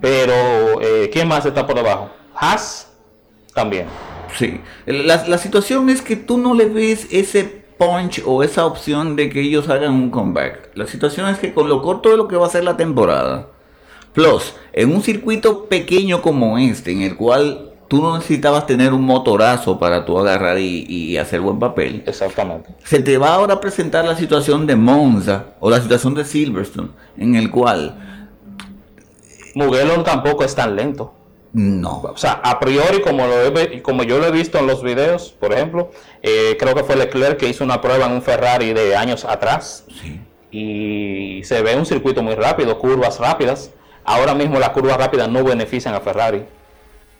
Pero, 0.00 0.80
eh, 0.82 1.08
¿quién 1.12 1.28
más 1.28 1.46
está 1.46 1.66
por 1.66 1.76
debajo? 1.76 2.10
Haas 2.34 2.88
también. 3.54 3.86
Sí. 4.36 4.60
La, 4.86 5.24
la 5.26 5.38
situación 5.38 5.88
es 5.88 6.02
que 6.02 6.16
tú 6.16 6.36
no 6.36 6.52
le 6.52 6.66
ves 6.66 7.06
ese 7.10 7.62
punch 7.78 8.22
o 8.24 8.42
esa 8.42 8.66
opción 8.66 9.16
de 9.16 9.28
que 9.30 9.40
ellos 9.40 9.68
hagan 9.68 9.92
un 9.92 10.10
comeback. 10.10 10.70
La 10.74 10.86
situación 10.86 11.28
es 11.28 11.38
que 11.38 11.52
con 11.52 11.68
lo 11.68 11.82
corto 11.82 12.10
de 12.10 12.16
lo 12.16 12.28
que 12.28 12.36
va 12.36 12.46
a 12.46 12.50
ser 12.50 12.64
la 12.64 12.76
temporada, 12.76 13.48
plus 14.12 14.54
en 14.72 14.94
un 14.94 15.02
circuito 15.02 15.66
pequeño 15.66 16.22
como 16.22 16.58
este, 16.58 16.92
en 16.92 17.02
el 17.02 17.16
cual 17.16 17.72
tú 17.88 18.02
no 18.02 18.16
necesitabas 18.16 18.66
tener 18.66 18.92
un 18.92 19.02
motorazo 19.02 19.78
para 19.78 20.04
tú 20.04 20.18
agarrar 20.18 20.58
y, 20.58 20.84
y 20.88 21.16
hacer 21.18 21.40
buen 21.40 21.58
papel, 21.58 22.02
Exactamente. 22.06 22.74
se 22.84 23.00
te 23.00 23.18
va 23.18 23.34
ahora 23.34 23.54
a 23.54 23.60
presentar 23.60 24.04
la 24.04 24.16
situación 24.16 24.66
de 24.66 24.74
Monza 24.74 25.46
o 25.60 25.70
la 25.70 25.80
situación 25.80 26.14
de 26.14 26.24
Silverstone, 26.24 26.88
en 27.16 27.36
el 27.36 27.50
cual 27.50 27.94
Mugello 29.54 30.02
tampoco 30.02 30.44
es 30.44 30.54
tan 30.54 30.76
lento. 30.76 31.14
No. 31.56 32.02
O 32.02 32.16
sea, 32.16 32.32
a 32.44 32.60
priori, 32.60 33.00
como, 33.00 33.26
lo 33.26 33.42
he 33.58 33.80
como 33.82 34.02
yo 34.02 34.18
lo 34.18 34.26
he 34.26 34.30
visto 34.30 34.58
en 34.58 34.66
los 34.66 34.82
videos, 34.82 35.34
por 35.40 35.52
ejemplo, 35.54 35.90
eh, 36.22 36.56
creo 36.60 36.74
que 36.74 36.84
fue 36.84 36.96
Leclerc 36.96 37.38
que 37.38 37.48
hizo 37.48 37.64
una 37.64 37.80
prueba 37.80 38.04
en 38.06 38.12
un 38.12 38.22
Ferrari 38.22 38.72
de 38.74 38.94
años 38.94 39.24
atrás 39.24 39.84
Sí. 40.02 40.20
y 40.50 41.42
se 41.44 41.62
ve 41.62 41.74
un 41.76 41.86
circuito 41.86 42.22
muy 42.22 42.34
rápido, 42.34 42.78
curvas 42.78 43.18
rápidas. 43.18 43.70
Ahora 44.04 44.34
mismo 44.34 44.58
las 44.58 44.68
curvas 44.70 44.96
rápidas 44.98 45.28
no 45.28 45.42
benefician 45.42 45.94
a 45.94 46.00
Ferrari. 46.00 46.44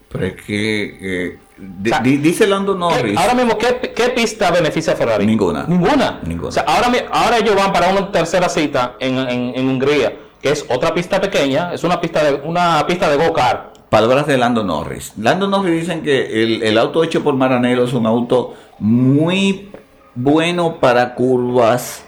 Pero 0.08 0.26
es 0.26 0.34
que 0.42 0.98
eh, 1.00 1.38
O 1.84 1.88
sea, 1.88 2.00
dice 2.00 2.46
Lando 2.46 2.74
¿Qué- 2.74 2.78
Norris. 2.78 3.18
ahora 3.18 3.34
mismo, 3.34 3.58
¿qué, 3.58 3.92
qué 3.94 4.10
pista 4.10 4.50
beneficia 4.50 4.92
a 4.92 4.96
Ferrari? 4.96 5.26
Ninguna. 5.26 5.64
Ninguna. 5.66 6.20
Ninguna. 6.24 6.48
O 6.48 6.52
sea, 6.52 6.62
ahora, 6.66 6.92
ahora 7.10 7.38
ellos 7.38 7.56
van 7.56 7.72
para 7.72 7.88
una 7.88 8.12
tercera 8.12 8.48
cita 8.48 8.94
en, 9.00 9.18
en- 9.18 9.52
en 9.56 9.68
Hungría, 9.68 10.12
que 10.40 10.50
es 10.50 10.64
otra 10.68 10.94
pista 10.94 11.20
pequeña, 11.20 11.72
es 11.74 11.82
una 11.82 12.00
pista 12.00 12.22
de, 12.22 12.34
una 12.44 12.86
pista 12.86 13.08
de 13.10 13.16
go-kart. 13.16 13.75
Palabras 13.90 14.26
de 14.26 14.36
Lando 14.36 14.64
Norris. 14.64 15.12
Lando 15.16 15.46
Norris 15.46 15.80
dicen 15.80 16.02
que 16.02 16.42
el, 16.42 16.76
auto 16.78 17.04
hecho 17.04 17.22
por 17.22 17.34
Maranello 17.34 17.84
es 17.84 17.92
un 17.92 18.06
auto 18.06 18.54
muy 18.78 19.70
bueno 20.14 20.80
para 20.80 21.14
curvas 21.14 22.04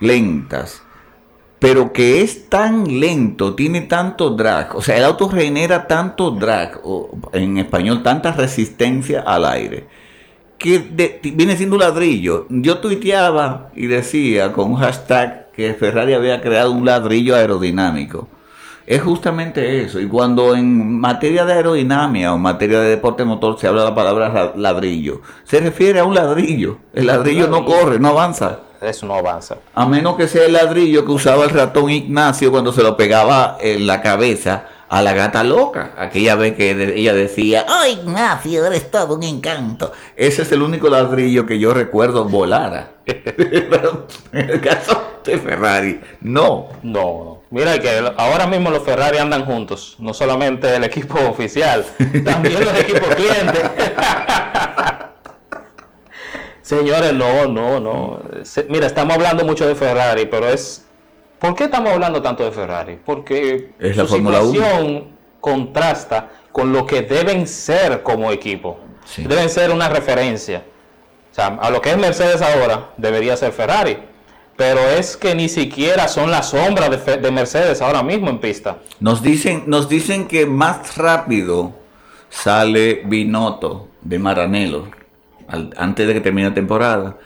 lentas, 0.00 0.82
pero 1.58 1.92
que 1.92 2.22
es 2.22 2.48
tan 2.48 3.00
lento, 3.00 3.54
tiene 3.54 3.80
tanto 3.82 4.30
drag, 4.30 4.76
o 4.76 4.82
sea, 4.82 4.96
el 4.96 5.04
auto 5.04 5.28
genera 5.28 5.88
tanto 5.88 6.30
drag, 6.30 6.80
o 6.84 7.10
en 7.32 7.58
español, 7.58 8.02
tanta 8.04 8.30
resistencia 8.30 9.22
al 9.22 9.44
aire, 9.44 9.86
que 10.56 10.78
viene 11.34 11.56
siendo 11.56 11.76
un 11.76 11.82
ladrillo. 11.82 12.46
Yo 12.48 12.78
tuiteaba 12.78 13.70
y 13.74 13.86
decía 13.86 14.52
con 14.52 14.72
un 14.72 14.76
hashtag 14.76 15.50
que 15.52 15.74
Ferrari 15.74 16.14
había 16.14 16.40
creado 16.40 16.70
un 16.70 16.84
ladrillo 16.84 17.34
aerodinámico. 17.34 18.28
Es 18.88 19.02
justamente 19.02 19.82
eso. 19.82 20.00
Y 20.00 20.06
cuando 20.08 20.54
en 20.56 20.98
materia 20.98 21.44
de 21.44 21.52
aerodinámica 21.52 22.32
o 22.32 22.36
en 22.36 22.40
materia 22.42 22.80
de 22.80 22.88
deporte 22.88 23.22
motor 23.22 23.58
se 23.60 23.66
habla 23.68 23.84
la 23.84 23.94
palabra 23.94 24.30
ra- 24.30 24.52
ladrillo, 24.56 25.20
se 25.44 25.60
refiere 25.60 26.00
a 26.00 26.04
un 26.04 26.14
ladrillo. 26.14 26.78
El 26.94 27.06
ladrillo 27.06 27.48
no 27.48 27.66
corre, 27.66 27.98
no 27.98 28.08
avanza. 28.08 28.60
Eso 28.80 29.04
no 29.06 29.14
avanza. 29.14 29.56
A 29.74 29.84
menos 29.86 30.16
que 30.16 30.26
sea 30.26 30.46
el 30.46 30.54
ladrillo 30.54 31.04
que 31.04 31.10
usaba 31.12 31.44
el 31.44 31.50
ratón 31.50 31.90
Ignacio 31.90 32.50
cuando 32.50 32.72
se 32.72 32.82
lo 32.82 32.96
pegaba 32.96 33.58
en 33.60 33.86
la 33.86 34.00
cabeza 34.00 34.64
a 34.88 35.02
la 35.02 35.12
gata 35.12 35.44
loca. 35.44 35.92
Aquella 35.98 36.34
vez 36.36 36.54
que 36.56 36.70
ella 36.96 37.12
decía, 37.12 37.66
¡Ay, 37.68 37.98
Ignacio, 38.02 38.64
eres 38.64 38.90
todo 38.90 39.16
un 39.16 39.22
encanto! 39.22 39.92
Ese 40.16 40.42
es 40.42 40.52
el 40.52 40.62
único 40.62 40.88
ladrillo 40.88 41.44
que 41.44 41.58
yo 41.58 41.74
recuerdo 41.74 42.24
volara. 42.24 42.92
En 43.04 43.64
el 44.50 44.60
caso 44.62 45.02
de 45.26 45.36
Ferrari, 45.36 46.00
no. 46.22 46.68
No, 46.82 47.02
no. 47.24 47.37
Mira 47.50 47.78
que 47.78 48.12
ahora 48.18 48.46
mismo 48.46 48.70
los 48.70 48.82
Ferrari 48.82 49.18
andan 49.18 49.44
juntos, 49.46 49.96
no 49.98 50.12
solamente 50.12 50.74
el 50.76 50.84
equipo 50.84 51.18
oficial, 51.28 51.84
también 52.24 52.62
los 52.62 52.78
equipos 52.78 53.14
clientes. 53.14 53.62
Señores, 56.62 57.14
no, 57.14 57.46
no, 57.48 57.80
no. 57.80 58.20
Mira, 58.68 58.86
estamos 58.86 59.14
hablando 59.14 59.44
mucho 59.44 59.66
de 59.66 59.74
Ferrari, 59.74 60.26
pero 60.26 60.48
es... 60.48 60.84
¿Por 61.38 61.54
qué 61.54 61.64
estamos 61.64 61.92
hablando 61.92 62.20
tanto 62.20 62.44
de 62.44 62.50
Ferrari? 62.50 62.98
Porque 63.04 63.70
Es 63.78 63.96
la 63.96 64.02
su 64.04 64.10
Fórmula 64.10 64.40
Uno. 64.42 64.52
situación 64.52 65.08
contrasta 65.40 66.28
con 66.52 66.72
lo 66.72 66.84
que 66.84 67.02
deben 67.02 67.46
ser 67.46 68.02
como 68.02 68.30
equipo. 68.32 68.78
Sí. 69.04 69.22
Deben 69.24 69.48
ser 69.48 69.70
una 69.70 69.88
referencia. 69.88 70.64
O 71.30 71.34
sea, 71.34 71.46
a 71.46 71.70
lo 71.70 71.80
que 71.80 71.90
es 71.90 71.96
Mercedes 71.96 72.42
ahora, 72.42 72.90
debería 72.98 73.36
ser 73.36 73.52
Ferrari. 73.52 73.96
Pero 74.58 74.80
es 74.80 75.16
que 75.16 75.36
ni 75.36 75.48
siquiera 75.48 76.08
son 76.08 76.32
la 76.32 76.42
sombra 76.42 76.88
de, 76.88 77.30
Mercedes 77.30 77.80
ahora 77.80 78.02
mismo 78.02 78.28
en 78.28 78.40
pista. 78.40 78.78
Nos 78.98 79.22
dicen, 79.22 79.62
nos 79.68 79.88
dicen 79.88 80.26
que 80.26 80.46
más 80.46 80.96
rápido 80.96 81.74
sale 82.28 83.02
Binotto 83.04 83.86
de 84.02 84.18
Maranello 84.18 84.88
al- 85.46 85.72
antes 85.76 86.08
de 86.08 86.12
que 86.14 86.20
termine 86.20 86.48
la 86.48 86.54
temporada 86.54 87.18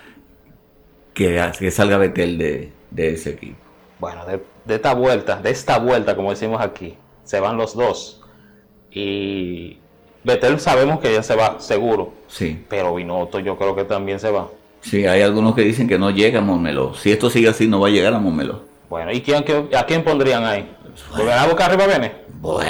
que, 1.15 1.43
que 1.59 1.71
salga 1.71 1.97
Betel 1.97 2.37
de, 2.37 2.71
de 2.91 3.15
ese 3.15 3.31
equipo. 3.31 3.57
Bueno, 3.99 4.27
de, 4.27 4.45
de 4.67 4.75
esta 4.75 4.93
vuelta, 4.93 5.37
de 5.37 5.51
esta 5.53 5.79
vuelta, 5.79 6.15
como 6.15 6.29
decimos 6.33 6.61
aquí, 6.61 6.99
se 7.25 7.41
van 7.41 7.57
los 7.57 7.75
dos. 7.75 8.21
Y 8.91 9.79
Betel 10.23 10.61
sabemos 10.61 11.01
que 11.01 11.15
ya 11.15 11.23
se 11.23 11.35
va, 11.35 11.59
seguro. 11.61 12.13
Sí, 12.27 12.63
Pero 12.69 12.95
Binotto 12.95 13.39
yo 13.39 13.57
creo 13.57 13.75
que 13.75 13.85
también 13.85 14.21
se 14.21 14.31
va. 14.31 14.49
Sí, 14.83 15.07
hay 15.07 15.23
algunos 15.23 15.55
que 15.55 15.63
dicen 15.63 15.89
que 15.89 15.99
no 15.99 16.11
llega 16.11 16.41
a 16.41 16.43
Montmeló. 16.43 16.95
Si 16.95 17.11
esto 17.11 17.31
sigue 17.31 17.49
así, 17.49 17.67
no 17.67 17.81
va 17.81 17.89
a 17.89 17.91
llegar 17.91 18.13
a 18.15 18.19
Montmeló. 18.19 18.63
Bueno, 18.91 19.11
¿y 19.13 19.21
quién, 19.23 19.45
a 19.75 19.85
quién 19.87 20.05
pondrían 20.05 20.45
ahí? 20.45 20.71
¿Volverá 21.17 21.43
a 21.43 21.47
buscar 21.47 21.71
arriba 21.71 21.87
Bene? 21.87 22.13
Bueno. 22.41 22.69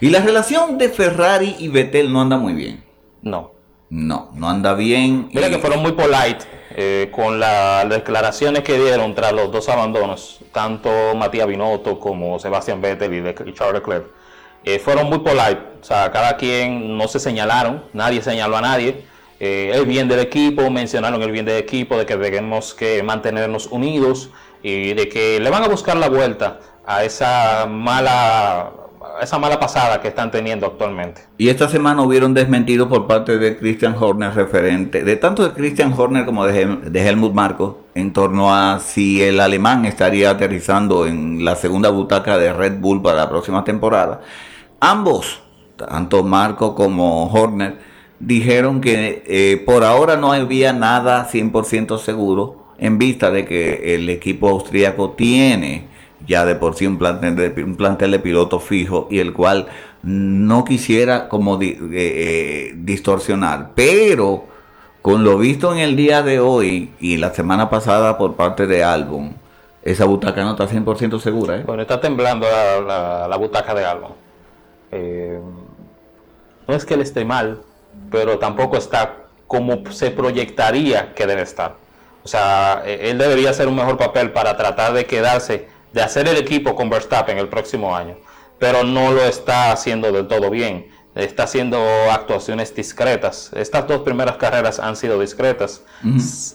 Y 0.00 0.10
la 0.10 0.20
relación 0.20 0.76
de 0.76 0.90
Ferrari 0.90 1.56
y 1.58 1.68
Betel 1.68 2.12
no 2.12 2.20
anda 2.20 2.36
muy 2.36 2.52
bien. 2.52 2.84
No. 3.22 3.52
No, 3.88 4.30
no 4.34 4.50
anda 4.50 4.74
bien. 4.74 5.30
Mira 5.32 5.48
y- 5.48 5.50
que 5.52 5.58
fueron 5.58 5.80
muy 5.80 5.92
polite 5.92 6.44
eh, 6.78 7.10
con 7.14 7.40
la- 7.40 7.84
las 7.84 7.98
declaraciones 7.98 8.62
que 8.62 8.78
dieron 8.78 9.14
tras 9.14 9.32
los 9.32 9.50
dos 9.50 9.68
abandonos, 9.70 10.40
tanto 10.52 10.90
Matías 11.16 11.46
Binotto 11.46 11.98
como 11.98 12.38
Sebastián 12.38 12.82
Vettel 12.82 13.14
y 13.46 13.52
Charles 13.54 13.74
Leclerc. 13.80 14.06
Eh, 14.64 14.78
fueron 14.80 15.08
muy 15.08 15.20
polite, 15.20 15.60
o 15.80 15.84
sea, 15.84 16.10
cada 16.10 16.36
quien 16.36 16.98
no 16.98 17.06
se 17.08 17.20
señalaron, 17.20 17.84
nadie 17.94 18.20
señaló 18.20 18.56
a 18.58 18.60
nadie. 18.60 19.04
Eh, 19.38 19.72
el 19.74 19.84
bien 19.84 20.08
del 20.08 20.20
equipo, 20.20 20.70
mencionaron 20.70 21.22
el 21.22 21.30
bien 21.30 21.44
del 21.44 21.58
equipo, 21.58 21.98
de 21.98 22.06
que 22.06 22.16
tenemos 22.16 22.72
que 22.74 23.02
mantenernos 23.02 23.66
unidos 23.66 24.30
y 24.62 24.94
de 24.94 25.08
que 25.08 25.38
le 25.40 25.50
van 25.50 25.62
a 25.62 25.68
buscar 25.68 25.96
la 25.96 26.08
vuelta 26.08 26.60
a 26.86 27.04
esa 27.04 27.66
mala, 27.68 28.70
esa 29.20 29.38
mala 29.38 29.60
pasada 29.60 30.00
que 30.00 30.08
están 30.08 30.30
teniendo 30.30 30.66
actualmente. 30.66 31.22
Y 31.36 31.48
esta 31.48 31.68
semana 31.68 32.00
hubieron 32.02 32.32
desmentido 32.32 32.88
por 32.88 33.06
parte 33.06 33.36
de 33.36 33.58
Christian 33.58 33.94
Horner 33.98 34.32
referente, 34.34 35.04
de 35.04 35.16
tanto 35.16 35.42
de 35.46 35.52
Christian 35.52 35.92
Horner 35.96 36.24
como 36.24 36.46
de, 36.46 36.64
Hel- 36.64 36.80
de 36.80 37.06
Helmut 37.08 37.34
Marko, 37.34 37.80
en 37.94 38.12
torno 38.12 38.54
a 38.54 38.80
si 38.80 39.22
el 39.22 39.40
alemán 39.40 39.84
estaría 39.84 40.30
aterrizando 40.30 41.06
en 41.06 41.44
la 41.44 41.56
segunda 41.56 41.90
butaca 41.90 42.38
de 42.38 42.52
Red 42.52 42.78
Bull 42.80 43.02
para 43.02 43.16
la 43.16 43.28
próxima 43.28 43.64
temporada. 43.64 44.22
Ambos, 44.80 45.42
tanto 45.76 46.22
Marco 46.22 46.74
como 46.74 47.26
Horner, 47.30 47.95
dijeron 48.18 48.80
que 48.80 49.22
eh, 49.26 49.62
por 49.64 49.84
ahora 49.84 50.16
no 50.16 50.32
había 50.32 50.72
nada 50.72 51.28
100% 51.30 51.98
seguro 51.98 52.66
en 52.78 52.98
vista 52.98 53.30
de 53.30 53.44
que 53.44 53.94
el 53.94 54.08
equipo 54.08 54.48
austríaco 54.48 55.10
tiene 55.10 55.88
ya 56.26 56.44
de 56.44 56.54
por 56.54 56.74
sí 56.74 56.86
un 56.86 56.98
plantel 56.98 57.36
de, 57.36 57.62
un 57.62 57.76
plantel 57.76 58.10
de 58.10 58.18
piloto 58.18 58.58
fijo 58.58 59.08
y 59.10 59.18
el 59.18 59.32
cual 59.32 59.66
no 60.02 60.64
quisiera 60.64 61.28
como 61.28 61.60
eh, 61.60 61.76
eh, 61.92 62.72
distorsionar, 62.76 63.72
pero 63.74 64.44
con 65.02 65.24
lo 65.24 65.38
visto 65.38 65.72
en 65.72 65.78
el 65.78 65.96
día 65.96 66.22
de 66.22 66.40
hoy 66.40 66.92
y 67.00 67.16
la 67.16 67.34
semana 67.34 67.70
pasada 67.70 68.18
por 68.18 68.34
parte 68.34 68.66
de 68.66 68.82
Albon, 68.82 69.36
esa 69.82 70.04
butaca 70.04 70.42
no 70.42 70.52
está 70.52 70.68
100% 70.68 71.20
segura. 71.20 71.58
¿eh? 71.58 71.62
Bueno, 71.64 71.82
está 71.82 72.00
temblando 72.00 72.46
la, 72.46 73.36
butaca 73.38 73.74
de 73.74 73.84
Albon. 73.84 74.12
No 76.66 76.74
es 76.74 76.84
que 76.84 76.94
él 76.94 77.02
esté 77.02 77.24
mal, 77.24 77.60
pero 78.10 78.38
tampoco 78.38 78.76
está 78.76 79.26
como 79.46 79.90
se 79.90 80.10
proyectaría 80.10 81.14
que 81.14 81.26
debe 81.26 81.42
estar. 81.42 81.76
O 82.24 82.28
sea, 82.28 82.82
eh, 82.84 83.10
él 83.10 83.18
debería 83.18 83.50
hacer 83.50 83.68
un 83.68 83.76
mejor 83.76 83.96
papel 83.96 84.32
para 84.32 84.56
tratar 84.56 84.92
de 84.92 85.06
quedarse, 85.06 85.68
de 85.92 86.02
hacer 86.02 86.26
el 86.26 86.36
equipo 86.36 86.74
con 86.74 86.90
Verstappen 86.90 87.38
el 87.38 87.48
próximo 87.48 87.94
año. 87.94 88.16
Pero 88.58 88.82
no 88.82 89.12
lo 89.12 89.22
está 89.22 89.70
haciendo 89.70 90.10
del 90.10 90.26
todo 90.26 90.50
bien. 90.50 90.88
Está 91.14 91.44
haciendo 91.44 91.78
actuaciones 92.10 92.74
discretas. 92.74 93.50
Estas 93.54 93.86
dos 93.86 94.00
primeras 94.00 94.36
carreras 94.36 94.80
han 94.80 94.96
sido 94.96 95.20
discretas. 95.20 95.82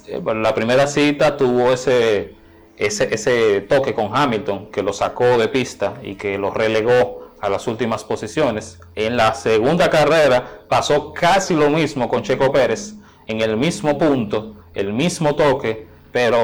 Eh, 0.08 0.22
la 0.36 0.54
primera 0.54 0.88
cita 0.88 1.38
tuvo 1.38 1.72
ese, 1.72 2.36
ese, 2.78 3.14
ese 3.14 3.62
toque 3.62 3.94
con 3.94 4.10
Hamilton 4.14 4.72
que 4.72 4.84
lo 4.84 4.94
sacó 4.94 5.38
de 5.38 5.48
pista 5.48 5.94
y 6.04 6.16
que 6.16 6.38
lo 6.38 6.52
relegó 6.52 7.31
a 7.42 7.50
las 7.50 7.68
últimas 7.68 8.04
posiciones. 8.04 8.80
En 8.96 9.18
la 9.18 9.34
segunda 9.34 9.90
carrera 9.90 10.62
pasó 10.70 11.12
casi 11.12 11.56
lo 11.56 11.70
mismo 11.70 12.08
con 12.08 12.22
Checo 12.22 12.52
Pérez, 12.52 12.94
en 13.28 13.42
el 13.42 13.58
mismo 13.58 13.98
punto, 13.98 14.56
el 14.74 14.94
mismo 14.94 15.36
toque, 15.36 15.88
pero 16.12 16.38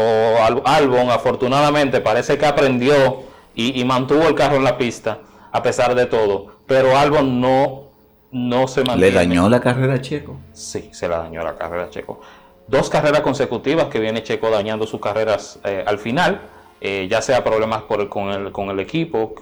Albon 0.66 1.12
afortunadamente 1.12 2.02
parece 2.02 2.38
que 2.38 2.46
aprendió 2.46 3.24
y, 3.54 3.84
mantuvo 3.86 4.28
el 4.28 4.36
carro 4.36 4.58
en 4.58 4.64
la 4.64 4.78
pista 4.78 5.20
a 5.52 5.64
pesar 5.64 5.96
de 5.96 6.06
todo, 6.06 6.58
pero 6.68 6.98
Albon 6.98 7.42
no, 7.42 7.90
no 8.32 8.68
se 8.68 8.84
mantiene. 8.84 9.12
¿Le 9.12 9.16
dañó 9.16 9.50
la 9.50 9.60
carrera 9.60 9.96
a 9.96 10.02
Checo? 10.02 10.38
Sí, 10.54 10.90
se 10.92 11.08
la 11.08 11.20
dañó 11.20 11.44
la 11.44 11.56
carrera 11.56 11.86
a 11.86 11.90
Checo. 11.90 12.22
Dos 12.68 12.90
carreras 12.90 13.22
consecutivas 13.22 13.88
que 13.88 14.00
viene 14.00 14.24
Checo 14.24 14.50
dañando 14.50 14.86
sus 14.86 15.00
carreras 15.00 15.60
eh, 15.64 15.84
al 15.88 15.98
final 15.98 16.42
eh, 16.80 17.08
ya 17.10 17.22
sea 17.22 17.44
problemas 17.44 17.84
por 17.84 18.08
con, 18.10 18.30
el, 18.30 18.52
con 18.52 18.70
el 18.70 18.80
equipo 18.80 19.34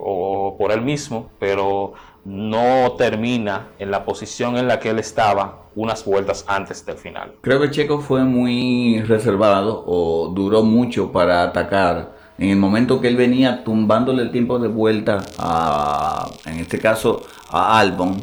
o 0.00 0.56
por 0.58 0.72
él 0.72 0.82
mismo, 0.82 1.30
pero 1.38 1.92
no 2.24 2.92
termina 2.98 3.68
en 3.78 3.90
la 3.90 4.04
posición 4.04 4.56
en 4.56 4.68
la 4.68 4.78
que 4.78 4.90
él 4.90 4.98
estaba 4.98 5.60
unas 5.74 6.04
vueltas 6.04 6.44
antes 6.48 6.84
del 6.84 6.96
final. 6.96 7.32
Creo 7.40 7.60
que 7.60 7.70
Checo 7.70 8.00
fue 8.00 8.24
muy 8.24 9.02
reservado 9.02 9.84
o 9.86 10.28
duró 10.34 10.62
mucho 10.62 11.12
para 11.12 11.42
atacar. 11.42 12.18
En 12.38 12.50
el 12.50 12.56
momento 12.56 13.00
que 13.00 13.08
él 13.08 13.16
venía 13.16 13.64
tumbándole 13.64 14.22
el 14.22 14.30
tiempo 14.30 14.58
de 14.58 14.68
vuelta 14.68 15.18
a, 15.38 16.30
en 16.46 16.58
este 16.58 16.78
caso, 16.78 17.22
a 17.50 17.78
Albon, 17.78 18.16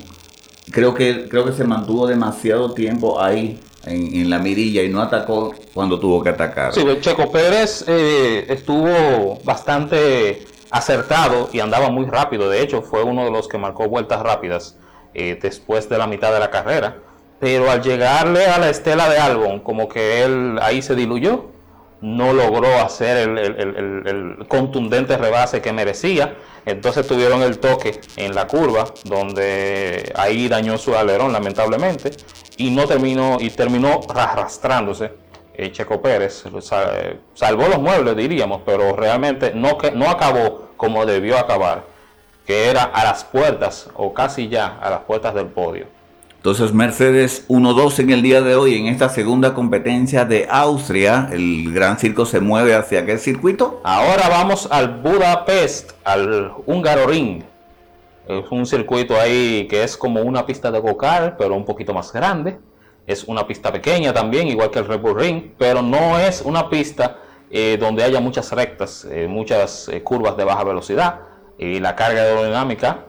creo 0.71 0.93
que, 0.93 1.27
creo 1.29 1.45
que 1.45 1.51
se 1.51 1.63
mantuvo 1.63 2.07
demasiado 2.07 2.73
tiempo 2.73 3.21
ahí 3.21 3.59
en, 3.87 4.29
la 4.29 4.39
mirilla 4.39 4.83
y 4.83 4.89
no 4.89 5.01
atacó 5.01 5.53
cuando 5.73 5.99
tuvo 5.99 6.23
que 6.23 6.29
atacar. 6.29 6.73
Sí, 6.73 6.83
Checo 7.01 7.31
Pérez 7.31 7.85
eh, 7.87 8.45
estuvo 8.49 9.39
bastante 9.43 10.45
acertado 10.69 11.49
y 11.51 11.59
andaba 11.59 11.89
muy 11.89 12.05
rápido. 12.05 12.49
De 12.49 12.61
hecho, 12.61 12.81
fue 12.81 13.03
uno 13.03 13.25
de 13.25 13.31
los 13.31 13.47
que 13.47 13.57
marcó 13.57 13.87
vueltas 13.87 14.21
rápidas 14.21 14.77
eh, 15.13 15.37
después 15.41 15.89
de 15.89 15.97
la 15.97 16.07
mitad 16.07 16.33
de 16.33 16.39
la 16.39 16.49
carrera. 16.49 16.97
Pero 17.39 17.69
al 17.69 17.81
llegarle 17.81 18.45
a 18.47 18.57
la 18.57 18.69
estela 18.69 19.09
de 19.09 19.17
Albon, 19.17 19.59
como 19.59 19.87
que 19.87 20.23
él 20.23 20.57
ahí 20.61 20.81
se 20.81 20.95
diluyó, 20.95 21.51
no 22.01 22.33
logró 22.33 22.79
hacer 22.79 23.17
el 23.17 24.45
contundente 24.47 25.17
rebase 25.17 25.61
que 25.61 25.73
merecía 25.73 26.35
entonces 26.67 27.07
tuvieron 27.07 27.41
el 27.43 27.59
toque 27.59 28.01
en 28.17 28.35
la 28.35 28.45
curva, 28.45 28.83
donde 29.05 30.11
ahí 30.17 30.49
dañó 30.49 30.77
su 30.77 30.97
alerón 30.97 31.31
lamentablemente, 31.31 32.11
y 32.57 32.71
no 32.71 32.85
terminó, 32.85 33.37
y 33.39 33.49
terminó 33.51 34.01
arrastrándose. 34.13 35.13
Eh, 35.53 35.71
Checo 35.71 36.01
Pérez 36.01 36.43
salvó 37.33 37.69
los 37.69 37.79
muebles, 37.79 38.17
diríamos, 38.17 38.63
pero 38.65 38.97
realmente 38.97 39.53
no, 39.55 39.77
no 39.93 40.09
acabó 40.09 40.67
como 40.75 41.05
debió 41.05 41.37
acabar, 41.37 41.85
que 42.45 42.69
era 42.69 42.83
a 42.83 43.05
las 43.05 43.23
puertas, 43.23 43.89
o 43.95 44.13
casi 44.13 44.49
ya 44.49 44.77
a 44.81 44.89
las 44.89 44.99
puertas 44.99 45.33
del 45.35 45.47
podio. 45.47 45.85
Entonces 46.47 46.73
Mercedes 46.73 47.45
1-2 47.49 47.99
en 47.99 48.09
el 48.09 48.21
día 48.21 48.39
de 48.39 48.55
hoy 48.55 48.75
en 48.75 48.85
esta 48.85 49.09
segunda 49.09 49.53
competencia 49.53 50.23
de 50.23 50.47
Austria. 50.49 51.27
El 51.33 51.73
Gran 51.73 51.99
Circo 51.99 52.25
se 52.25 52.39
mueve 52.39 52.73
hacia 52.73 53.05
qué 53.05 53.17
circuito. 53.17 53.81
Ahora 53.83 54.29
vamos 54.29 54.65
al 54.71 55.01
Budapest, 55.01 55.91
al 56.05 56.53
Húngaro 56.65 57.05
Ring. 57.05 57.43
Es 58.29 58.45
un 58.49 58.65
circuito 58.65 59.19
ahí 59.19 59.67
que 59.69 59.83
es 59.83 59.97
como 59.97 60.21
una 60.21 60.45
pista 60.45 60.71
de 60.71 60.79
go 60.79 60.97
pero 61.37 61.53
un 61.53 61.65
poquito 61.65 61.93
más 61.93 62.13
grande. 62.13 62.57
Es 63.05 63.25
una 63.25 63.45
pista 63.45 63.69
pequeña 63.73 64.13
también, 64.13 64.47
igual 64.47 64.71
que 64.71 64.79
el 64.79 64.87
Red 64.87 65.01
Bull 65.01 65.19
Ring, 65.19 65.51
pero 65.57 65.81
no 65.81 66.17
es 66.17 66.41
una 66.41 66.69
pista 66.69 67.17
eh, 67.51 67.75
donde 67.77 68.05
haya 68.05 68.21
muchas 68.21 68.53
rectas, 68.53 69.05
eh, 69.11 69.27
muchas 69.27 69.89
eh, 69.89 70.01
curvas 70.01 70.37
de 70.37 70.45
baja 70.45 70.63
velocidad. 70.63 71.19
Y 71.59 71.81
la 71.81 71.93
carga 71.93 72.21
aerodinámica 72.21 73.03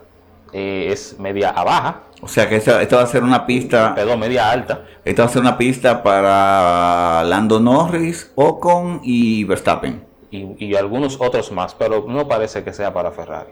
es 0.52 1.16
media 1.20 1.50
a 1.50 1.62
baja 1.62 2.07
o 2.20 2.26
sea 2.26 2.48
que 2.48 2.56
esta, 2.56 2.78
va 2.78 3.02
a 3.02 3.06
ser 3.06 3.22
una 3.22 3.46
pista. 3.46 3.94
Perdón, 3.94 4.20
media 4.20 4.50
alta. 4.50 4.84
Esta 5.04 5.22
va 5.22 5.28
a 5.28 5.32
ser 5.32 5.42
una 5.42 5.56
pista 5.56 6.02
para 6.02 7.22
Lando 7.24 7.60
Norris, 7.60 8.32
Ocon 8.34 9.00
y 9.04 9.44
Verstappen. 9.44 10.04
Y, 10.30 10.74
algunos 10.74 11.18
otros 11.20 11.52
más, 11.52 11.74
pero 11.74 12.04
no 12.06 12.28
parece 12.28 12.62
que 12.62 12.72
sea 12.72 12.92
para 12.92 13.12
Ferrari. 13.12 13.50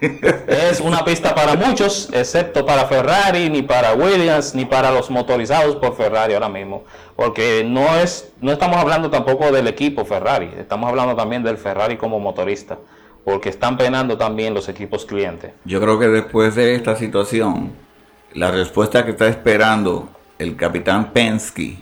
es 0.48 0.80
una 0.80 1.04
pista 1.04 1.34
para 1.34 1.54
muchos, 1.54 2.08
excepto 2.12 2.66
para 2.66 2.86
Ferrari, 2.86 3.48
ni 3.48 3.62
para 3.62 3.94
Williams, 3.94 4.56
ni 4.56 4.64
para 4.64 4.90
los 4.90 5.08
motorizados 5.10 5.76
por 5.76 5.94
Ferrari 5.94 6.34
ahora 6.34 6.48
mismo. 6.48 6.82
Porque 7.14 7.62
no, 7.64 7.96
es, 7.96 8.32
no 8.40 8.50
estamos 8.50 8.78
hablando 8.78 9.08
tampoco 9.10 9.52
del 9.52 9.68
equipo 9.68 10.04
Ferrari, 10.04 10.50
estamos 10.58 10.88
hablando 10.88 11.14
también 11.14 11.44
del 11.44 11.58
Ferrari 11.58 11.96
como 11.96 12.18
motorista 12.18 12.78
porque 13.24 13.48
están 13.48 13.76
penando 13.76 14.16
también 14.16 14.54
los 14.54 14.68
equipos 14.68 15.04
clientes. 15.04 15.52
Yo 15.64 15.80
creo 15.80 15.98
que 15.98 16.08
después 16.08 16.54
de 16.54 16.74
esta 16.74 16.96
situación, 16.96 17.72
la 18.34 18.50
respuesta 18.50 19.04
que 19.04 19.12
está 19.12 19.28
esperando 19.28 20.08
el 20.38 20.56
capitán 20.56 21.12
Penske 21.12 21.76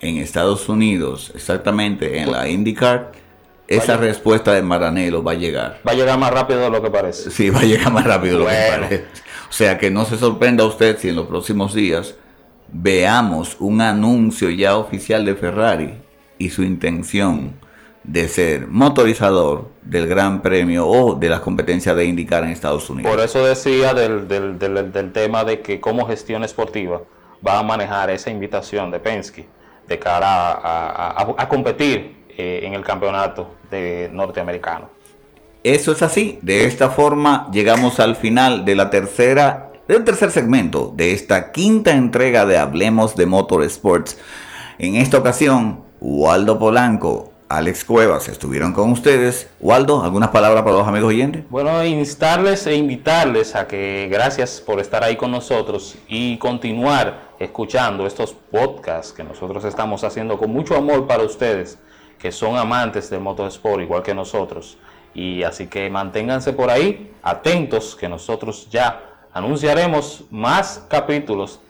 en 0.00 0.16
Estados 0.16 0.68
Unidos, 0.68 1.32
exactamente 1.34 2.18
en 2.18 2.32
la 2.32 2.48
IndyCar, 2.48 3.12
esa 3.68 3.96
respuesta 3.96 4.52
de 4.52 4.62
Maranello 4.62 5.22
va 5.22 5.32
a 5.32 5.36
llegar. 5.36 5.80
Va 5.86 5.92
a 5.92 5.94
llegar 5.94 6.18
más 6.18 6.32
rápido 6.32 6.60
de 6.60 6.70
lo 6.70 6.82
que 6.82 6.90
parece. 6.90 7.30
Sí, 7.30 7.48
va 7.48 7.60
a 7.60 7.64
llegar 7.64 7.92
más 7.92 8.04
rápido 8.04 8.38
de 8.38 8.44
lo 8.44 8.50
que 8.50 8.78
parece. 8.78 9.04
O 9.48 9.52
sea 9.52 9.78
que 9.78 9.90
no 9.90 10.04
se 10.04 10.18
sorprenda 10.18 10.64
usted 10.64 10.98
si 10.98 11.10
en 11.10 11.16
los 11.16 11.26
próximos 11.26 11.74
días 11.74 12.16
veamos 12.72 13.56
un 13.60 13.80
anuncio 13.80 14.50
ya 14.50 14.76
oficial 14.76 15.24
de 15.24 15.34
Ferrari 15.34 15.94
y 16.38 16.50
su 16.50 16.62
intención 16.62 17.54
de 18.04 18.28
ser 18.28 18.66
motorizador 18.66 19.70
del 19.82 20.06
Gran 20.06 20.42
Premio 20.42 20.86
o 20.86 21.14
de 21.14 21.28
las 21.28 21.40
competencias 21.40 21.94
de 21.96 22.04
indicar 22.04 22.42
en 22.44 22.50
Estados 22.50 22.88
Unidos. 22.90 23.10
Por 23.10 23.22
eso 23.22 23.44
decía 23.44 23.94
del, 23.94 24.26
del, 24.26 24.58
del, 24.58 25.12
tema 25.12 25.44
de 25.44 25.60
que 25.60 25.80
como 25.80 26.06
gestión 26.06 26.42
esportiva 26.42 27.02
va 27.46 27.58
a 27.58 27.62
manejar 27.62 28.10
esa 28.10 28.30
invitación 28.30 28.90
de 28.90 29.00
Penske 29.00 29.46
de 29.86 29.98
cara 29.98 30.52
a, 30.52 31.34
a, 31.36 31.48
competir 31.48 32.24
eh, 32.36 32.60
en 32.62 32.74
el 32.74 32.84
campeonato 32.84 33.54
de 33.70 34.08
norteamericano. 34.12 34.90
Eso 35.62 35.92
es 35.92 36.02
así. 36.02 36.38
De 36.42 36.64
esta 36.64 36.90
forma 36.90 37.48
llegamos 37.52 38.00
al 38.00 38.16
final 38.16 38.64
de 38.64 38.74
la 38.74 38.90
tercera, 38.90 39.70
del 39.86 40.04
tercer 40.04 40.30
segmento 40.30 40.92
de 40.94 41.12
esta 41.12 41.52
quinta 41.52 41.92
entrega 41.92 42.46
de 42.46 42.58
Hablemos 42.58 43.14
de 43.16 43.26
Motorsports. 43.26 44.18
En 44.78 44.96
esta 44.96 45.18
ocasión, 45.18 45.84
Waldo 46.00 46.58
Polanco 46.58 47.31
Alex 47.52 47.84
Cuevas 47.84 48.30
estuvieron 48.30 48.72
con 48.72 48.90
ustedes. 48.90 49.50
Waldo, 49.60 50.02
¿algunas 50.02 50.30
palabras 50.30 50.62
para 50.62 50.78
los 50.78 50.88
amigos 50.88 51.10
oyentes? 51.10 51.44
Bueno, 51.50 51.84
instarles 51.84 52.66
e 52.66 52.74
invitarles 52.74 53.54
a 53.54 53.66
que 53.66 54.08
gracias 54.10 54.62
por 54.62 54.80
estar 54.80 55.04
ahí 55.04 55.16
con 55.16 55.30
nosotros 55.30 55.96
y 56.08 56.38
continuar 56.38 57.32
escuchando 57.38 58.06
estos 58.06 58.32
podcasts 58.32 59.12
que 59.12 59.22
nosotros 59.22 59.66
estamos 59.66 60.02
haciendo 60.02 60.38
con 60.38 60.50
mucho 60.50 60.74
amor 60.74 61.06
para 61.06 61.24
ustedes, 61.24 61.78
que 62.18 62.32
son 62.32 62.56
amantes 62.56 63.10
del 63.10 63.20
motorsport 63.20 63.82
igual 63.82 64.02
que 64.02 64.14
nosotros. 64.14 64.78
Y 65.12 65.42
así 65.42 65.66
que 65.66 65.90
manténganse 65.90 66.54
por 66.54 66.70
ahí, 66.70 67.12
atentos, 67.22 67.94
que 67.96 68.08
nosotros 68.08 68.68
ya 68.70 69.26
anunciaremos 69.34 70.24
más 70.30 70.86
capítulos 70.88 71.60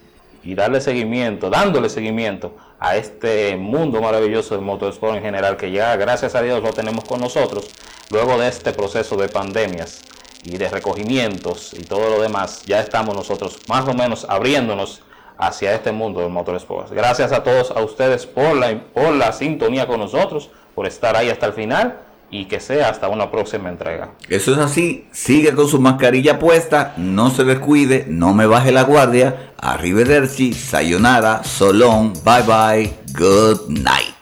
y 0.44 0.54
darle 0.54 0.80
seguimiento, 0.80 1.50
dándole 1.50 1.88
seguimiento 1.88 2.56
a 2.80 2.96
este 2.96 3.56
mundo 3.56 4.00
maravilloso 4.00 4.54
del 4.54 4.64
motorsport 4.64 5.16
en 5.16 5.22
general, 5.22 5.56
que 5.56 5.70
ya 5.70 5.96
gracias 5.96 6.34
a 6.34 6.42
Dios 6.42 6.62
lo 6.62 6.72
tenemos 6.72 7.04
con 7.04 7.20
nosotros, 7.20 7.70
luego 8.10 8.38
de 8.38 8.48
este 8.48 8.72
proceso 8.72 9.16
de 9.16 9.28
pandemias 9.28 10.02
y 10.44 10.56
de 10.56 10.68
recogimientos 10.68 11.72
y 11.74 11.84
todo 11.84 12.10
lo 12.10 12.20
demás, 12.20 12.62
ya 12.66 12.80
estamos 12.80 13.14
nosotros 13.14 13.58
más 13.68 13.86
o 13.86 13.94
menos 13.94 14.26
abriéndonos 14.28 15.02
hacia 15.38 15.74
este 15.74 15.92
mundo 15.92 16.20
del 16.20 16.30
motorsport. 16.30 16.90
Gracias 16.92 17.32
a 17.32 17.42
todos 17.42 17.70
a 17.70 17.80
ustedes 17.80 18.26
por 18.26 18.56
la, 18.56 18.78
por 18.92 19.12
la 19.14 19.32
sintonía 19.32 19.86
con 19.86 20.00
nosotros, 20.00 20.50
por 20.74 20.86
estar 20.86 21.16
ahí 21.16 21.30
hasta 21.30 21.46
el 21.46 21.52
final 21.52 21.98
y 22.32 22.46
que 22.46 22.58
sea 22.58 22.88
hasta 22.88 23.08
una 23.08 23.30
próxima 23.30 23.68
entrega. 23.68 24.14
Eso 24.28 24.52
es 24.52 24.58
así, 24.58 25.06
sigue 25.12 25.54
con 25.54 25.68
su 25.68 25.78
mascarilla 25.78 26.38
puesta, 26.38 26.94
no 26.96 27.30
se 27.30 27.44
descuide, 27.44 28.06
no 28.08 28.34
me 28.34 28.46
baje 28.46 28.72
la 28.72 28.82
guardia, 28.82 29.52
arrivederci, 29.58 30.54
sayonara, 30.54 31.44
solón, 31.44 32.14
bye 32.24 32.42
bye, 32.42 32.92
good 33.16 33.68
night. 33.68 34.14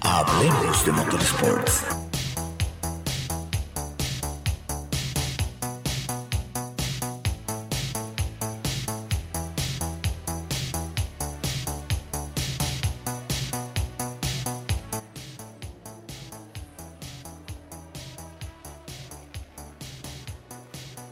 Hablemos 0.00 0.86
de 0.86 0.92
Motorsports. 0.92 1.97